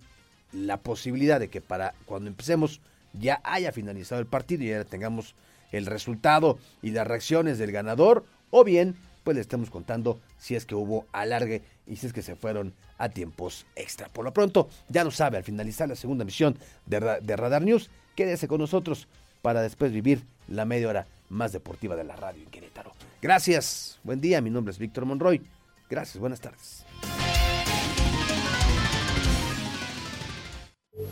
la 0.53 0.77
posibilidad 0.77 1.39
de 1.39 1.49
que 1.49 1.61
para 1.61 1.93
cuando 2.05 2.29
empecemos 2.29 2.79
ya 3.13 3.41
haya 3.43 3.71
finalizado 3.71 4.21
el 4.21 4.27
partido 4.27 4.63
y 4.63 4.69
ya 4.69 4.83
tengamos 4.83 5.35
el 5.71 5.85
resultado 5.85 6.59
y 6.81 6.91
las 6.91 7.07
reacciones 7.07 7.57
del 7.57 7.71
ganador, 7.71 8.25
o 8.51 8.63
bien 8.63 8.95
pues 9.27 9.35
le 9.35 9.41
estemos 9.41 9.69
contando 9.69 10.21
si 10.37 10.55
es 10.55 10.65
que 10.65 10.73
hubo 10.73 11.05
alargue 11.11 11.61
y 11.85 11.97
si 11.97 12.07
es 12.07 12.13
que 12.13 12.21
se 12.21 12.37
fueron 12.37 12.73
a 12.97 13.09
tiempos 13.09 13.65
extra. 13.75 14.07
Por 14.07 14.23
lo 14.23 14.31
pronto, 14.31 14.69
ya 14.87 15.03
lo 15.03 15.11
sabe, 15.11 15.35
al 15.35 15.43
finalizar 15.43 15.89
la 15.89 15.97
segunda 15.97 16.21
emisión 16.21 16.57
de, 16.85 17.19
de 17.21 17.35
Radar 17.35 17.61
News, 17.61 17.89
quédese 18.15 18.47
con 18.47 18.61
nosotros 18.61 19.09
para 19.41 19.61
después 19.61 19.91
vivir 19.91 20.23
la 20.47 20.63
media 20.63 20.87
hora 20.87 21.07
más 21.27 21.51
deportiva 21.51 21.97
de 21.97 22.05
la 22.05 22.15
radio 22.15 22.41
en 22.41 22.49
Querétaro. 22.49 22.93
Gracias, 23.21 23.99
buen 24.01 24.21
día, 24.21 24.39
mi 24.39 24.49
nombre 24.49 24.71
es 24.71 24.79
Víctor 24.79 25.03
Monroy. 25.03 25.45
Gracias, 25.89 26.19
buenas 26.19 26.39
tardes. 26.39 26.85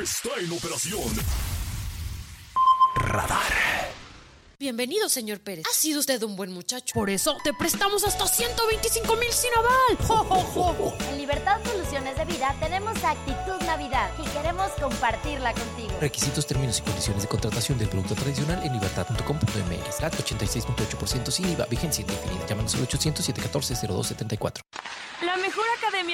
Está 0.00 0.30
en 0.40 0.50
operación. 0.50 1.02
Radar. 2.96 3.90
Bienvenido, 4.58 5.08
señor 5.08 5.40
Pérez. 5.40 5.64
Ha 5.70 5.74
sido 5.74 6.00
usted 6.00 6.22
un 6.22 6.36
buen 6.36 6.52
muchacho. 6.52 6.92
Por 6.94 7.08
eso 7.08 7.36
te 7.44 7.52
prestamos 7.52 8.04
hasta 8.04 8.26
125 8.26 9.16
mil 9.16 9.32
sin 9.32 9.50
aval. 9.54 10.98
En 11.10 11.18
Libertad 11.18 11.58
Soluciones 11.64 12.16
de 12.16 12.24
Vida 12.26 12.54
tenemos 12.60 12.92
actitud 13.02 13.60
Navidad 13.66 14.10
y 14.18 14.28
queremos 14.28 14.70
compartirla 14.72 15.54
contigo. 15.54 15.92
Requisitos, 16.00 16.46
términos 16.46 16.78
y 16.78 16.82
condiciones 16.82 17.22
de 17.22 17.28
contratación 17.28 17.78
del 17.78 17.88
producto 17.88 18.14
tradicional 18.14 18.62
en 18.62 18.72
libertad.com.mx. 18.72 19.96
CAT 19.96 20.14
86.8% 20.14 21.30
sin 21.30 21.48
IVA. 21.50 21.66
Vigencia 21.66 22.02
indefinida. 22.02 22.46
Llámanos 22.46 22.74
al 22.74 22.82
800 22.82 23.24
714 23.24 23.86
0274 23.86 24.69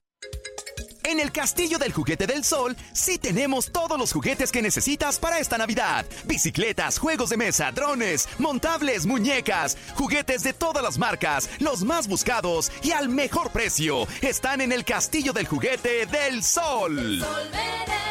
En 1.09 1.19
el 1.19 1.31
Castillo 1.31 1.79
del 1.79 1.91
Juguete 1.91 2.27
del 2.27 2.43
Sol 2.43 2.77
sí 2.91 3.17
tenemos 3.17 3.71
todos 3.71 3.97
los 3.97 4.13
juguetes 4.13 4.51
que 4.51 4.61
necesitas 4.61 5.17
para 5.17 5.39
esta 5.39 5.57
Navidad. 5.57 6.05
Bicicletas, 6.25 6.99
juegos 6.99 7.31
de 7.31 7.37
mesa, 7.37 7.71
drones, 7.71 8.29
montables, 8.37 9.07
muñecas, 9.07 9.75
juguetes 9.95 10.43
de 10.43 10.53
todas 10.53 10.83
las 10.83 10.99
marcas, 10.99 11.49
los 11.57 11.83
más 11.83 12.07
buscados 12.07 12.71
y 12.83 12.91
al 12.91 13.09
mejor 13.09 13.49
precio. 13.49 14.05
Están 14.21 14.61
en 14.61 14.71
el 14.71 14.85
Castillo 14.85 15.33
del 15.33 15.47
Juguete 15.47 16.05
del 16.05 16.43
Sol. 16.43 17.23
Sol. 17.23 18.08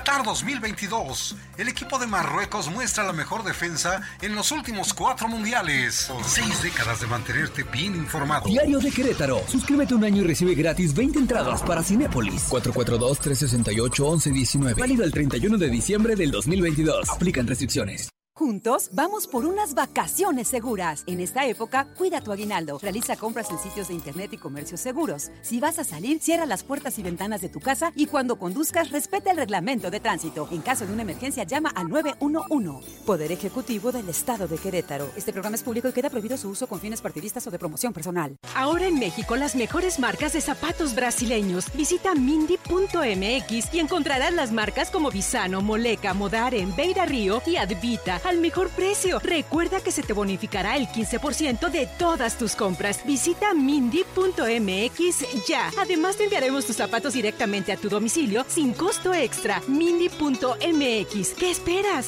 Qatar 0.00 0.24
2022. 0.24 1.36
El 1.58 1.68
equipo 1.68 1.98
de 1.98 2.06
Marruecos 2.06 2.70
muestra 2.70 3.04
la 3.04 3.12
mejor 3.12 3.44
defensa 3.44 4.00
en 4.22 4.34
los 4.34 4.50
últimos 4.50 4.94
cuatro 4.94 5.28
mundiales. 5.28 6.10
Seis 6.26 6.62
décadas 6.62 7.02
de 7.02 7.06
mantenerte 7.06 7.64
bien 7.64 7.94
informado. 7.94 8.48
Diario 8.48 8.78
de 8.78 8.90
Querétaro. 8.90 9.42
Suscríbete 9.46 9.94
un 9.94 10.04
año 10.04 10.22
y 10.22 10.26
recibe 10.26 10.54
gratis 10.54 10.94
20 10.94 11.18
entradas 11.18 11.60
para 11.62 11.82
Cinépolis. 11.82 12.48
442-368-1119. 12.48 14.80
Válido 14.80 15.04
el 15.04 15.12
31 15.12 15.58
de 15.58 15.68
diciembre 15.68 16.16
del 16.16 16.30
2022. 16.30 17.10
Aplican 17.10 17.46
restricciones. 17.46 18.08
Juntos 18.40 18.88
vamos 18.94 19.26
por 19.26 19.44
unas 19.44 19.74
vacaciones 19.74 20.48
seguras. 20.48 21.04
En 21.06 21.20
esta 21.20 21.44
época, 21.44 21.88
cuida 21.98 22.22
tu 22.22 22.32
aguinaldo. 22.32 22.78
Realiza 22.78 23.14
compras 23.14 23.50
en 23.50 23.58
sitios 23.58 23.88
de 23.88 23.94
internet 23.94 24.32
y 24.32 24.38
comercios 24.38 24.80
seguros. 24.80 25.30
Si 25.42 25.60
vas 25.60 25.78
a 25.78 25.84
salir, 25.84 26.22
cierra 26.22 26.46
las 26.46 26.64
puertas 26.64 26.98
y 26.98 27.02
ventanas 27.02 27.42
de 27.42 27.50
tu 27.50 27.60
casa 27.60 27.92
y 27.94 28.06
cuando 28.06 28.38
conduzcas, 28.38 28.92
respeta 28.92 29.30
el 29.30 29.36
reglamento 29.36 29.90
de 29.90 30.00
tránsito. 30.00 30.48
En 30.52 30.62
caso 30.62 30.86
de 30.86 30.94
una 30.94 31.02
emergencia, 31.02 31.44
llama 31.44 31.68
al 31.74 31.90
911. 31.90 33.02
Poder 33.04 33.30
Ejecutivo 33.30 33.92
del 33.92 34.08
Estado 34.08 34.48
de 34.48 34.56
Querétaro. 34.56 35.10
Este 35.18 35.34
programa 35.34 35.56
es 35.56 35.62
público 35.62 35.90
y 35.90 35.92
queda 35.92 36.08
prohibido 36.08 36.38
su 36.38 36.48
uso 36.48 36.66
con 36.66 36.80
fines 36.80 37.02
partidistas 37.02 37.46
o 37.46 37.50
de 37.50 37.58
promoción 37.58 37.92
personal. 37.92 38.38
Ahora 38.56 38.86
en 38.86 38.98
México, 38.98 39.36
las 39.36 39.54
mejores 39.54 39.98
marcas 39.98 40.32
de 40.32 40.40
zapatos 40.40 40.94
brasileños. 40.94 41.66
Visita 41.74 42.14
mindy.mx 42.14 43.74
y 43.74 43.78
encontrarás 43.78 44.32
las 44.32 44.50
marcas 44.50 44.90
como 44.90 45.10
Visano, 45.10 45.60
Moleca, 45.60 46.14
Modaren, 46.14 46.74
Beira 46.74 47.04
Río 47.04 47.42
y 47.44 47.56
Advita 47.56 48.18
al 48.30 48.38
mejor 48.38 48.70
precio. 48.70 49.18
Recuerda 49.18 49.80
que 49.80 49.92
se 49.92 50.02
te 50.02 50.12
bonificará 50.12 50.76
el 50.76 50.86
15% 50.86 51.70
de 51.70 51.86
todas 51.98 52.38
tus 52.38 52.56
compras. 52.56 53.04
Visita 53.04 53.52
mindy.mx 53.54 55.46
ya. 55.46 55.70
Además 55.78 56.16
te 56.16 56.24
enviaremos 56.24 56.64
tus 56.64 56.76
zapatos 56.76 57.12
directamente 57.12 57.72
a 57.72 57.76
tu 57.76 57.88
domicilio 57.88 58.44
sin 58.48 58.72
costo 58.72 59.12
extra. 59.12 59.60
mindy.mx. 59.66 61.34
¿Qué 61.34 61.50
esperas? 61.50 62.06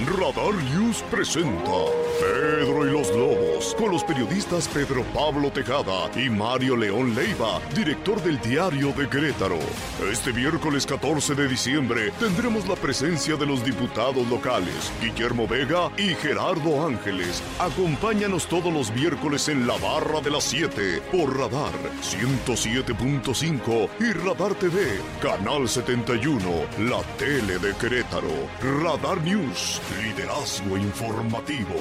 Radar 0.00 0.52
News 0.74 1.04
presenta 1.08 1.70
Pedro 2.18 2.84
y 2.84 2.90
los 2.90 3.10
Lobos 3.10 3.76
con 3.78 3.92
los 3.92 4.02
periodistas 4.02 4.66
Pedro 4.66 5.04
Pablo 5.14 5.52
Tejada 5.52 6.10
y 6.16 6.28
Mario 6.28 6.76
León 6.76 7.14
Leiva, 7.14 7.60
director 7.76 8.20
del 8.20 8.40
Diario 8.40 8.92
de 8.92 9.08
Querétaro. 9.08 9.58
Este 10.10 10.32
miércoles 10.32 10.84
14 10.84 11.36
de 11.36 11.46
diciembre 11.46 12.10
tendremos 12.18 12.66
la 12.66 12.74
presencia 12.74 13.36
de 13.36 13.46
los 13.46 13.64
diputados 13.64 14.28
locales 14.28 14.92
Guillermo 15.00 15.46
Vega 15.46 15.92
y 15.96 16.14
Gerardo 16.16 16.84
Ángeles. 16.84 17.40
Acompáñanos 17.60 18.48
todos 18.48 18.72
los 18.72 18.90
miércoles 18.90 19.48
en 19.48 19.64
la 19.64 19.76
barra 19.78 20.20
de 20.20 20.30
las 20.30 20.42
7 20.42 21.02
por 21.12 21.38
Radar 21.38 21.72
107.5 22.02 23.88
y 24.00 24.12
Radar 24.12 24.54
TV, 24.56 25.00
Canal 25.22 25.68
71, 25.68 26.40
la 26.80 27.00
tele 27.16 27.60
de 27.60 27.72
Querétaro. 27.76 28.32
Radar 28.82 29.22
News. 29.22 29.80
Liderazgo 29.90 30.78
informativo. 30.78 31.74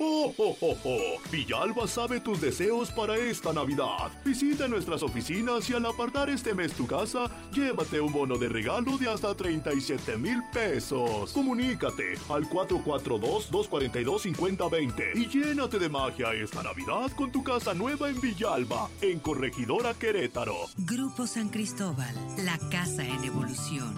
¡Oh, 0.00 0.34
oh, 0.38 0.56
oh, 0.60 0.76
oh! 0.84 1.20
Villalba 1.30 1.86
sabe 1.86 2.18
tus 2.18 2.40
deseos 2.40 2.90
para 2.90 3.16
esta 3.16 3.52
Navidad. 3.52 4.10
Visita 4.24 4.66
nuestras 4.66 5.02
oficinas 5.02 5.68
y 5.70 5.74
al 5.74 5.86
apartar 5.86 6.28
este 6.30 6.52
mes 6.52 6.72
tu 6.72 6.86
casa, 6.86 7.30
llévate 7.52 8.00
un 8.00 8.12
bono 8.12 8.36
de 8.36 8.48
regalo 8.48 8.98
de 8.98 9.08
hasta 9.08 9.34
37 9.34 10.16
mil 10.16 10.42
pesos. 10.52 11.32
Comunícate 11.32 12.14
al 12.28 12.44
442-242-5020 12.48 15.14
y 15.14 15.28
llénate 15.28 15.78
de 15.78 15.88
magia 15.88 16.32
esta 16.32 16.62
Navidad 16.62 17.12
con 17.12 17.30
tu 17.30 17.44
casa 17.44 17.72
nueva 17.72 18.08
en 18.08 18.20
Villalba, 18.20 18.88
en 19.00 19.20
Corregidora 19.20 19.94
Querétaro. 19.94 20.56
Grupo 20.78 21.26
San 21.26 21.50
Cristóbal, 21.50 22.14
la 22.38 22.58
casa 22.70 23.04
en 23.04 23.22
evolución. 23.24 23.94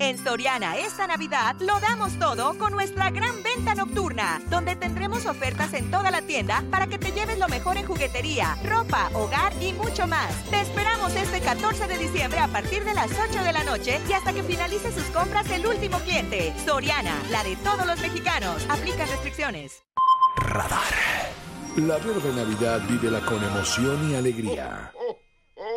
En 0.00 0.16
Soriana 0.16 0.78
esta 0.78 1.06
Navidad 1.06 1.56
lo 1.60 1.78
damos 1.78 2.18
todo 2.18 2.56
con 2.56 2.72
nuestra 2.72 3.10
gran 3.10 3.42
venta 3.42 3.74
nocturna, 3.74 4.40
donde 4.48 4.74
tendremos 4.74 5.26
ofertas 5.26 5.74
en 5.74 5.90
toda 5.90 6.10
la 6.10 6.22
tienda 6.22 6.64
para 6.70 6.86
que 6.86 6.98
te 6.98 7.12
lleves 7.12 7.38
lo 7.38 7.48
mejor 7.48 7.76
en 7.76 7.84
juguetería, 7.84 8.56
ropa, 8.64 9.10
hogar 9.12 9.52
y 9.62 9.74
mucho 9.74 10.06
más. 10.06 10.32
Te 10.48 10.62
esperamos 10.62 11.14
este 11.14 11.40
14 11.40 11.86
de 11.86 11.98
diciembre 11.98 12.38
a 12.40 12.48
partir 12.48 12.82
de 12.82 12.94
las 12.94 13.10
8 13.12 13.44
de 13.44 13.52
la 13.52 13.62
noche 13.62 14.00
y 14.08 14.12
hasta 14.14 14.32
que 14.32 14.42
finalice 14.42 14.90
sus 14.90 15.04
compras 15.10 15.50
el 15.50 15.66
último 15.66 15.98
cliente. 15.98 16.54
Soriana, 16.64 17.18
la 17.30 17.44
de 17.44 17.56
todos 17.56 17.86
los 17.86 18.00
mexicanos. 18.00 18.64
Aplica 18.70 19.04
restricciones. 19.04 19.82
Radar. 20.36 20.80
La 21.76 21.98
verde 21.98 22.32
Navidad 22.34 22.80
vívela 22.88 23.20
con 23.20 23.44
emoción 23.44 24.10
y 24.10 24.14
alegría. 24.14 24.92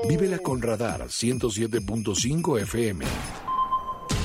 Vívela 0.08 0.40
con 0.40 0.62
Radar 0.62 1.02
107.5 1.10 2.62
FM. 2.62 3.06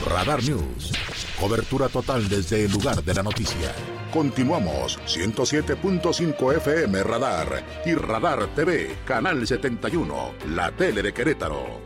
Radar 0.06 0.42
News. 0.42 0.92
Cobertura 1.38 1.88
total 1.88 2.28
desde 2.28 2.64
el 2.64 2.72
lugar 2.72 3.02
de 3.02 3.14
la 3.14 3.22
noticia. 3.22 3.72
Continuamos 4.12 4.98
107.5 5.06 6.56
FM 6.56 7.02
Radar 7.02 7.64
y 7.84 7.94
Radar 7.94 8.46
TV, 8.54 8.96
Canal 9.04 9.46
71, 9.46 10.32
la 10.50 10.72
tele 10.72 11.02
de 11.02 11.12
Querétaro. 11.12 11.80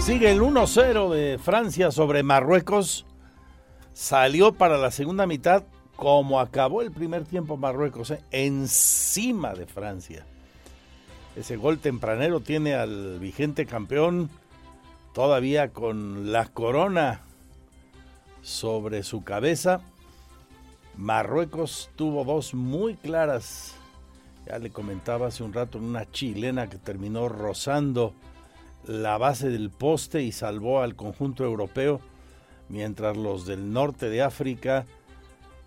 Sigue 0.00 0.30
el 0.30 0.40
1-0 0.40 1.10
de 1.12 1.38
Francia 1.38 1.90
sobre 1.90 2.22
Marruecos. 2.22 3.04
Salió 3.92 4.52
para 4.52 4.78
la 4.78 4.90
segunda 4.90 5.26
mitad 5.26 5.64
como 5.98 6.38
acabó 6.38 6.80
el 6.80 6.92
primer 6.92 7.24
tiempo 7.24 7.56
Marruecos, 7.56 8.12
¿eh? 8.12 8.20
encima 8.30 9.52
de 9.52 9.66
Francia. 9.66 10.24
Ese 11.38 11.56
gol 11.56 11.78
tempranero 11.78 12.40
tiene 12.40 12.74
al 12.74 13.20
vigente 13.20 13.64
campeón 13.64 14.28
todavía 15.14 15.68
con 15.68 16.32
la 16.32 16.46
corona 16.46 17.20
sobre 18.42 19.04
su 19.04 19.22
cabeza. 19.22 19.80
Marruecos 20.96 21.90
tuvo 21.94 22.24
dos 22.24 22.54
muy 22.54 22.96
claras. 22.96 23.76
Ya 24.48 24.58
le 24.58 24.70
comentaba 24.70 25.28
hace 25.28 25.44
un 25.44 25.52
rato 25.52 25.78
una 25.78 26.10
chilena 26.10 26.68
que 26.68 26.76
terminó 26.76 27.28
rozando 27.28 28.14
la 28.84 29.16
base 29.16 29.48
del 29.48 29.70
poste 29.70 30.22
y 30.24 30.32
salvó 30.32 30.82
al 30.82 30.96
conjunto 30.96 31.44
europeo, 31.44 32.00
mientras 32.68 33.16
los 33.16 33.46
del 33.46 33.72
norte 33.72 34.10
de 34.10 34.22
África 34.22 34.86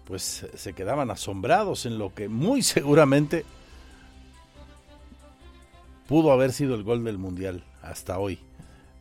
pues 0.03 0.45
se 0.53 0.73
quedaban 0.73 1.11
asombrados 1.11 1.85
en 1.85 1.97
lo 1.97 2.13
que 2.13 2.27
muy 2.27 2.61
seguramente 2.61 3.45
pudo 6.11 6.33
haber 6.33 6.51
sido 6.51 6.75
el 6.75 6.83
gol 6.83 7.05
del 7.05 7.17
Mundial 7.17 7.63
hasta 7.81 8.19
hoy, 8.19 8.37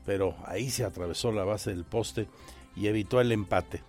pero 0.06 0.36
ahí 0.46 0.70
se 0.70 0.84
atravesó 0.84 1.32
la 1.32 1.42
base 1.42 1.70
del 1.70 1.82
poste 1.82 2.28
y 2.76 2.86
evitó 2.86 3.20
el 3.20 3.32
empate. 3.32 3.82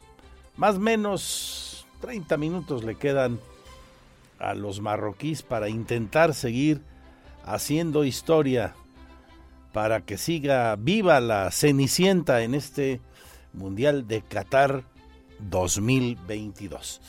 Más 0.58 0.78
o 0.78 0.80
menos 0.80 1.86
30 2.00 2.36
minutos 2.38 2.84
le 2.84 2.96
quedan 2.96 3.40
a 4.40 4.56
los 4.56 4.82
marroquíes 4.82 5.44
para 5.44 5.70
intentar 5.70 6.34
seguir 6.34 6.82
haciendo 7.46 8.06
historia, 8.06 8.74
para 9.72 10.02
que 10.02 10.18
siga 10.18 10.76
viva 10.76 11.20
la 11.20 11.52
Cenicienta 11.52 12.42
en 12.42 12.56
este 12.56 13.02
Mundial 13.54 14.08
de 14.08 14.24
Qatar 14.24 14.84
2022. 15.38 17.02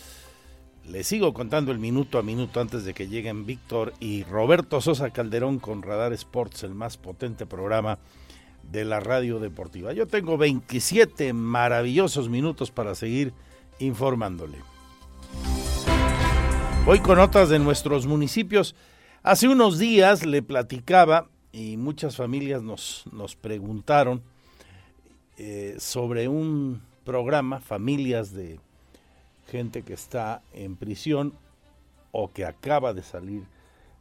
Les 0.89 1.07
sigo 1.07 1.33
contando 1.33 1.71
el 1.71 1.79
minuto 1.79 2.19
a 2.19 2.23
minuto 2.23 2.61
antes 2.61 2.85
de 2.85 2.93
que 2.93 3.07
lleguen 3.07 3.47
Víctor 3.47 3.95
y 4.01 4.25
Roberto 4.25 4.81
Sosa 4.81 5.11
Calderón 5.11 5.59
con 5.59 5.83
Radar 5.83 6.13
Sports, 6.13 6.65
el 6.65 6.75
más 6.75 6.97
potente 6.97 7.47
programa 7.47 7.99
de 8.71 8.85
la 8.85 8.99
radio 8.99 9.39
deportiva. 9.39 9.93
Yo 9.93 10.07
tengo 10.07 10.37
27 10.37 11.33
maravillosos 11.33 12.29
minutos 12.29 12.71
para 12.71 12.95
seguir 12.95 13.33
informándole. 13.79 14.59
Voy 16.85 16.99
con 16.99 17.21
otras 17.21 17.49
de 17.49 17.61
nuestros 17.61 18.07
municipios. 18.07 18.75
Hace 19.23 19.49
unos 19.49 19.79
días 19.79 20.27
le 20.27 20.43
platicaba 20.43 21.29
y 21.53 21.77
muchas 21.77 22.17
familias 22.17 22.63
nos, 22.63 23.05
nos 23.13 23.37
preguntaron 23.37 24.23
eh, 25.39 25.77
sobre 25.79 26.27
un 26.27 26.83
programa, 27.05 27.61
familias 27.61 28.33
de 28.33 28.59
gente 29.53 29.83
que 29.83 29.93
está 29.93 30.43
en 30.55 30.77
prisión 30.77 31.35
o 32.11 32.33
que 32.33 32.47
acaba 32.47 32.95
de 32.95 33.03
salir 33.03 33.45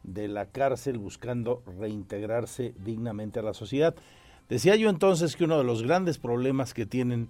de 0.02 0.26
la 0.26 0.46
cárcel 0.46 0.96
buscando 0.96 1.62
reintegrarse 1.78 2.74
dignamente 2.82 3.38
a 3.38 3.42
la 3.42 3.52
sociedad. 3.52 3.94
Decía 4.48 4.76
yo 4.76 4.88
entonces 4.88 5.36
que 5.36 5.44
uno 5.44 5.58
de 5.58 5.64
los 5.64 5.82
grandes 5.82 6.16
problemas 6.16 6.72
que 6.72 6.86
tienen 6.86 7.28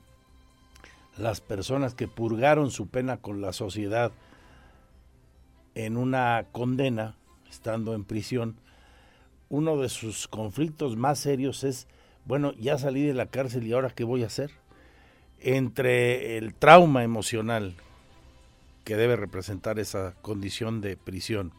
las 1.18 1.41
personas 1.41 1.97
que 1.97 2.07
purgaron 2.07 2.70
su 2.70 2.87
pena 2.87 3.16
con 3.16 3.41
la 3.41 3.53
sociedad 3.53 4.12
en 5.75 5.97
una 5.97 6.47
condena, 6.53 7.16
estando 7.51 7.93
en 7.93 8.05
prisión, 8.05 8.57
uno 9.49 9.77
de 9.79 9.89
sus 9.89 10.29
conflictos 10.29 10.97
más 10.97 11.18
serios 11.18 11.64
es, 11.64 11.89
bueno, 12.25 12.53
ya 12.53 12.79
salí 12.79 13.03
de 13.03 13.14
la 13.14 13.27
cárcel 13.27 13.66
y 13.66 13.73
ahora 13.73 13.91
qué 13.91 14.05
voy 14.05 14.23
a 14.23 14.27
hacer? 14.27 14.53
Entre 15.41 16.39
el 16.39 16.55
trauma 16.55 17.03
emocional 17.03 17.75
que 18.85 18.97
debe 18.97 19.16
representar 19.16 19.78
esa 19.78 20.14
condición 20.22 20.80
de 20.80 20.97
prisión, 20.97 21.53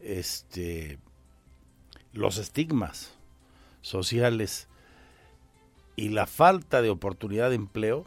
este, 0.00 0.98
los 2.12 2.38
estigmas 2.38 3.14
sociales 3.80 4.68
y 5.96 6.08
la 6.08 6.26
falta 6.26 6.82
de 6.82 6.90
oportunidad 6.90 7.50
de 7.50 7.56
empleo, 7.56 8.04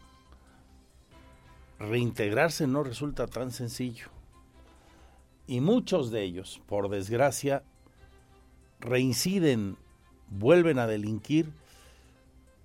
reintegrarse 1.80 2.68
no 2.68 2.84
resulta 2.84 3.28
tan 3.28 3.52
sencillo. 3.52 4.10
Y 5.48 5.62
muchos 5.62 6.12
de 6.12 6.24
ellos, 6.24 6.62
por 6.66 6.90
desgracia, 6.90 7.64
reinciden, 8.80 9.78
vuelven 10.30 10.80
a 10.80 10.88
delinquir, 10.88 11.52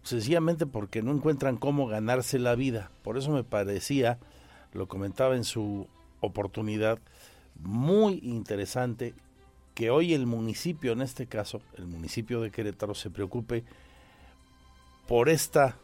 sencillamente 0.02 0.66
porque 0.66 1.02
no 1.02 1.12
encuentran 1.12 1.56
cómo 1.56 1.86
ganarse 1.86 2.38
la 2.38 2.54
vida. 2.54 2.90
Por 3.02 3.18
eso 3.18 3.30
me 3.32 3.44
parecía, 3.44 4.18
lo 4.72 4.88
comentaba 4.88 5.36
en 5.36 5.44
su 5.44 5.86
oportunidad, 6.20 6.98
muy 7.62 8.20
interesante 8.22 9.14
que 9.74 9.90
hoy 9.90 10.14
el 10.14 10.26
municipio, 10.26 10.92
en 10.92 11.02
este 11.02 11.26
caso, 11.26 11.60
el 11.76 11.86
municipio 11.86 12.40
de 12.40 12.50
Querétaro, 12.50 12.94
se 12.94 13.10
preocupe 13.10 13.64
por 15.06 15.28
esta 15.28 15.76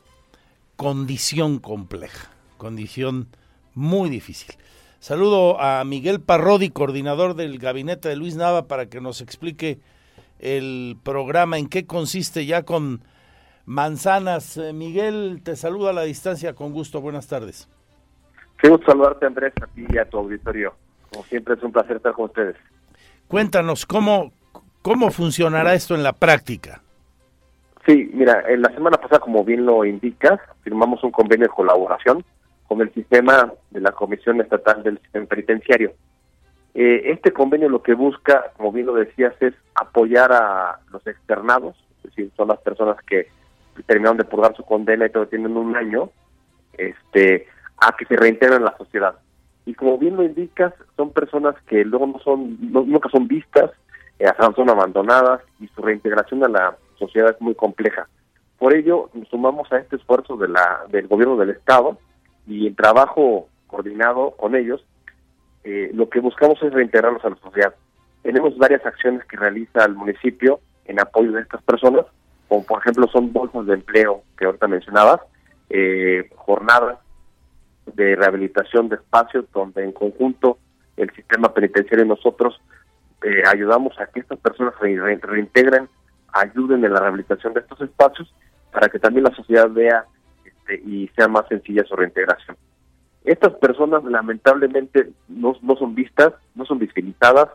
condición 0.76 1.58
compleja, 1.58 2.30
condición 2.58 3.28
muy 3.74 4.10
difícil. 4.10 4.54
Saludo 5.00 5.60
a 5.60 5.84
Miguel 5.84 6.20
Parrodi, 6.20 6.70
coordinador 6.70 7.34
del 7.34 7.58
gabinete 7.58 8.08
de 8.08 8.16
Luis 8.16 8.36
Nava, 8.36 8.66
para 8.66 8.86
que 8.86 9.00
nos 9.00 9.20
explique 9.20 9.80
el 10.38 10.96
programa, 11.02 11.58
en 11.58 11.68
qué 11.68 11.86
consiste 11.86 12.46
ya 12.46 12.64
con 12.64 13.02
manzanas. 13.64 14.56
Eh, 14.56 14.72
Miguel, 14.72 15.40
te 15.42 15.56
saluda 15.56 15.90
a 15.90 15.94
la 15.94 16.02
distancia 16.02 16.54
con 16.54 16.72
gusto. 16.72 17.00
Buenas 17.00 17.26
tardes. 17.26 17.68
Qué 18.58 18.68
gusto 18.68 18.86
saludarte, 18.86 19.26
Andrés, 19.26 19.52
a 19.62 19.66
ti 19.66 19.86
y 19.88 19.98
a 19.98 20.04
tu 20.04 20.18
auditorio. 20.18 20.74
Como 21.10 21.24
siempre, 21.24 21.54
es 21.54 21.62
un 21.62 21.72
placer 21.72 21.96
estar 21.96 22.12
con 22.12 22.26
ustedes. 22.26 22.56
Cuéntanos, 23.28 23.86
¿cómo, 23.86 24.32
cómo 24.82 25.10
funcionará 25.10 25.74
esto 25.74 25.94
en 25.94 26.02
la 26.02 26.12
práctica? 26.12 26.80
Sí, 27.86 28.10
mira, 28.12 28.42
en 28.48 28.62
la 28.62 28.70
semana 28.70 28.96
pasada, 28.96 29.20
como 29.20 29.44
bien 29.44 29.64
lo 29.64 29.84
indicas, 29.84 30.40
firmamos 30.62 31.02
un 31.04 31.12
convenio 31.12 31.46
de 31.46 31.54
colaboración 31.54 32.24
con 32.66 32.80
el 32.80 32.92
sistema 32.92 33.52
de 33.70 33.80
la 33.80 33.92
Comisión 33.92 34.40
Estatal 34.40 34.82
del 34.82 34.98
Sistema 34.98 35.26
Penitenciario. 35.26 35.92
Eh, 36.74 37.12
este 37.12 37.32
convenio 37.32 37.68
lo 37.68 37.82
que 37.82 37.94
busca, 37.94 38.52
como 38.56 38.72
bien 38.72 38.86
lo 38.86 38.94
decías, 38.94 39.34
es 39.40 39.54
apoyar 39.74 40.32
a 40.32 40.80
los 40.90 41.06
externados, 41.06 41.76
es 41.98 42.10
decir, 42.10 42.30
son 42.36 42.48
las 42.48 42.58
personas 42.58 42.96
que 43.06 43.28
terminaron 43.86 44.16
de 44.16 44.24
purgar 44.24 44.56
su 44.56 44.64
condena 44.64 45.06
y 45.06 45.10
todavía 45.10 45.30
tienen 45.30 45.56
un 45.56 45.76
año, 45.76 46.10
este, 46.76 47.46
a 47.78 47.96
que 47.96 48.06
se 48.06 48.16
reintegren 48.16 48.58
en 48.58 48.64
la 48.64 48.76
sociedad. 48.76 49.16
Y 49.64 49.74
como 49.74 49.98
bien 49.98 50.16
lo 50.16 50.22
indicas, 50.22 50.72
son 50.96 51.10
personas 51.10 51.54
que 51.66 51.84
luego 51.84 52.06
no 52.06 52.18
son, 52.20 52.56
nunca 52.60 53.08
son 53.10 53.26
vistas, 53.26 53.70
eh, 54.18 54.26
son 54.54 54.70
abandonadas 54.70 55.42
y 55.60 55.66
su 55.68 55.82
reintegración 55.82 56.44
a 56.44 56.48
la 56.48 56.76
sociedad 56.98 57.30
es 57.34 57.40
muy 57.40 57.54
compleja. 57.54 58.08
Por 58.58 58.74
ello, 58.74 59.10
nos 59.12 59.28
sumamos 59.28 59.70
a 59.72 59.78
este 59.78 59.96
esfuerzo 59.96 60.36
de 60.36 60.48
la, 60.48 60.86
del 60.88 61.08
gobierno 61.08 61.36
del 61.36 61.50
Estado 61.50 61.98
y 62.46 62.68
en 62.68 62.76
trabajo 62.76 63.48
coordinado 63.66 64.30
con 64.32 64.54
ellos, 64.54 64.84
eh, 65.64 65.90
lo 65.92 66.08
que 66.08 66.20
buscamos 66.20 66.62
es 66.62 66.72
reintegrarlos 66.72 67.24
a 67.24 67.30
la 67.30 67.36
sociedad. 67.36 67.74
Tenemos 68.22 68.56
varias 68.56 68.86
acciones 68.86 69.24
que 69.26 69.36
realiza 69.36 69.84
el 69.84 69.94
municipio 69.94 70.60
en 70.86 71.00
apoyo 71.00 71.32
de 71.32 71.42
estas 71.42 71.62
personas, 71.62 72.06
como 72.48 72.64
por 72.64 72.80
ejemplo 72.80 73.08
son 73.08 73.32
bolsas 73.32 73.66
de 73.66 73.74
empleo 73.74 74.22
que 74.38 74.46
ahorita 74.46 74.68
mencionabas, 74.68 75.20
eh, 75.68 76.30
jornadas 76.36 76.98
de 77.94 78.16
rehabilitación 78.16 78.88
de 78.88 78.96
espacios 78.96 79.44
donde 79.52 79.84
en 79.84 79.92
conjunto 79.92 80.58
el 80.96 81.10
sistema 81.12 81.52
penitenciario 81.52 82.04
y 82.04 82.08
nosotros 82.08 82.60
eh, 83.22 83.42
ayudamos 83.46 83.98
a 84.00 84.06
que 84.06 84.20
estas 84.20 84.38
personas 84.38 84.74
se 84.80 84.86
reintegren, 85.22 85.88
ayuden 86.32 86.84
en 86.84 86.92
la 86.92 87.00
rehabilitación 87.00 87.54
de 87.54 87.60
estos 87.60 87.80
espacios 87.80 88.32
para 88.72 88.88
que 88.88 88.98
también 88.98 89.24
la 89.24 89.34
sociedad 89.34 89.70
vea 89.70 90.04
este, 90.44 90.76
y 90.84 91.08
sea 91.16 91.28
más 91.28 91.46
sencilla 91.48 91.84
su 91.84 91.96
reintegración. 91.96 92.56
Estas 93.24 93.54
personas 93.54 94.04
lamentablemente 94.04 95.10
no, 95.28 95.56
no 95.62 95.76
son 95.76 95.94
vistas, 95.94 96.32
no 96.54 96.64
son 96.64 96.78
visibilizadas, 96.78 97.48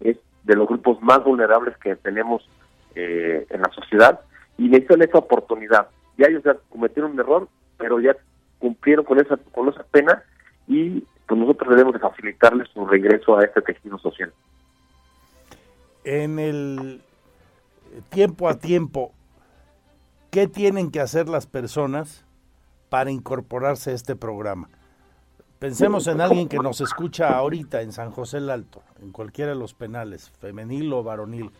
es 0.00 0.16
de 0.44 0.56
los 0.56 0.66
grupos 0.66 1.00
más 1.02 1.22
vulnerables 1.24 1.76
que 1.78 1.96
tenemos 1.96 2.48
eh, 2.94 3.46
en 3.50 3.60
la 3.60 3.70
sociedad 3.72 4.20
y 4.56 4.68
necesitan 4.68 5.02
esa 5.02 5.18
oportunidad. 5.18 5.88
Ya 6.16 6.26
ellos 6.28 6.42
ya 6.44 6.56
cometieron 6.70 7.12
un 7.12 7.20
error, 7.20 7.48
pero 7.76 8.00
ya 8.00 8.16
cumplieron 8.60 9.04
con 9.04 9.18
esa, 9.18 9.36
con 9.36 9.68
esa 9.68 9.82
pena 9.82 10.22
y 10.68 11.00
pues 11.26 11.40
nosotros 11.40 11.70
debemos 11.70 11.94
de 11.94 11.98
facilitarles 11.98 12.68
su 12.72 12.86
regreso 12.86 13.36
a 13.36 13.44
este 13.44 13.60
tejido 13.62 13.98
social. 13.98 14.32
En 16.04 16.38
el 16.38 17.02
tiempo 18.10 18.48
a 18.48 18.58
tiempo, 18.58 19.12
¿qué 20.30 20.46
tienen 20.46 20.92
que 20.92 21.00
hacer 21.00 21.28
las 21.28 21.46
personas 21.46 22.24
para 22.90 23.10
incorporarse 23.10 23.92
a 23.92 23.94
este 23.94 24.16
programa. 24.16 24.68
Pensemos 25.58 26.06
en 26.06 26.20
alguien 26.20 26.48
que 26.48 26.58
nos 26.58 26.80
escucha 26.80 27.30
ahorita 27.30 27.80
en 27.80 27.92
San 27.92 28.10
José 28.10 28.38
el 28.38 28.50
Alto, 28.50 28.82
en 29.00 29.12
cualquiera 29.12 29.52
de 29.52 29.58
los 29.58 29.72
penales, 29.74 30.30
femenil 30.40 30.92
o 30.92 31.02
varonil, 31.02 31.50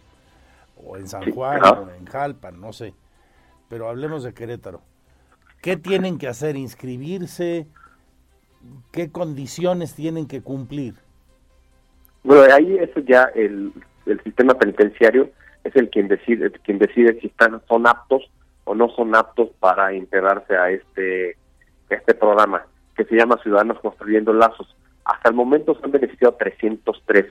o 0.84 0.96
en 0.96 1.06
San 1.06 1.30
Juan, 1.32 1.62
o 1.64 1.90
en 1.90 2.06
Jalpan, 2.06 2.60
no 2.60 2.72
sé. 2.72 2.94
Pero 3.68 3.88
hablemos 3.88 4.24
de 4.24 4.34
Querétaro. 4.34 4.82
¿Qué 5.62 5.76
tienen 5.76 6.18
que 6.18 6.28
hacer? 6.28 6.56
¿Inscribirse? 6.56 7.66
¿Qué 8.92 9.10
condiciones 9.10 9.94
tienen 9.94 10.26
que 10.26 10.42
cumplir? 10.42 10.94
Bueno, 12.22 12.54
ahí 12.54 12.76
es 12.78 12.90
ya 13.06 13.24
el, 13.34 13.72
el 14.06 14.22
sistema 14.22 14.54
penitenciario 14.54 15.30
es 15.64 15.74
el 15.76 15.90
quien 15.90 16.08
decide, 16.08 16.50
quien 16.64 16.78
decide 16.78 17.18
si 17.20 17.28
están, 17.28 17.60
son 17.68 17.86
aptos 17.86 18.30
o 18.64 18.74
no 18.74 18.88
son 18.90 19.14
aptos 19.14 19.50
para 19.58 19.92
integrarse 19.92 20.56
a 20.56 20.70
este, 20.70 21.36
este 21.88 22.14
programa 22.14 22.64
que 22.96 23.04
se 23.04 23.16
llama 23.16 23.38
Ciudadanos 23.42 23.80
Construyendo 23.80 24.32
Lazos. 24.32 24.76
Hasta 25.04 25.30
el 25.30 25.34
momento 25.34 25.74
se 25.74 25.84
han 25.84 25.92
beneficiado 25.92 26.34
303. 26.34 27.26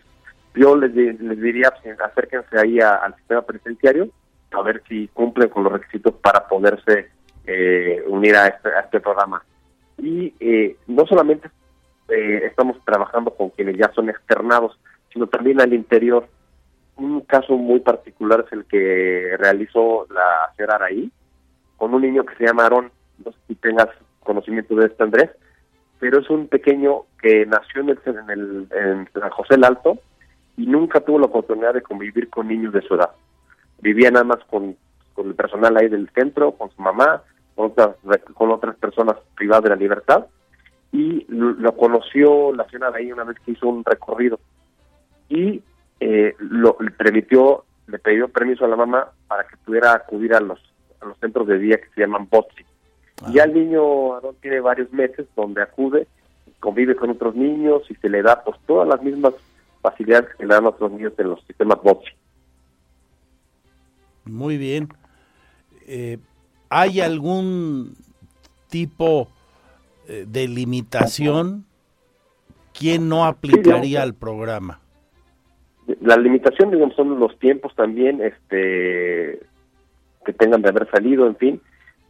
Yo 0.56 0.76
les, 0.76 0.94
les 0.94 1.42
diría, 1.42 1.72
acérquense 2.04 2.60
ahí 2.60 2.80
al 2.80 3.16
sistema 3.16 3.42
penitenciario 3.44 4.10
a 4.52 4.62
ver 4.64 4.82
si 4.88 5.08
cumplen 5.10 5.50
con 5.50 5.64
los 5.64 5.74
requisitos 5.74 6.14
para 6.16 6.48
poderse 6.48 7.10
eh, 7.46 8.04
unir 8.08 8.36
a 8.36 8.48
este, 8.48 8.70
este 8.84 9.00
programa. 9.00 9.44
Y 9.98 10.34
eh, 10.40 10.78
no 10.88 11.06
solamente 11.06 11.50
eh, 12.10 12.42
estamos 12.46 12.78
trabajando 12.86 13.32
con 13.32 13.50
quienes 13.50 13.78
ya 13.78 13.92
son 13.94 14.10
externados, 14.10 14.78
sino 15.12 15.28
también 15.28 15.62
al 15.62 15.74
interior. 15.74 16.28
Un 16.96 17.22
caso 17.22 17.56
muy 17.56 17.80
particular 17.80 18.46
es 18.46 18.54
el 18.54 18.66
que 18.66 19.36
realizó 19.38 20.08
la 20.10 20.54
señora 20.56 20.76
Araí, 20.76 21.12
con 21.78 21.94
un 21.94 22.02
niño 22.02 22.26
que 22.26 22.36
se 22.36 22.46
llama 22.46 22.64
Aarón, 22.64 22.92
no 23.24 23.32
sé 23.32 23.38
si 23.48 23.56
tengas 23.56 23.88
conocimiento 24.22 24.76
de 24.76 24.88
este 24.88 25.04
Andrés, 25.04 25.30
pero 26.00 26.20
es 26.20 26.30
un 26.30 26.48
pequeño 26.48 27.04
que 27.22 27.46
nació 27.46 27.82
en, 27.82 27.90
el, 27.90 28.68
San 29.14 29.30
José 29.30 29.56
el 29.56 29.64
Alto 29.64 29.98
y 30.58 30.66
nunca 30.66 31.00
tuvo 31.02 31.20
la 31.20 31.26
oportunidad 31.26 31.74
de 31.74 31.82
convivir 31.82 32.30
con 32.30 32.48
niños 32.48 32.74
de 32.74 32.82
su 32.82 32.96
edad. 32.96 33.12
Vivía 33.82 34.12
nada 34.12 34.26
más 34.26 34.40
con, 34.50 34.76
con 35.20 35.28
el 35.28 35.36
personal 35.36 35.76
ahí 35.76 35.90
del 35.90 36.10
centro, 36.16 36.54
con 36.54 36.72
su 36.72 36.82
mamá, 36.82 37.24
con 37.54 37.72
otras, 37.72 37.98
con 38.34 38.52
otras 38.52 38.78
personas 38.78 39.18
privadas 39.36 39.64
de 39.66 39.70
la 39.72 39.76
libertad 39.76 40.28
y 40.94 41.26
lo, 41.28 41.76
conoció 41.76 42.54
la 42.54 42.64
señora 42.70 42.94
ahí 42.96 43.12
una 43.12 43.26
vez 43.26 43.38
que 43.42 43.52
hizo 43.52 43.68
un 43.68 43.84
recorrido 43.84 44.40
y 45.28 45.62
eh, 46.00 46.36
lo, 46.40 46.78
le 46.80 46.92
permitió, 46.92 47.66
le 47.88 48.00
pidió 48.00 48.30
permiso 48.30 48.64
a 48.64 48.70
la 48.70 48.78
mamá 48.78 49.10
para 49.28 49.44
que 49.44 49.58
pudiera 49.58 49.94
acudir 49.94 50.34
a 50.34 50.40
los, 50.40 50.58
a 51.02 51.06
los 51.08 51.18
centros 51.18 51.46
de 51.48 51.60
día 51.60 51.82
que 51.82 51.90
se 51.94 52.00
llaman 52.00 52.30
BOTSI. 52.32 52.64
Ya 53.34 53.44
el 53.44 53.54
niño 53.54 54.22
tiene 54.40 54.62
varios 54.62 54.90
meses 54.94 55.28
donde 55.36 55.62
acude, 55.62 56.08
convive 56.62 56.96
con 56.96 57.10
otros 57.10 57.36
niños 57.36 57.82
y 57.90 57.96
se 57.96 58.08
le 58.08 58.22
da 58.22 58.42
pues 58.42 58.58
todas 58.66 58.88
las 58.88 59.04
mismas 59.04 59.34
facilidades 59.82 60.34
que 60.38 60.46
le 60.46 60.54
dan 60.54 60.64
a 60.64 60.70
otros 60.70 60.94
niños 60.94 61.12
en 61.18 61.28
los 61.28 61.44
sistemas 61.44 61.84
BOTSI. 61.84 62.14
Muy 64.30 64.58
bien. 64.58 64.90
Eh, 65.92 66.20
¿Hay 66.70 67.02
algún 67.02 67.96
tipo 68.70 69.28
eh, 70.08 70.26
de 70.28 70.48
limitación? 70.48 71.66
¿Quién 72.78 73.10
no 73.10 73.26
aplicaría 73.26 74.04
al 74.04 74.14
programa? 74.14 74.82
La 76.02 76.16
limitación, 76.16 76.70
digamos, 76.70 76.96
son 76.96 77.20
los 77.20 77.38
tiempos 77.40 77.74
también, 77.74 78.22
este, 78.22 79.40
que 80.24 80.34
tengan 80.38 80.62
de 80.62 80.70
haber 80.70 80.88
salido, 80.92 81.26
en 81.26 81.36
fin, 81.38 81.62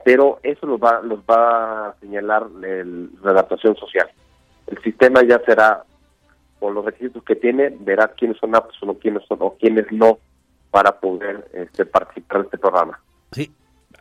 pero 0.04 0.42
eso 0.44 0.68
los 0.68 0.78
va, 0.82 1.02
los 1.02 1.20
va 1.20 1.88
a 1.88 1.96
señalar 2.02 2.52
la 2.52 3.32
adaptación 3.32 3.78
social. 3.78 4.10
El 4.68 4.78
sistema 4.84 5.24
ya 5.24 5.42
será, 5.46 5.86
por 6.60 6.74
los 6.74 6.84
requisitos 6.84 7.24
que 7.24 7.38
tiene, 7.38 7.74
verá 7.80 8.10
quiénes 8.10 8.38
son 8.40 8.54
aptos 8.56 8.78
o 8.82 9.00
quiénes 9.00 9.24
son, 9.26 9.38
o 9.40 9.56
quiénes 9.58 9.90
no, 9.90 10.20
para 10.70 11.00
poder 11.00 11.50
este, 11.54 11.86
participar 11.86 12.40
de 12.40 12.44
este 12.44 12.58
programa. 12.58 13.00
Sí, 13.32 13.50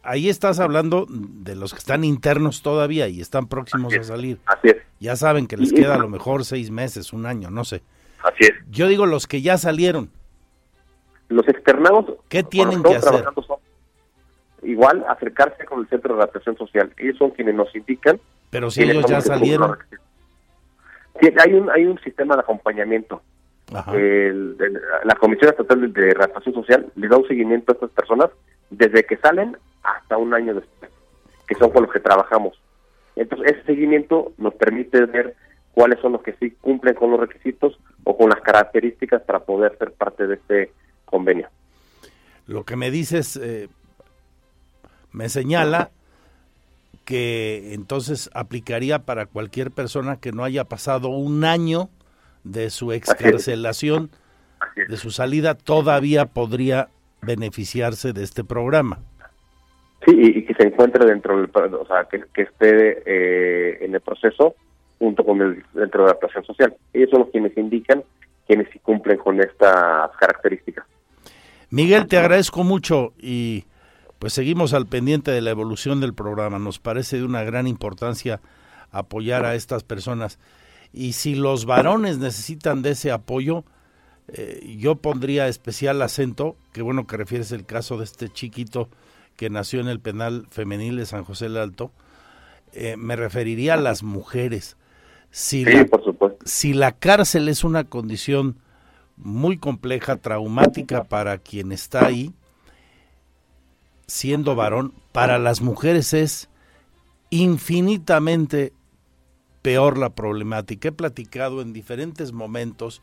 ahí 0.03 0.29
estás 0.29 0.61
hablando 0.61 1.07
de 1.09 1.55
los 1.55 1.73
que 1.73 1.79
están 1.79 2.05
internos 2.05 2.63
todavía 2.63 3.09
y 3.09 3.21
están 3.21 3.49
próximos 3.49 3.95
a 3.95 4.03
salir. 4.03 4.39
Así 4.47 4.69
es. 4.69 4.77
Ya 5.01 5.17
saben 5.17 5.47
que 5.47 5.57
les 5.57 5.73
queda 5.73 5.95
a 5.95 5.99
lo 5.99 6.09
mejor 6.09 6.45
seis 6.45 6.71
meses, 6.71 7.13
un 7.13 7.27
año, 7.27 7.51
no 7.51 7.65
sé. 7.65 7.83
Así 8.23 8.45
es. 8.45 8.53
Yo 8.71 8.89
digo 8.89 9.07
los 9.07 9.27
que 9.27 9.43
ya 9.43 9.59
salieron. 9.59 10.11
Los 11.29 11.47
externados. 11.49 12.07
¿Qué 12.29 12.43
tienen 12.43 12.83
que 12.83 12.97
hacer? 12.97 13.25
igual 14.63 15.05
acercarse 15.09 15.65
con 15.65 15.81
el 15.81 15.89
Centro 15.89 16.15
de 16.15 16.23
Adaptación 16.23 16.57
Social. 16.57 16.93
Ellos 16.97 17.17
son 17.19 17.31
quienes 17.31 17.55
nos 17.55 17.75
indican. 17.75 18.21
Pero 18.51 18.71
si 18.71 18.83
ellos 18.83 19.05
ya 19.07 19.21
salieron. 19.21 19.77
hay 21.21 21.53
un 21.55 21.71
hay 21.71 21.87
un 21.87 21.99
sistema 22.01 22.35
de 22.35 22.41
acompañamiento. 22.41 23.23
la 23.71 25.15
Comisión 25.21 25.51
Estatal 25.51 25.93
de 25.93 26.11
Adaptación 26.11 26.55
Social 26.55 26.87
le 26.97 27.09
da 27.09 27.17
un 27.17 27.29
seguimiento 27.29 27.73
a 27.73 27.75
estas 27.75 27.91
personas 27.91 28.31
desde 28.71 29.05
que 29.05 29.17
salen 29.17 29.57
hasta 29.83 30.17
un 30.17 30.35
año 30.35 30.55
después, 30.55 30.91
que 31.47 31.55
son 31.55 31.71
con 31.71 31.85
los 31.85 31.93
que 31.93 32.01
trabajamos. 32.01 32.61
Entonces, 33.17 33.53
ese 33.53 33.65
seguimiento 33.65 34.33
nos 34.39 34.55
permite 34.55 35.05
ver 35.07 35.35
cuáles 35.73 36.01
son 36.01 36.13
los 36.13 36.23
que 36.23 36.35
sí 36.35 36.51
cumplen 36.61 36.95
con 36.95 37.11
los 37.11 37.21
requisitos 37.21 37.79
o 38.05 38.17
con 38.17 38.31
las 38.31 38.41
características 38.41 39.23
para 39.23 39.41
poder 39.41 39.77
ser 39.79 39.93
parte 39.93 40.27
de 40.27 40.35
este 40.35 40.73
convenio. 41.05 41.49
Lo 42.47 42.65
que 42.65 42.77
me 42.77 42.91
dices 42.91 43.37
eh, 43.37 43.69
me 45.13 45.29
señala 45.29 45.91
que 47.05 47.75
entonces 47.75 48.31
aplicaría 48.35 49.01
para 49.01 49.27
cualquier 49.27 49.71
persona 49.71 50.21
que 50.21 50.33
no 50.33 50.45
haya 50.45 50.65
pasado 50.65 51.09
un 51.09 51.45
año 51.45 51.89
de 52.45 52.71
su 52.71 52.93
excarcelación, 52.93 54.11
de 54.77 54.97
su 54.97 55.11
salida, 55.11 55.55
todavía 55.55 56.27
podría 56.27 56.89
beneficiarse 57.23 58.13
de 58.13 58.23
este 58.23 58.45
programa. 58.45 59.01
Sí, 60.05 60.13
y, 60.17 60.45
que 60.45 60.55
se 60.55 60.65
encuentre 60.69 61.05
dentro 61.05 61.37
del, 61.37 61.51
o 61.55 61.87
sea, 61.87 62.05
que, 62.05 62.43
esté 62.43 63.03
eh, 63.05 63.85
en 63.85 63.95
el 63.95 64.01
proceso 64.01 64.55
junto 64.99 65.25
con 65.25 65.41
el 65.41 65.65
centro 65.75 66.05
de 66.05 66.11
adaptación 66.11 66.45
social. 66.45 66.75
Ellos 66.93 67.11
son 67.11 67.21
los 67.21 67.31
quienes 67.31 67.57
indican 67.57 68.03
quienes 68.47 68.69
sí 68.73 68.79
cumplen 68.79 69.19
con 69.19 69.41
estas 69.41 70.11
características. 70.19 70.85
Miguel, 71.71 72.07
te 72.07 72.17
agradezco 72.17 72.65
mucho 72.65 73.13
y 73.19 73.65
pues 74.19 74.33
seguimos 74.33 74.73
al 74.73 74.87
pendiente 74.87 75.31
de 75.31 75.43
la 75.43 75.51
evolución 75.51 76.01
del 76.01 76.15
programa. 76.15 76.59
Nos 76.59 76.79
parece 76.79 77.19
de 77.19 77.25
una 77.25 77.45
gran 77.45 77.67
importancia 77.67 78.41
apoyar 78.91 79.45
a 79.45 79.55
estas 79.55 79.85
personas. 79.85 80.39
Y 80.93 81.13
si 81.13 81.35
los 81.35 81.67
varones 81.67 82.19
necesitan 82.19 82.81
de 82.81 82.91
ese 82.93 83.13
apoyo, 83.13 83.65
eh, 84.29 84.77
yo 84.79 84.97
pondría 84.97 85.49
especial 85.49 86.03
acento, 86.03 86.57
que 86.73 86.83
bueno 86.83 87.07
que 87.07 87.17
refieres 87.17 87.51
el 87.53 87.65
caso 87.65 87.97
de 87.97 88.05
este 88.05 88.29
chiquito 88.29 88.89
que 89.37 89.51
nació 89.51 89.81
en 89.81 89.89
el 89.89 90.01
penal 90.01 90.47
femenil 90.51 90.97
de 90.97 91.07
San 91.07 91.25
José 91.25 91.47
del 91.47 91.57
Alto, 91.57 91.93
eh, 92.73 92.97
me 92.97 93.17
referiría 93.17 93.75
a 93.75 93.79
las 93.79 94.03
mujeres. 94.03 94.77
Si, 95.31 95.65
sí, 95.65 95.73
la, 95.73 95.85
por 95.87 96.05
supuesto. 96.05 96.39
si 96.45 96.75
la 96.75 96.93
cárcel 96.93 97.49
es 97.49 97.65
una 97.65 97.85
condición 97.85 98.57
muy 99.17 99.59
compleja, 99.59 100.17
traumática 100.17 101.05
para 101.05 101.39
quien 101.39 101.73
está 101.73 102.07
ahí, 102.07 102.33
siendo 104.07 104.55
varón, 104.55 104.93
para 105.13 105.39
las 105.39 105.61
mujeres 105.61 106.15
es 106.15 106.49
infinitamente 107.31 108.73
peor 109.63 109.99
la 109.99 110.11
problemática. 110.11 110.89
He 110.89 110.93
platicado 110.93 111.63
en 111.63 111.73
diferentes 111.73 112.33
momentos 112.33 113.01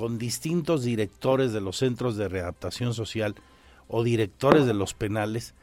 con 0.00 0.16
distintos 0.16 0.82
directores 0.82 1.52
de 1.52 1.60
los 1.60 1.76
centros 1.76 2.16
de 2.16 2.26
readaptación 2.26 2.94
social 2.94 3.34
o 3.86 4.02
directores 4.02 4.64
de 4.64 4.72
los 4.72 4.94
penales 4.94 5.54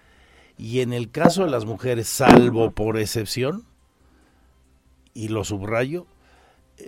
y 0.59 0.81
en 0.81 0.93
el 0.93 1.09
caso 1.09 1.43
de 1.43 1.49
las 1.49 1.65
mujeres, 1.65 2.07
salvo 2.07 2.69
por 2.69 2.99
excepción, 2.99 3.65
y 5.15 5.29
lo 5.29 5.43
subrayo, 5.43 6.05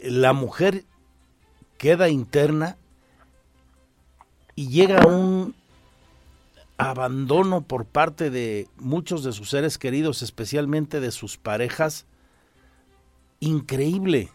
la 0.03 0.33
mujer 0.33 0.85
queda 1.79 2.09
interna 2.09 2.77
y 4.53 4.67
llega 4.67 5.01
a 5.01 5.07
un 5.07 5.55
abandono 6.77 7.63
por 7.63 7.85
parte 7.85 8.29
de 8.29 8.67
muchos 8.77 9.23
de 9.23 9.31
sus 9.31 9.49
seres 9.49 9.79
queridos, 9.79 10.21
especialmente 10.21 10.99
de 10.99 11.09
sus 11.09 11.37
parejas, 11.37 12.05
increíble. 13.39 14.29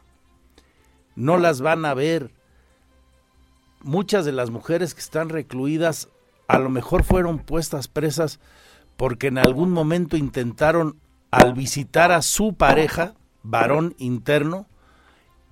No 1.14 1.38
las 1.38 1.60
van 1.60 1.84
a 1.84 1.94
ver. 1.94 2.32
Muchas 3.84 4.24
de 4.24 4.32
las 4.32 4.48
mujeres 4.48 4.94
que 4.94 5.00
están 5.00 5.28
recluidas 5.28 6.08
a 6.48 6.58
lo 6.58 6.70
mejor 6.70 7.04
fueron 7.04 7.38
puestas 7.38 7.86
presas 7.86 8.40
porque 8.96 9.26
en 9.26 9.36
algún 9.36 9.70
momento 9.70 10.16
intentaron, 10.16 10.98
al 11.30 11.52
visitar 11.52 12.10
a 12.10 12.22
su 12.22 12.54
pareja, 12.54 13.14
varón 13.42 13.94
interno, 13.98 14.66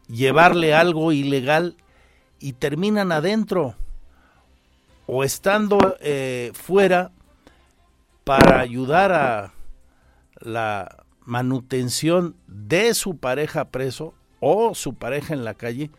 llevarle 0.09 0.74
algo 0.74 1.12
ilegal 1.12 1.76
y 2.39 2.55
terminan 2.55 3.12
adentro 3.12 3.74
o 5.07 5.24
estando 5.24 5.78
eh, 6.01 6.53
fuera 6.55 7.11
para 8.24 8.61
ayudar 8.61 9.12
a 9.12 9.53
la 10.39 11.05
manutención 11.24 12.35
de 12.47 12.95
su 12.95 13.18
pareja 13.18 13.66
preso 13.66 14.14
o 14.41 14.74
su 14.74 14.95
pareja 14.95 15.35
en 15.35 15.45
la 15.45 15.55
calle, 15.55 15.91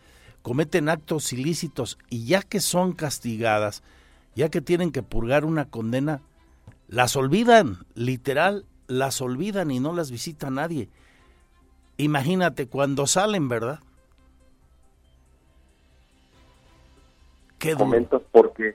cometen 0.44 0.90
actos 0.90 1.32
ilícitos 1.32 1.98
y 2.10 2.26
ya 2.26 2.42
que 2.42 2.60
son 2.60 2.92
castigadas, 2.92 3.82
ya 4.36 4.50
que 4.50 4.60
tienen 4.60 4.92
que 4.92 5.02
purgar 5.02 5.46
una 5.46 5.64
condena, 5.70 6.20
las 6.86 7.16
olvidan, 7.16 7.78
literal, 7.94 8.66
las 8.86 9.22
olvidan 9.22 9.70
y 9.70 9.80
no 9.80 9.94
las 9.94 10.10
visita 10.10 10.50
nadie. 10.50 10.90
Imagínate 11.96 12.66
cuando 12.66 13.06
salen, 13.06 13.48
¿verdad? 13.48 13.80
Qué 17.58 17.74
momentos 17.74 18.20
porque 18.30 18.74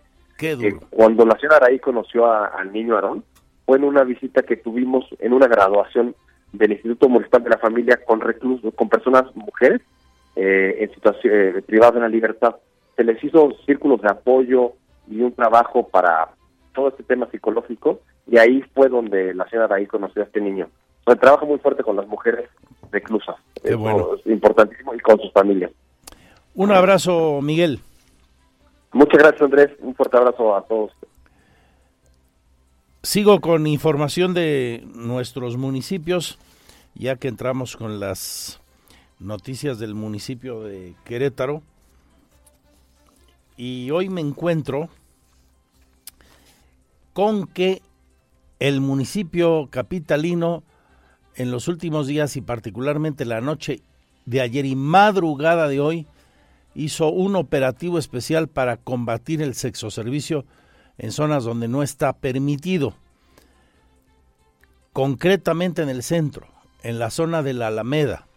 cuando 0.90 1.24
la 1.24 1.38
señora 1.38 1.58
Araí 1.58 1.78
conoció 1.78 2.32
al 2.34 2.74
niño 2.74 2.96
Aarón, 2.96 3.24
fue 3.68 3.78
en 3.78 3.84
una 3.84 4.04
visita 4.04 4.42
que 4.42 4.58
tuvimos 4.58 5.06
en 5.20 5.34
una 5.34 5.46
graduación 5.46 6.16
del 6.52 6.72
Instituto 6.72 7.10
Municipal 7.10 7.44
de 7.44 7.50
la 7.52 7.60
Familia 7.60 8.04
con 8.08 8.22
reclusos, 8.22 8.74
con 8.74 8.90
personas 8.90 9.26
mujeres 9.36 9.82
eh, 10.42 10.84
en 10.84 10.94
situación 10.94 11.34
eh, 11.34 11.64
de 11.68 12.00
la 12.00 12.08
libertad. 12.08 12.56
Se 12.96 13.04
les 13.04 13.22
hizo 13.22 13.52
círculos 13.66 14.02
de 14.02 14.10
apoyo 14.10 14.72
y 15.10 15.20
un 15.20 15.34
trabajo 15.34 15.88
para 15.90 16.30
todo 16.74 16.88
este 16.88 17.04
tema 17.04 17.30
psicológico 17.30 18.00
y 18.26 18.38
ahí 18.38 18.64
fue 18.74 18.88
donde 18.88 19.34
la 19.34 19.50
señora 19.50 19.76
ahí 19.76 19.86
conoció 19.86 20.22
a 20.22 20.26
este 20.26 20.40
niño. 20.40 20.70
O 21.04 21.14
trabaja 21.18 21.46
muy 21.46 21.60
fuerte 21.60 21.84
con 21.84 21.98
las 21.98 22.08
mujeres 22.08 22.48
reclusas. 22.90 23.36
Qué 23.62 23.76
bueno. 23.76 24.16
Es 24.16 24.26
importantísimo 24.32 24.96
y 24.96 25.00
con 25.00 25.20
sus 25.20 25.34
familias. 25.34 25.72
Un 26.56 26.72
abrazo, 26.72 27.42
Miguel. 27.42 27.82
Muchas 28.94 29.20
gracias, 29.20 29.42
Andrés. 29.42 29.72
Un 29.80 29.94
fuerte 29.94 30.16
abrazo 30.16 30.56
a 30.56 30.62
todos. 30.62 30.94
Sigo 33.04 33.42
con 33.42 33.68
información 33.68 34.34
de 34.34 34.86
nuestros 34.96 35.58
municipios, 35.58 36.40
ya 36.96 37.18
que 37.18 37.28
entramos 37.28 37.76
con 37.76 38.00
las 38.00 38.62
noticias 39.20 39.80
del 39.80 39.96
municipio 39.96 40.64
de 40.64 40.96
Querétaro. 41.04 41.62
Y 43.58 43.92
hoy 43.92 44.10
me 44.10 44.22
encuentro 44.22 44.90
con 47.14 47.48
que 47.48 47.82
el 48.60 48.82
municipio 48.82 49.68
capitalino 49.70 50.64
en 51.36 51.52
los 51.52 51.68
últimos 51.68 52.08
días 52.08 52.36
y 52.36 52.42
particularmente 52.42 53.26
la 53.26 53.42
noche 53.42 53.82
de 54.26 54.42
ayer 54.42 54.66
y 54.66 54.76
madrugada 54.76 55.68
de 55.68 55.80
hoy 55.80 56.08
hizo 56.76 57.10
un 57.10 57.36
operativo 57.36 57.98
especial 57.98 58.48
para 58.48 58.78
combatir 58.78 59.42
el 59.42 59.56
sexo 59.56 59.92
servicio 59.92 60.46
en 60.98 61.12
zonas 61.12 61.44
donde 61.44 61.68
no 61.68 61.84
está 61.84 62.14
permitido. 62.14 62.94
Concretamente 64.94 65.82
en 65.82 65.90
el 65.90 66.04
centro, 66.04 66.48
en 66.84 67.00
la 67.00 67.10
zona 67.10 67.44
de 67.44 67.54
la 67.54 67.68
Alameda. 67.68 68.29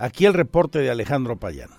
Aquí 0.00 0.26
el 0.26 0.34
reporte 0.34 0.78
de 0.78 0.90
Alejandro 0.90 1.40
Payán. 1.40 1.70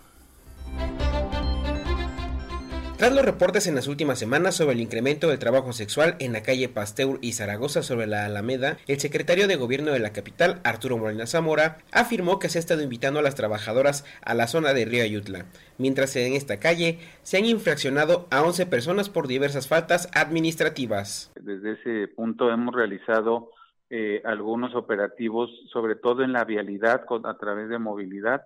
Tras 2.97 3.15
los 3.15 3.23
reportes 3.23 3.65
en 3.65 3.75
las 3.75 3.87
últimas 3.87 4.19
semanas 4.19 4.55
sobre 4.55 4.73
el 4.73 4.81
incremento 4.81 5.29
del 5.29 5.39
trabajo 5.39 5.71
sexual 5.71 6.17
en 6.19 6.33
la 6.33 6.43
calle 6.43 6.67
Pasteur 6.67 7.17
y 7.21 7.31
Zaragoza 7.31 7.81
sobre 7.81 8.07
la 8.07 8.25
Alameda, 8.25 8.75
el 8.87 8.99
secretario 8.99 9.47
de 9.47 9.55
gobierno 9.55 9.91
de 9.91 9.99
la 9.99 10.11
capital, 10.11 10.59
Arturo 10.65 10.97
Molina 10.97 11.27
Zamora, 11.27 11.77
afirmó 11.93 12.39
que 12.39 12.49
se 12.49 12.57
ha 12.57 12.59
estado 12.59 12.81
invitando 12.81 13.19
a 13.19 13.23
las 13.23 13.35
trabajadoras 13.35 14.03
a 14.21 14.33
la 14.33 14.47
zona 14.47 14.73
de 14.73 14.83
Río 14.83 15.05
Ayutla, 15.05 15.45
mientras 15.77 16.13
en 16.17 16.33
esta 16.33 16.59
calle 16.59 16.99
se 17.23 17.37
han 17.37 17.45
infraccionado 17.45 18.27
a 18.31 18.43
11 18.43 18.65
personas 18.65 19.07
por 19.07 19.29
diversas 19.29 19.69
faltas 19.69 20.09
administrativas. 20.13 21.31
Desde 21.39 21.79
ese 21.79 22.09
punto 22.09 22.51
hemos 22.51 22.75
realizado 22.75 23.49
eh, 23.89 24.21
algunos 24.25 24.75
operativos, 24.75 25.49
sobre 25.71 25.95
todo 25.95 26.23
en 26.23 26.33
la 26.33 26.45
vialidad 26.45 27.05
a 27.23 27.37
través 27.37 27.69
de 27.69 27.79
movilidad, 27.79 28.45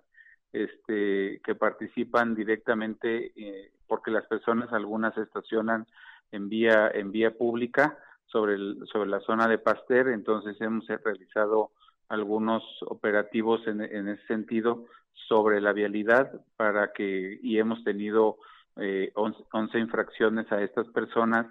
este, 0.52 1.40
que 1.44 1.54
participan 1.54 2.34
directamente 2.34 3.32
eh, 3.36 3.72
porque 3.86 4.10
las 4.10 4.26
personas 4.26 4.72
algunas 4.72 5.16
estacionan 5.18 5.86
en 6.32 6.48
vía 6.48 6.90
en 6.94 7.12
vía 7.12 7.32
pública 7.32 7.98
sobre 8.26 8.54
el, 8.54 8.86
sobre 8.92 9.10
la 9.10 9.20
zona 9.20 9.48
de 9.48 9.58
Pasteur, 9.58 10.08
entonces 10.08 10.60
hemos 10.60 10.86
realizado 10.86 11.70
algunos 12.08 12.62
operativos 12.86 13.66
en, 13.66 13.80
en 13.82 14.08
ese 14.08 14.26
sentido 14.26 14.86
sobre 15.28 15.60
la 15.60 15.72
vialidad 15.72 16.32
para 16.56 16.92
que 16.92 17.38
y 17.42 17.58
hemos 17.58 17.82
tenido 17.84 18.38
eh, 18.76 19.12
11, 19.14 19.78
infracciones 19.78 20.50
a 20.50 20.60
estas 20.62 20.88
personas 20.88 21.46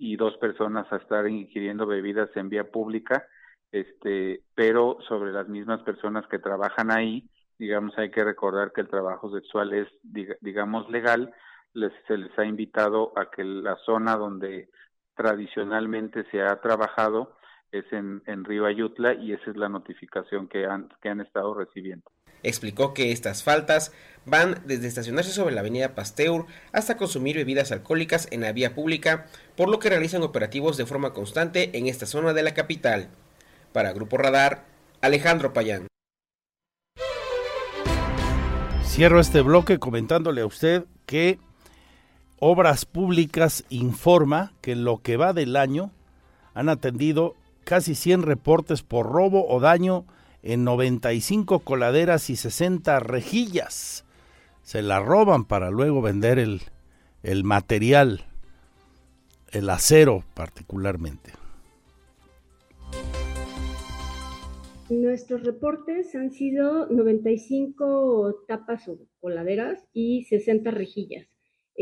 y 0.00 0.16
dos 0.16 0.34
personas 0.38 0.90
a 0.90 0.96
estar 0.96 1.28
ingiriendo 1.28 1.86
bebidas 1.86 2.30
en 2.34 2.48
vía 2.48 2.64
pública, 2.64 3.26
este, 3.70 4.42
pero 4.54 4.96
sobre 5.06 5.30
las 5.30 5.46
mismas 5.46 5.82
personas 5.82 6.26
que 6.28 6.38
trabajan 6.38 6.90
ahí, 6.90 7.28
digamos, 7.58 7.96
hay 7.98 8.10
que 8.10 8.24
recordar 8.24 8.72
que 8.72 8.80
el 8.80 8.88
trabajo 8.88 9.30
sexual 9.30 9.74
es, 9.74 9.88
digamos, 10.40 10.88
legal, 10.88 11.34
les, 11.74 11.92
se 12.08 12.16
les 12.16 12.36
ha 12.38 12.46
invitado 12.46 13.12
a 13.14 13.30
que 13.30 13.44
la 13.44 13.76
zona 13.84 14.16
donde 14.16 14.70
tradicionalmente 15.14 16.24
se 16.30 16.40
ha 16.40 16.58
trabajado 16.62 17.36
es 17.70 17.84
en, 17.92 18.22
en 18.24 18.44
Río 18.44 18.64
Ayutla 18.64 19.12
y 19.12 19.32
esa 19.32 19.50
es 19.50 19.56
la 19.58 19.68
notificación 19.68 20.48
que 20.48 20.64
han, 20.64 20.88
que 21.02 21.10
han 21.10 21.20
estado 21.20 21.52
recibiendo. 21.52 22.10
Explicó 22.42 22.94
que 22.94 23.12
estas 23.12 23.42
faltas 23.42 23.92
van 24.26 24.62
desde 24.64 24.88
estacionarse 24.88 25.32
sobre 25.32 25.54
la 25.54 25.60
avenida 25.60 25.94
Pasteur 25.94 26.46
hasta 26.72 26.96
consumir 26.96 27.36
bebidas 27.36 27.72
alcohólicas 27.72 28.28
en 28.30 28.42
la 28.42 28.52
vía 28.52 28.74
pública, 28.74 29.26
por 29.56 29.68
lo 29.68 29.78
que 29.78 29.90
realizan 29.90 30.22
operativos 30.22 30.76
de 30.76 30.86
forma 30.86 31.12
constante 31.12 31.76
en 31.76 31.86
esta 31.86 32.06
zona 32.06 32.32
de 32.32 32.42
la 32.42 32.54
capital. 32.54 33.08
Para 33.72 33.92
Grupo 33.92 34.16
Radar, 34.16 34.64
Alejandro 35.00 35.52
Payán. 35.52 35.86
Cierro 38.84 39.20
este 39.20 39.40
bloque 39.40 39.78
comentándole 39.78 40.40
a 40.40 40.46
usted 40.46 40.84
que 41.06 41.38
Obras 42.38 42.86
Públicas 42.86 43.64
informa 43.68 44.52
que 44.60 44.72
en 44.72 44.84
lo 44.84 44.98
que 44.98 45.16
va 45.16 45.32
del 45.32 45.56
año 45.56 45.92
han 46.54 46.68
atendido 46.68 47.36
casi 47.64 47.94
100 47.94 48.22
reportes 48.22 48.82
por 48.82 49.06
robo 49.06 49.46
o 49.46 49.60
daño 49.60 50.04
en 50.42 50.64
95 50.64 51.60
coladeras 51.60 52.30
y 52.30 52.36
60 52.36 53.00
rejillas. 53.00 54.04
Se 54.62 54.82
la 54.82 55.00
roban 55.00 55.44
para 55.44 55.70
luego 55.70 56.02
vender 56.02 56.38
el, 56.38 56.62
el 57.22 57.44
material, 57.44 58.24
el 59.52 59.68
acero 59.70 60.24
particularmente. 60.34 61.32
Nuestros 64.88 65.44
reportes 65.44 66.14
han 66.16 66.32
sido 66.32 66.86
95 66.88 68.44
tapas 68.48 68.88
o 68.88 68.98
coladeras 69.20 69.86
y 69.92 70.24
60 70.24 70.70
rejillas. 70.72 71.30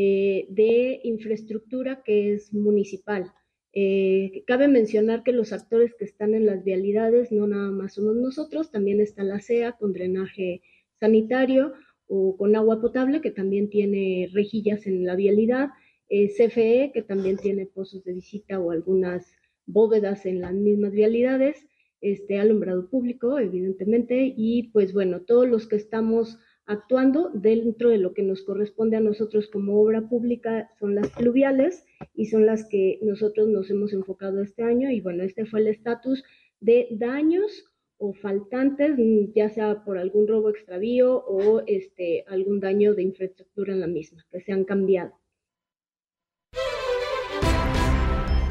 Eh, 0.00 0.46
de 0.50 1.00
infraestructura 1.02 2.02
que 2.04 2.32
es 2.32 2.54
municipal. 2.54 3.32
Eh, 3.72 4.44
cabe 4.46 4.66
mencionar 4.66 5.22
que 5.22 5.32
los 5.32 5.52
actores 5.52 5.94
que 5.94 6.04
están 6.04 6.34
en 6.34 6.46
las 6.46 6.64
vialidades 6.64 7.30
no 7.32 7.46
nada 7.46 7.70
más 7.70 7.94
somos 7.94 8.16
nosotros, 8.16 8.70
también 8.70 9.00
está 9.00 9.22
la 9.22 9.40
CEA 9.40 9.72
con 9.72 9.92
drenaje 9.92 10.62
sanitario 10.94 11.74
o 12.06 12.36
con 12.36 12.56
agua 12.56 12.80
potable, 12.80 13.20
que 13.20 13.30
también 13.30 13.68
tiene 13.68 14.30
rejillas 14.32 14.86
en 14.86 15.04
la 15.04 15.14
vialidad, 15.14 15.68
eh, 16.08 16.28
CFE, 16.28 16.90
que 16.94 17.02
también 17.02 17.36
tiene 17.36 17.66
pozos 17.66 18.02
de 18.04 18.14
visita 18.14 18.58
o 18.58 18.70
algunas 18.70 19.26
bóvedas 19.66 20.24
en 20.24 20.40
las 20.40 20.54
mismas 20.54 20.92
vialidades, 20.92 21.66
este 22.00 22.38
alumbrado 22.38 22.88
público, 22.88 23.38
evidentemente, 23.38 24.32
y 24.34 24.70
pues 24.72 24.94
bueno, 24.94 25.20
todos 25.20 25.46
los 25.46 25.66
que 25.66 25.76
estamos 25.76 26.38
actuando 26.68 27.30
dentro 27.32 27.88
de 27.88 27.98
lo 27.98 28.12
que 28.12 28.22
nos 28.22 28.42
corresponde 28.42 28.98
a 28.98 29.00
nosotros 29.00 29.48
como 29.48 29.80
obra 29.80 30.02
pública 30.02 30.70
son 30.78 30.94
las 30.94 31.10
fluviales 31.10 31.84
y 32.14 32.26
son 32.26 32.44
las 32.44 32.68
que 32.68 32.98
nosotros 33.02 33.48
nos 33.48 33.70
hemos 33.70 33.94
enfocado 33.94 34.42
este 34.42 34.62
año 34.62 34.90
y 34.90 35.00
bueno, 35.00 35.24
este 35.24 35.46
fue 35.46 35.60
el 35.60 35.68
estatus 35.68 36.22
de 36.60 36.86
daños 36.90 37.64
o 37.96 38.12
faltantes, 38.12 38.96
ya 39.34 39.48
sea 39.48 39.82
por 39.82 39.98
algún 39.98 40.28
robo 40.28 40.50
extravío 40.50 41.16
o 41.16 41.62
este 41.66 42.24
algún 42.28 42.60
daño 42.60 42.94
de 42.94 43.02
infraestructura 43.02 43.72
en 43.72 43.80
la 43.80 43.86
misma, 43.88 44.24
que 44.30 44.40
se 44.40 44.52
han 44.52 44.64
cambiado. 44.64 45.12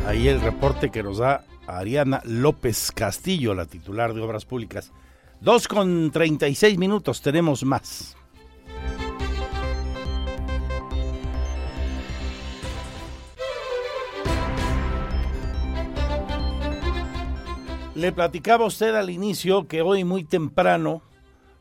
Ahí 0.05 0.27
el 0.27 0.41
reporte 0.41 0.89
que 0.89 1.03
nos 1.03 1.19
da 1.19 1.45
Ariana 1.67 2.21
López 2.25 2.91
Castillo, 2.91 3.53
la 3.53 3.67
titular 3.67 4.13
de 4.13 4.21
Obras 4.21 4.45
Públicas. 4.45 4.91
Dos 5.39 5.67
con 5.67 6.09
36 6.11 6.77
minutos, 6.77 7.21
tenemos 7.21 7.63
más. 7.63 8.17
Le 17.93 18.11
platicaba 18.11 18.65
usted 18.65 18.95
al 18.95 19.09
inicio 19.09 19.67
que 19.67 19.81
hoy 19.81 20.03
muy 20.03 20.23
temprano 20.23 21.01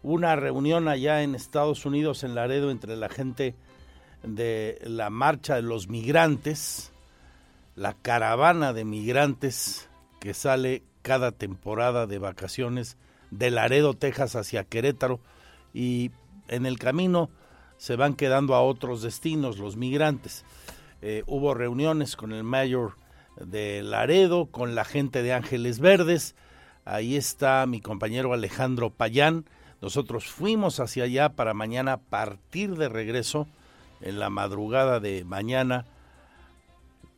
una 0.03 0.37
reunión 0.37 0.89
allá 0.89 1.23
en 1.23 1.35
Estados 1.35 1.85
Unidos, 1.85 2.25
en 2.25 2.35
Laredo, 2.35 2.71
entre 2.71 2.97
la 2.97 3.09
gente 3.09 3.55
de 4.23 4.79
la 4.85 5.11
marcha 5.11 5.57
de 5.57 5.63
los 5.63 5.89
migrantes, 5.89 6.93
la 7.75 7.95
caravana 7.95 8.73
de 8.73 8.85
migrantes 8.85 9.89
que 10.21 10.35
sale 10.35 10.83
cada 11.03 11.33
temporada 11.33 12.07
de 12.07 12.19
vacaciones 12.19 12.97
de 13.31 13.51
Laredo, 13.51 13.95
Texas 13.95 14.37
hacia 14.37 14.65
Querétaro 14.65 15.21
y 15.75 16.11
en 16.49 16.67
el 16.67 16.79
camino 16.79 17.31
se 17.77 17.97
van 17.97 18.15
quedando 18.15 18.55
a 18.55 18.63
otros 18.63 19.03
destinos 19.03 19.59
los 19.59 19.77
migrantes. 19.77 20.45
Eh, 21.03 21.23
hubo 21.27 21.55
reuniones 21.55 22.17
con 22.17 22.33
el 22.33 22.43
mayor 22.43 22.97
de 23.41 23.83
Laredo, 23.83 24.47
con 24.47 24.75
la 24.75 24.85
gente 24.85 25.23
de 25.23 25.35
Ángeles 25.35 25.81
Verdes. 25.81 26.35
Ahí 26.85 27.17
está 27.17 27.67
mi 27.67 27.81
compañero 27.81 28.33
Alejandro 28.33 28.91
Payán. 28.91 29.45
Nosotros 29.83 30.27
fuimos 30.27 30.81
hacia 30.81 31.05
allá 31.05 31.31
para 31.31 31.53
mañana 31.53 31.99
partir 31.99 32.77
de 32.77 32.89
regreso 32.89 33.47
en 34.01 34.19
la 34.19 34.31
madrugada 34.31 35.01
de 35.01 35.25
mañana 35.25 35.85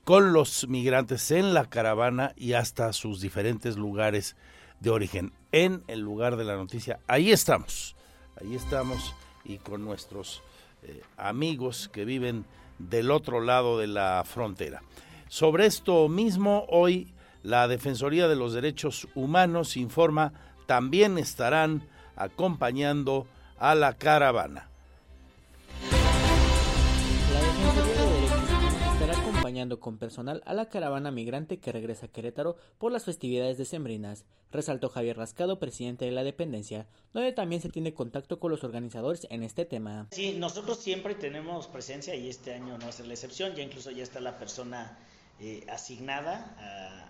con 0.04 0.32
los 0.32 0.66
migrantes 0.68 1.30
en 1.30 1.52
la 1.52 1.66
caravana 1.66 2.32
y 2.34 2.54
hasta 2.54 2.92
sus 2.92 3.20
diferentes 3.20 3.76
lugares 3.76 4.36
de 4.80 4.90
origen 4.90 5.32
en 5.52 5.82
el 5.88 6.00
lugar 6.00 6.36
de 6.36 6.44
la 6.44 6.56
noticia. 6.56 7.00
Ahí 7.06 7.32
estamos, 7.32 7.96
ahí 8.40 8.54
estamos 8.54 9.14
y 9.44 9.58
con 9.58 9.84
nuestros 9.84 10.42
eh, 10.82 11.02
amigos 11.16 11.88
que 11.92 12.04
viven 12.04 12.44
del 12.78 13.10
otro 13.10 13.40
lado 13.40 13.78
de 13.78 13.86
la 13.86 14.22
frontera. 14.24 14.82
Sobre 15.28 15.66
esto 15.66 16.08
mismo, 16.08 16.64
hoy 16.68 17.12
la 17.42 17.68
Defensoría 17.68 18.28
de 18.28 18.36
los 18.36 18.52
Derechos 18.52 19.08
Humanos 19.14 19.76
informa 19.76 20.32
también 20.66 21.18
estarán 21.18 21.82
acompañando 22.16 23.26
a 23.58 23.74
la 23.74 23.94
caravana. 23.94 24.68
Con 29.80 29.98
personal 29.98 30.42
a 30.46 30.54
la 30.54 30.68
caravana 30.68 31.10
migrante 31.10 31.58
que 31.58 31.72
regresa 31.72 32.06
a 32.06 32.08
Querétaro 32.08 32.56
por 32.78 32.92
las 32.92 33.04
festividades 33.04 33.58
decembrinas, 33.58 34.24
resaltó 34.52 34.88
Javier 34.88 35.16
Rascado, 35.16 35.58
presidente 35.58 36.04
de 36.04 36.12
la 36.12 36.22
dependencia, 36.22 36.86
donde 37.12 37.32
también 37.32 37.60
se 37.60 37.68
tiene 37.68 37.92
contacto 37.92 38.38
con 38.38 38.52
los 38.52 38.62
organizadores 38.62 39.26
en 39.30 39.42
este 39.42 39.64
tema. 39.64 40.06
Sí, 40.12 40.36
nosotros 40.38 40.78
siempre 40.78 41.14
tenemos 41.16 41.66
presencia 41.66 42.14
y 42.14 42.28
este 42.28 42.54
año 42.54 42.78
no 42.78 42.88
es 42.88 43.00
la 43.00 43.12
excepción, 43.12 43.54
ya 43.54 43.64
incluso 43.64 43.90
ya 43.90 44.04
está 44.04 44.20
la 44.20 44.38
persona 44.38 44.96
eh, 45.40 45.66
asignada 45.68 46.54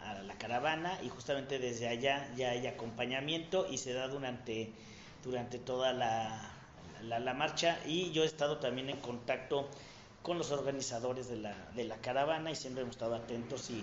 a, 0.04 0.22
la 0.22 0.34
caravana 0.38 0.98
y 1.02 1.08
justamente 1.08 1.58
desde 1.58 1.88
allá 1.88 2.28
ya 2.36 2.50
hay 2.50 2.66
acompañamiento 2.66 3.66
y 3.70 3.78
se 3.78 3.92
da 3.92 4.08
durante, 4.08 4.72
durante 5.22 5.58
toda 5.58 5.92
la, 5.92 6.50
la, 7.02 7.34
marcha 7.34 7.78
y 7.86 8.10
yo 8.12 8.22
he 8.22 8.26
estado 8.26 8.58
también 8.58 8.90
en 8.90 8.98
contacto 8.98 9.68
con 10.28 10.36
los 10.36 10.50
organizadores 10.50 11.30
de 11.30 11.36
la, 11.36 11.56
de 11.74 11.84
la 11.84 11.96
caravana 11.96 12.50
y 12.50 12.54
siempre 12.54 12.82
hemos 12.82 12.96
estado 12.96 13.14
atentos 13.14 13.70
y, 13.70 13.82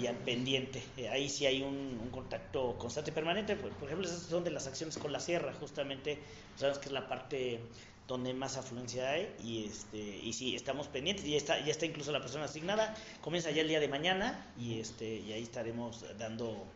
y 0.00 0.06
al 0.06 0.14
pendiente. 0.14 0.80
Eh, 0.96 1.08
ahí 1.08 1.28
sí 1.28 1.46
hay 1.46 1.62
un, 1.62 2.08
contacto 2.12 2.78
constante 2.78 3.10
y 3.10 3.14
permanente. 3.14 3.56
Por, 3.56 3.72
por, 3.72 3.88
ejemplo, 3.88 4.06
esas 4.06 4.22
son 4.22 4.44
de 4.44 4.52
las 4.52 4.68
acciones 4.68 4.96
con 4.98 5.12
la 5.12 5.18
sierra, 5.18 5.52
justamente 5.58 6.20
sabemos 6.56 6.78
que 6.78 6.86
es 6.86 6.92
la 6.92 7.08
parte 7.08 7.60
donde 8.06 8.32
más 8.34 8.56
afluencia 8.56 9.10
hay 9.10 9.34
y 9.42 9.66
este 9.66 9.98
y 9.98 10.32
sí 10.32 10.56
estamos 10.56 10.88
pendientes 10.88 11.24
ya 11.24 11.36
está 11.36 11.64
ya 11.64 11.70
está 11.70 11.86
incluso 11.86 12.10
la 12.10 12.20
persona 12.20 12.46
asignada 12.46 12.92
comienza 13.20 13.52
ya 13.52 13.62
el 13.62 13.68
día 13.68 13.78
de 13.78 13.86
mañana 13.86 14.52
y 14.58 14.80
este 14.80 15.18
y 15.18 15.32
ahí 15.32 15.44
estaremos 15.44 16.04
dando 16.18 16.66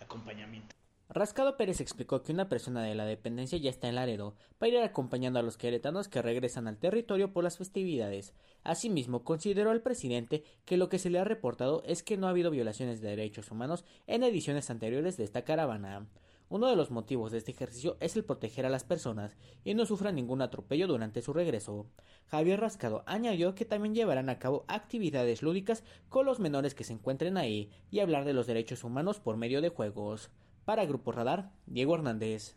acompañamiento 0.00 0.75
Rascado 1.08 1.56
Pérez 1.56 1.80
explicó 1.80 2.22
que 2.22 2.32
una 2.32 2.48
persona 2.48 2.82
de 2.82 2.96
la 2.96 3.04
dependencia 3.04 3.56
ya 3.58 3.70
está 3.70 3.88
en 3.88 3.94
Laredo 3.94 4.34
para 4.58 4.72
ir 4.72 4.78
acompañando 4.78 5.38
a 5.38 5.42
los 5.42 5.56
queretanos 5.56 6.08
que 6.08 6.20
regresan 6.20 6.66
al 6.66 6.78
territorio 6.78 7.32
por 7.32 7.44
las 7.44 7.58
festividades. 7.58 8.34
Asimismo, 8.64 9.22
consideró 9.22 9.70
al 9.70 9.82
presidente 9.82 10.42
que 10.64 10.76
lo 10.76 10.88
que 10.88 10.98
se 10.98 11.08
le 11.08 11.20
ha 11.20 11.24
reportado 11.24 11.84
es 11.86 12.02
que 12.02 12.16
no 12.16 12.26
ha 12.26 12.30
habido 12.30 12.50
violaciones 12.50 13.00
de 13.00 13.10
derechos 13.10 13.52
humanos 13.52 13.84
en 14.08 14.24
ediciones 14.24 14.68
anteriores 14.68 15.16
de 15.16 15.22
esta 15.22 15.42
caravana. 15.42 16.08
Uno 16.48 16.66
de 16.66 16.76
los 16.76 16.90
motivos 16.90 17.30
de 17.30 17.38
este 17.38 17.52
ejercicio 17.52 17.96
es 18.00 18.16
el 18.16 18.24
proteger 18.24 18.66
a 18.66 18.70
las 18.70 18.82
personas 18.82 19.36
y 19.64 19.74
no 19.74 19.86
sufran 19.86 20.16
ningún 20.16 20.42
atropello 20.42 20.88
durante 20.88 21.22
su 21.22 21.32
regreso. 21.32 21.86
Javier 22.26 22.60
Rascado 22.60 23.04
añadió 23.06 23.54
que 23.54 23.64
también 23.64 23.94
llevarán 23.94 24.28
a 24.28 24.40
cabo 24.40 24.64
actividades 24.66 25.40
lúdicas 25.40 25.84
con 26.08 26.26
los 26.26 26.40
menores 26.40 26.74
que 26.74 26.84
se 26.84 26.92
encuentren 26.92 27.36
ahí 27.36 27.70
y 27.92 28.00
hablar 28.00 28.24
de 28.24 28.32
los 28.32 28.48
derechos 28.48 28.82
humanos 28.82 29.20
por 29.20 29.36
medio 29.36 29.60
de 29.60 29.68
juegos. 29.68 30.30
Para 30.66 30.84
Grupo 30.84 31.12
Radar, 31.12 31.52
Diego 31.66 31.94
Hernández. 31.94 32.56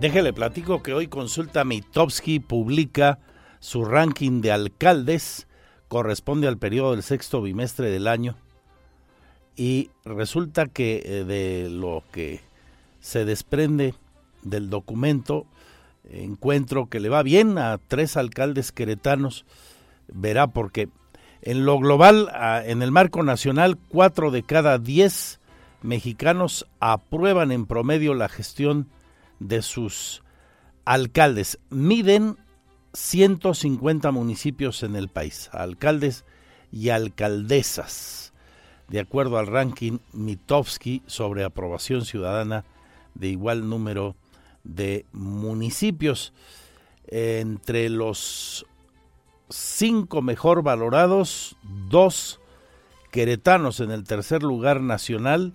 Déjele 0.00 0.32
platico 0.32 0.82
que 0.82 0.92
hoy 0.92 1.06
Consulta 1.06 1.64
Mitowski 1.64 2.40
publica 2.40 3.20
su 3.60 3.84
ranking 3.84 4.40
de 4.40 4.50
alcaldes, 4.50 5.46
corresponde 5.86 6.48
al 6.48 6.58
periodo 6.58 6.90
del 6.90 7.04
sexto 7.04 7.42
bimestre 7.42 7.90
del 7.90 8.08
año. 8.08 8.36
Y 9.54 9.92
resulta 10.04 10.66
que 10.66 11.02
eh, 11.04 11.24
de 11.24 11.70
lo 11.70 12.02
que 12.10 12.40
se 12.98 13.24
desprende 13.24 13.94
del 14.42 14.68
documento 14.68 15.46
encuentro 16.10 16.88
que 16.90 16.98
le 16.98 17.08
va 17.08 17.22
bien 17.22 17.56
a 17.56 17.78
tres 17.78 18.16
alcaldes 18.16 18.72
queretanos, 18.72 19.44
verá 20.08 20.48
porque 20.48 20.88
en 21.44 21.66
lo 21.66 21.78
global, 21.78 22.30
en 22.64 22.82
el 22.82 22.90
marco 22.90 23.22
nacional, 23.22 23.76
cuatro 23.88 24.30
de 24.30 24.42
cada 24.42 24.78
diez 24.78 25.40
mexicanos 25.82 26.66
aprueban 26.80 27.52
en 27.52 27.66
promedio 27.66 28.14
la 28.14 28.30
gestión 28.30 28.88
de 29.40 29.60
sus 29.60 30.22
alcaldes. 30.86 31.58
Miden 31.68 32.38
150 32.94 34.10
municipios 34.10 34.82
en 34.82 34.96
el 34.96 35.08
país, 35.08 35.50
alcaldes 35.52 36.24
y 36.72 36.88
alcaldesas 36.88 38.24
de 38.88 39.00
acuerdo 39.00 39.38
al 39.38 39.46
ranking 39.46 39.98
Mitofsky 40.12 41.02
sobre 41.06 41.44
aprobación 41.44 42.04
ciudadana 42.04 42.64
de 43.14 43.28
igual 43.28 43.68
número 43.68 44.16
de 44.62 45.06
municipios. 45.12 46.32
Entre 47.06 47.90
los 47.90 48.66
cinco 49.54 50.20
mejor 50.20 50.62
valorados, 50.62 51.56
dos 51.88 52.40
queretanos 53.12 53.78
en 53.78 53.92
el 53.92 54.02
tercer 54.02 54.42
lugar 54.42 54.80
nacional 54.80 55.54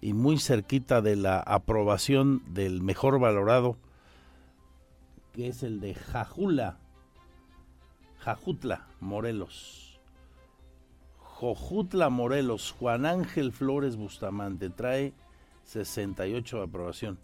y 0.00 0.12
muy 0.12 0.38
cerquita 0.38 1.02
de 1.02 1.16
la 1.16 1.40
aprobación 1.40 2.42
del 2.46 2.80
mejor 2.80 3.18
valorado, 3.18 3.76
que 5.32 5.48
es 5.48 5.64
el 5.64 5.80
de 5.80 5.94
Jajula, 5.94 6.78
Jajutla, 8.18 8.86
Morelos. 9.00 9.98
Jojutla 11.18 12.10
Morelos, 12.10 12.70
Juan 12.78 13.04
Ángel 13.04 13.50
Flores 13.50 13.96
Bustamante, 13.96 14.70
trae 14.70 15.12
68 15.64 16.58
de 16.58 16.62
aprobación. 16.62 17.18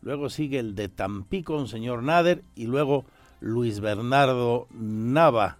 Luego 0.00 0.30
sigue 0.30 0.60
el 0.60 0.76
de 0.76 0.88
Tampico, 0.88 1.56
un 1.56 1.66
señor 1.66 2.04
Nader, 2.04 2.44
y 2.54 2.66
luego 2.66 3.04
Luis 3.40 3.80
Bernardo 3.80 4.66
Nava. 4.72 5.58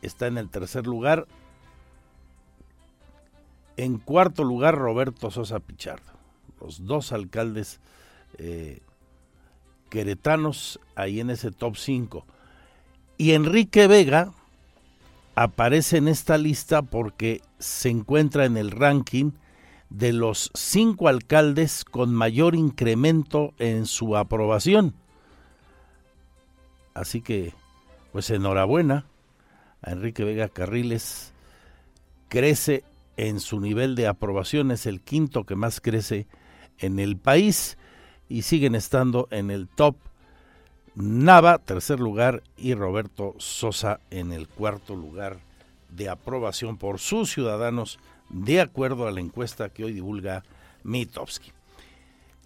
Está 0.00 0.26
en 0.26 0.38
el 0.38 0.48
tercer 0.48 0.86
lugar. 0.86 1.26
En 3.76 3.98
cuarto 3.98 4.44
lugar, 4.44 4.76
Roberto 4.76 5.30
Sosa 5.30 5.60
Pichardo. 5.60 6.12
Los 6.60 6.84
dos 6.86 7.12
alcaldes 7.12 7.80
eh, 8.38 8.80
queretanos 9.90 10.80
ahí 10.94 11.20
en 11.20 11.30
ese 11.30 11.50
top 11.50 11.76
5. 11.76 12.24
Y 13.18 13.32
Enrique 13.32 13.86
Vega, 13.86 14.32
aparece 15.34 15.96
en 15.98 16.08
esta 16.08 16.38
lista 16.38 16.82
porque 16.82 17.40
se 17.58 17.88
encuentra 17.88 18.44
en 18.44 18.56
el 18.56 18.70
ranking 18.70 19.32
de 19.90 20.12
los 20.12 20.50
cinco 20.54 21.08
alcaldes 21.08 21.84
con 21.84 22.14
mayor 22.14 22.54
incremento 22.54 23.52
en 23.58 23.86
su 23.86 24.16
aprobación. 24.16 24.94
Así 26.94 27.20
que, 27.22 27.54
pues 28.12 28.30
enhorabuena 28.30 29.06
a 29.82 29.92
Enrique 29.92 30.24
Vega 30.24 30.48
Carriles. 30.48 31.32
Crece 32.28 32.84
en 33.16 33.40
su 33.40 33.60
nivel 33.60 33.94
de 33.94 34.06
aprobación, 34.06 34.70
es 34.70 34.86
el 34.86 35.00
quinto 35.00 35.44
que 35.44 35.54
más 35.54 35.80
crece 35.80 36.26
en 36.78 36.98
el 36.98 37.16
país 37.16 37.76
y 38.28 38.42
siguen 38.42 38.74
estando 38.74 39.28
en 39.30 39.50
el 39.50 39.68
top 39.68 39.96
Nava, 40.94 41.58
tercer 41.58 42.00
lugar, 42.00 42.42
y 42.56 42.74
Roberto 42.74 43.34
Sosa 43.38 44.00
en 44.10 44.30
el 44.30 44.46
cuarto 44.46 44.94
lugar 44.94 45.38
de 45.88 46.10
aprobación 46.10 46.76
por 46.76 46.98
sus 46.98 47.32
ciudadanos, 47.32 47.98
de 48.28 48.60
acuerdo 48.60 49.06
a 49.06 49.10
la 49.10 49.20
encuesta 49.20 49.70
que 49.70 49.84
hoy 49.84 49.92
divulga 49.94 50.42
Mitowski. 50.84 51.52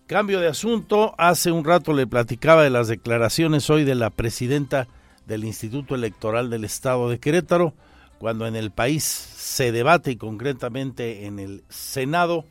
Cambio 0.07 0.39
de 0.39 0.47
asunto, 0.47 1.17
hace 1.19 1.51
un 1.51 1.65
rato 1.65 1.93
le 1.93 2.07
platicaba 2.07 2.63
de 2.63 2.71
las 2.71 2.87
declaraciones 2.87 3.69
hoy 3.71 3.83
de 3.83 3.97
la 3.97 4.11
presidenta 4.11 4.87
del 5.27 5.43
Instituto 5.43 5.97
Electoral 5.97 6.49
del 6.49 6.63
Estado 6.63 7.09
de 7.09 7.19
Querétaro, 7.19 7.75
cuando 8.21 8.47
en 8.47 8.55
el 8.55 8.71
país 8.71 9.03
se 9.03 9.73
debate 9.73 10.13
y 10.13 10.17
concretamente 10.17 11.27
en 11.27 11.41
el 11.41 11.65
Senado 11.69 12.45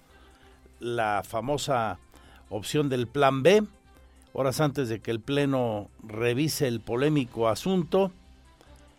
la 0.81 1.23
famosa 1.25 1.97
opción 2.49 2.89
del 2.89 3.07
Plan 3.07 3.41
B, 3.41 3.63
Horas 4.33 4.59
antes 4.59 4.89
de 4.89 4.99
que 4.99 5.11
el 5.11 5.21
Pleno 5.21 5.89
revise 6.03 6.67
el 6.67 6.81
polémico 6.81 7.47
asunto, 7.47 8.11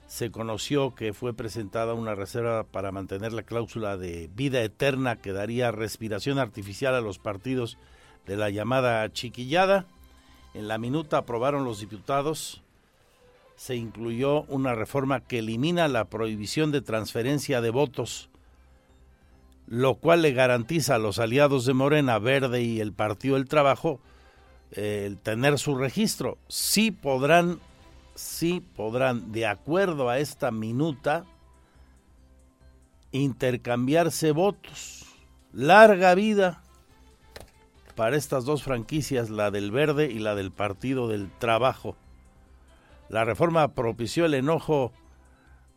se 0.06 0.30
conoció 0.30 0.94
que 0.94 1.12
fue 1.12 1.34
presentada 1.34 1.92
una 1.92 2.14
reserva 2.14 2.64
para 2.64 2.90
mantener 2.90 3.34
la 3.34 3.42
cláusula 3.42 3.98
de 3.98 4.30
vida 4.34 4.62
eterna 4.62 5.16
que 5.16 5.34
daría 5.34 5.72
respiración 5.72 6.38
artificial 6.38 6.94
a 6.94 7.02
los 7.02 7.18
partidos 7.18 7.76
de 8.26 8.36
la 8.36 8.50
llamada 8.50 9.10
chiquillada. 9.12 9.86
En 10.54 10.68
la 10.68 10.78
minuta 10.78 11.18
aprobaron 11.18 11.64
los 11.64 11.80
diputados. 11.80 12.62
Se 13.56 13.76
incluyó 13.76 14.42
una 14.42 14.74
reforma 14.74 15.20
que 15.20 15.38
elimina 15.38 15.88
la 15.88 16.04
prohibición 16.06 16.72
de 16.72 16.82
transferencia 16.82 17.60
de 17.60 17.70
votos, 17.70 18.28
lo 19.66 19.94
cual 19.94 20.22
le 20.22 20.32
garantiza 20.32 20.96
a 20.96 20.98
los 20.98 21.18
aliados 21.18 21.64
de 21.64 21.72
Morena, 21.72 22.18
Verde 22.18 22.62
y 22.62 22.80
el 22.80 22.92
Partido 22.92 23.36
del 23.36 23.48
Trabajo 23.48 24.00
el 24.72 25.18
tener 25.18 25.58
su 25.58 25.76
registro. 25.76 26.38
Sí 26.48 26.90
podrán, 26.90 27.60
sí 28.14 28.62
podrán, 28.76 29.32
de 29.32 29.46
acuerdo 29.46 30.08
a 30.08 30.18
esta 30.18 30.50
minuta, 30.50 31.24
intercambiarse 33.12 34.32
votos. 34.32 35.04
Larga 35.52 36.14
vida 36.14 36.62
para 37.96 38.16
estas 38.16 38.44
dos 38.44 38.62
franquicias, 38.62 39.30
la 39.30 39.50
del 39.50 39.72
Verde 39.72 40.10
y 40.12 40.20
la 40.20 40.34
del 40.34 40.52
Partido 40.52 41.08
del 41.08 41.30
Trabajo. 41.38 41.96
La 43.08 43.24
reforma 43.24 43.68
propició 43.68 44.26
el 44.26 44.34
enojo 44.34 44.92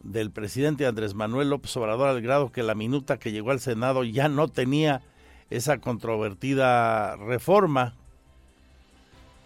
del 0.04 0.30
presidente 0.32 0.86
Andrés 0.86 1.16
Manuel 1.16 1.50
López 1.50 1.76
Obrador 1.78 2.10
al 2.10 2.22
grado 2.22 2.52
que 2.52 2.64
la 2.64 2.76
minuta 2.76 3.18
que 3.18 3.32
llegó 3.32 3.52
al 3.52 3.60
Senado 3.60 4.04
ya 4.04 4.30
no 4.30 4.48
tenía 4.48 5.02
esa 5.50 5.80
controvertida 5.80 7.16
reforma 7.16 7.96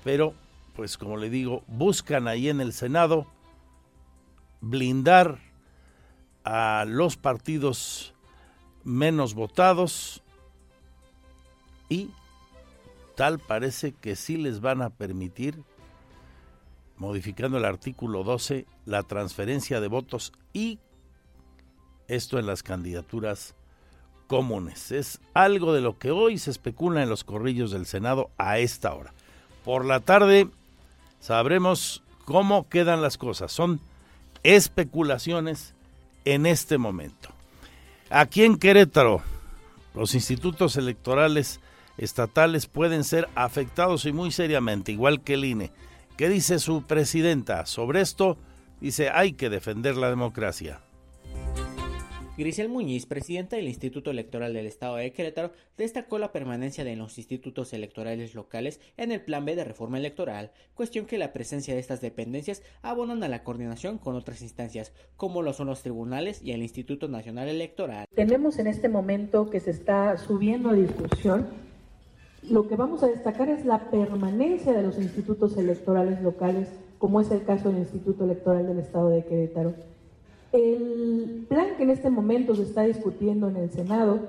pero, 0.03 0.33
pues 0.75 0.97
como 0.97 1.17
le 1.17 1.29
digo, 1.29 1.63
buscan 1.67 2.27
ahí 2.27 2.49
en 2.49 2.59
el 2.59 2.73
Senado 2.73 3.25
blindar 4.61 5.39
a 6.43 6.85
los 6.87 7.15
partidos 7.15 8.13
menos 8.83 9.33
votados 9.33 10.21
y 11.87 12.09
parece 13.31 13.93
que 13.93 14.15
sí 14.15 14.37
les 14.37 14.59
van 14.59 14.81
a 14.81 14.89
permitir 14.89 15.61
modificando 16.97 17.57
el 17.57 17.65
artículo 17.65 18.23
12, 18.23 18.65
la 18.85 19.03
transferencia 19.03 19.81
de 19.81 19.87
votos 19.87 20.31
y 20.53 20.79
esto 22.07 22.37
en 22.37 22.45
las 22.45 22.63
candidaturas 22.63 23.55
comunes. 24.27 24.91
Es 24.91 25.19
algo 25.33 25.73
de 25.73 25.81
lo 25.81 25.97
que 25.97 26.11
hoy 26.11 26.37
se 26.37 26.51
especula 26.51 27.03
en 27.03 27.09
los 27.09 27.23
corrillos 27.23 27.71
del 27.71 27.85
Senado 27.85 28.29
a 28.37 28.59
esta 28.59 28.93
hora. 28.93 29.13
Por 29.65 29.85
la 29.85 29.99
tarde 29.99 30.49
sabremos 31.19 32.03
cómo 32.25 32.67
quedan 32.69 33.01
las 33.01 33.17
cosas. 33.17 33.51
Son 33.51 33.79
especulaciones 34.43 35.73
en 36.25 36.45
este 36.45 36.77
momento. 36.77 37.29
Aquí 38.09 38.43
en 38.43 38.57
Querétaro, 38.57 39.21
los 39.95 40.13
institutos 40.13 40.75
electorales 40.77 41.59
estatales 41.97 42.67
pueden 42.67 43.03
ser 43.03 43.27
afectados 43.35 44.05
y 44.05 44.13
muy 44.13 44.31
seriamente, 44.31 44.91
igual 44.91 45.21
que 45.21 45.35
el 45.35 45.45
INE. 45.45 45.71
¿Qué 46.17 46.29
dice 46.29 46.59
su 46.59 46.83
presidenta 46.83 47.65
sobre 47.65 48.01
esto? 48.01 48.37
Dice, 48.79 49.09
hay 49.09 49.33
que 49.33 49.49
defender 49.49 49.95
la 49.95 50.09
democracia. 50.09 50.81
Grisel 52.35 52.67
Muñiz, 52.67 53.05
presidenta 53.05 53.57
del 53.57 53.67
Instituto 53.67 54.09
Electoral 54.09 54.53
del 54.53 54.65
Estado 54.65 54.95
de 54.95 55.13
Querétaro, 55.13 55.51
destacó 55.77 56.17
la 56.17 56.31
permanencia 56.31 56.83
de 56.83 56.95
los 56.95 57.19
institutos 57.19 57.73
electorales 57.73 58.33
locales 58.33 58.79
en 58.97 59.11
el 59.11 59.21
Plan 59.21 59.45
B 59.45 59.55
de 59.55 59.63
reforma 59.63 59.99
electoral, 59.99 60.51
cuestión 60.73 61.05
que 61.05 61.19
la 61.19 61.31
presencia 61.31 61.75
de 61.75 61.79
estas 61.79 62.01
dependencias 62.01 62.63
abonan 62.81 63.23
a 63.23 63.27
la 63.27 63.43
coordinación 63.43 63.99
con 63.99 64.15
otras 64.15 64.41
instancias, 64.41 64.93
como 65.15 65.43
lo 65.43 65.53
son 65.53 65.67
los 65.67 65.83
tribunales 65.83 66.41
y 66.41 66.53
el 66.53 66.63
Instituto 66.63 67.07
Nacional 67.07 67.49
Electoral. 67.49 68.07
Tenemos 68.15 68.57
en 68.57 68.65
este 68.65 68.89
momento 68.89 69.51
que 69.51 69.59
se 69.59 69.69
está 69.69 70.17
subiendo 70.17 70.69
a 70.69 70.73
discusión 70.73 71.47
lo 72.49 72.67
que 72.67 72.75
vamos 72.75 73.03
a 73.03 73.07
destacar 73.07 73.49
es 73.49 73.65
la 73.65 73.89
permanencia 73.89 74.73
de 74.73 74.83
los 74.83 74.97
institutos 74.97 75.57
electorales 75.57 76.21
locales, 76.21 76.67
como 76.99 77.21
es 77.21 77.31
el 77.31 77.43
caso 77.43 77.69
del 77.69 77.79
Instituto 77.79 78.25
Electoral 78.25 78.67
del 78.67 78.79
Estado 78.79 79.09
de 79.09 79.23
Querétaro. 79.23 79.73
El 80.51 81.45
plan 81.49 81.67
que 81.77 81.83
en 81.83 81.89
este 81.89 82.09
momento 82.09 82.55
se 82.55 82.63
está 82.63 82.83
discutiendo 82.83 83.47
en 83.49 83.57
el 83.57 83.71
Senado 83.71 84.19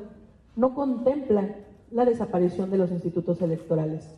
no 0.57 0.75
contempla 0.75 1.57
la 1.91 2.05
desaparición 2.05 2.71
de 2.71 2.79
los 2.79 2.91
institutos 2.91 3.41
electorales. 3.43 4.09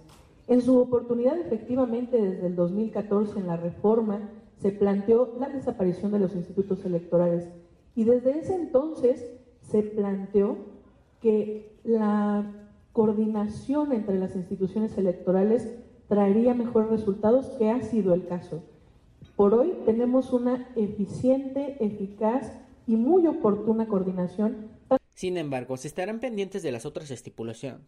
En 0.49 0.61
su 0.63 0.79
oportunidad, 0.79 1.39
efectivamente, 1.39 2.21
desde 2.21 2.47
el 2.47 2.55
2014 2.55 3.41
en 3.41 3.47
la 3.47 3.57
reforma 3.57 4.21
se 4.61 4.71
planteó 4.71 5.35
la 5.39 5.49
desaparición 5.49 6.13
de 6.13 6.21
los 6.21 6.35
institutos 6.35 6.85
electorales 6.85 7.49
y 7.95 8.05
desde 8.05 8.39
ese 8.39 8.55
entonces 8.55 9.27
se 9.63 9.83
planteó 9.83 10.57
que 11.21 11.77
la 11.83 12.45
coordinación 12.97 13.93
entre 13.93 14.19
las 14.19 14.35
instituciones 14.37 14.97
electorales 14.97 15.69
traería 16.09 16.55
mejores 16.55 16.89
resultados, 16.89 17.51
que 17.59 17.69
ha 17.69 17.83
sido 17.83 18.15
el 18.15 18.27
caso. 18.27 18.63
Por 19.37 19.53
hoy 19.53 19.75
tenemos 19.85 20.33
una 20.33 20.67
eficiente, 20.77 21.77
eficaz 21.85 22.51
y 22.87 22.97
muy 22.97 23.27
oportuna 23.27 23.87
coordinación. 23.87 24.71
Sin 25.15 25.37
embargo, 25.37 25.77
se 25.77 25.89
estarán 25.89 26.21
pendientes 26.21 26.63
de 26.63 26.73
las 26.73 26.87
otras 26.87 27.11
estipulaciones 27.11 27.83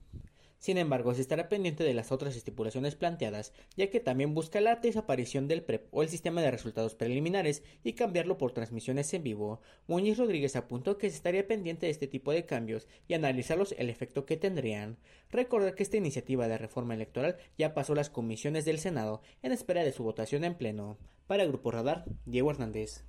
sin 0.58 0.76
embargo, 0.76 1.14
se 1.14 1.20
estará 1.20 1.48
pendiente 1.48 1.84
de 1.84 1.94
las 1.94 2.10
otras 2.10 2.36
estipulaciones 2.36 2.96
planteadas, 2.96 3.52
ya 3.76 3.90
que 3.90 4.00
también 4.00 4.34
busca 4.34 4.60
la 4.60 4.76
desaparición 4.76 5.46
del 5.46 5.62
PREP 5.62 5.86
o 5.92 6.02
el 6.02 6.08
sistema 6.08 6.42
de 6.42 6.50
resultados 6.50 6.94
preliminares 6.96 7.62
y 7.84 7.92
cambiarlo 7.92 8.38
por 8.38 8.52
transmisiones 8.52 9.12
en 9.14 9.22
vivo. 9.22 9.60
Muñiz 9.86 10.18
Rodríguez 10.18 10.56
apuntó 10.56 10.98
que 10.98 11.10
se 11.10 11.16
estaría 11.16 11.46
pendiente 11.46 11.86
de 11.86 11.92
este 11.92 12.08
tipo 12.08 12.32
de 12.32 12.44
cambios 12.44 12.88
y 13.06 13.14
analizarlos 13.14 13.74
el 13.78 13.88
efecto 13.88 14.26
que 14.26 14.36
tendrían. 14.36 14.98
Recordar 15.30 15.74
que 15.74 15.84
esta 15.84 15.96
iniciativa 15.96 16.48
de 16.48 16.58
reforma 16.58 16.94
electoral 16.94 17.36
ya 17.56 17.72
pasó 17.72 17.94
las 17.94 18.10
comisiones 18.10 18.64
del 18.64 18.78
Senado 18.80 19.22
en 19.42 19.52
espera 19.52 19.84
de 19.84 19.92
su 19.92 20.02
votación 20.02 20.42
en 20.44 20.56
pleno. 20.56 20.98
Para 21.28 21.44
Grupo 21.44 21.70
Radar, 21.70 22.04
Diego 22.24 22.50
Hernández. 22.50 23.04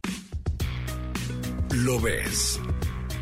Lo 1.71 1.99
ves. 1.99 2.59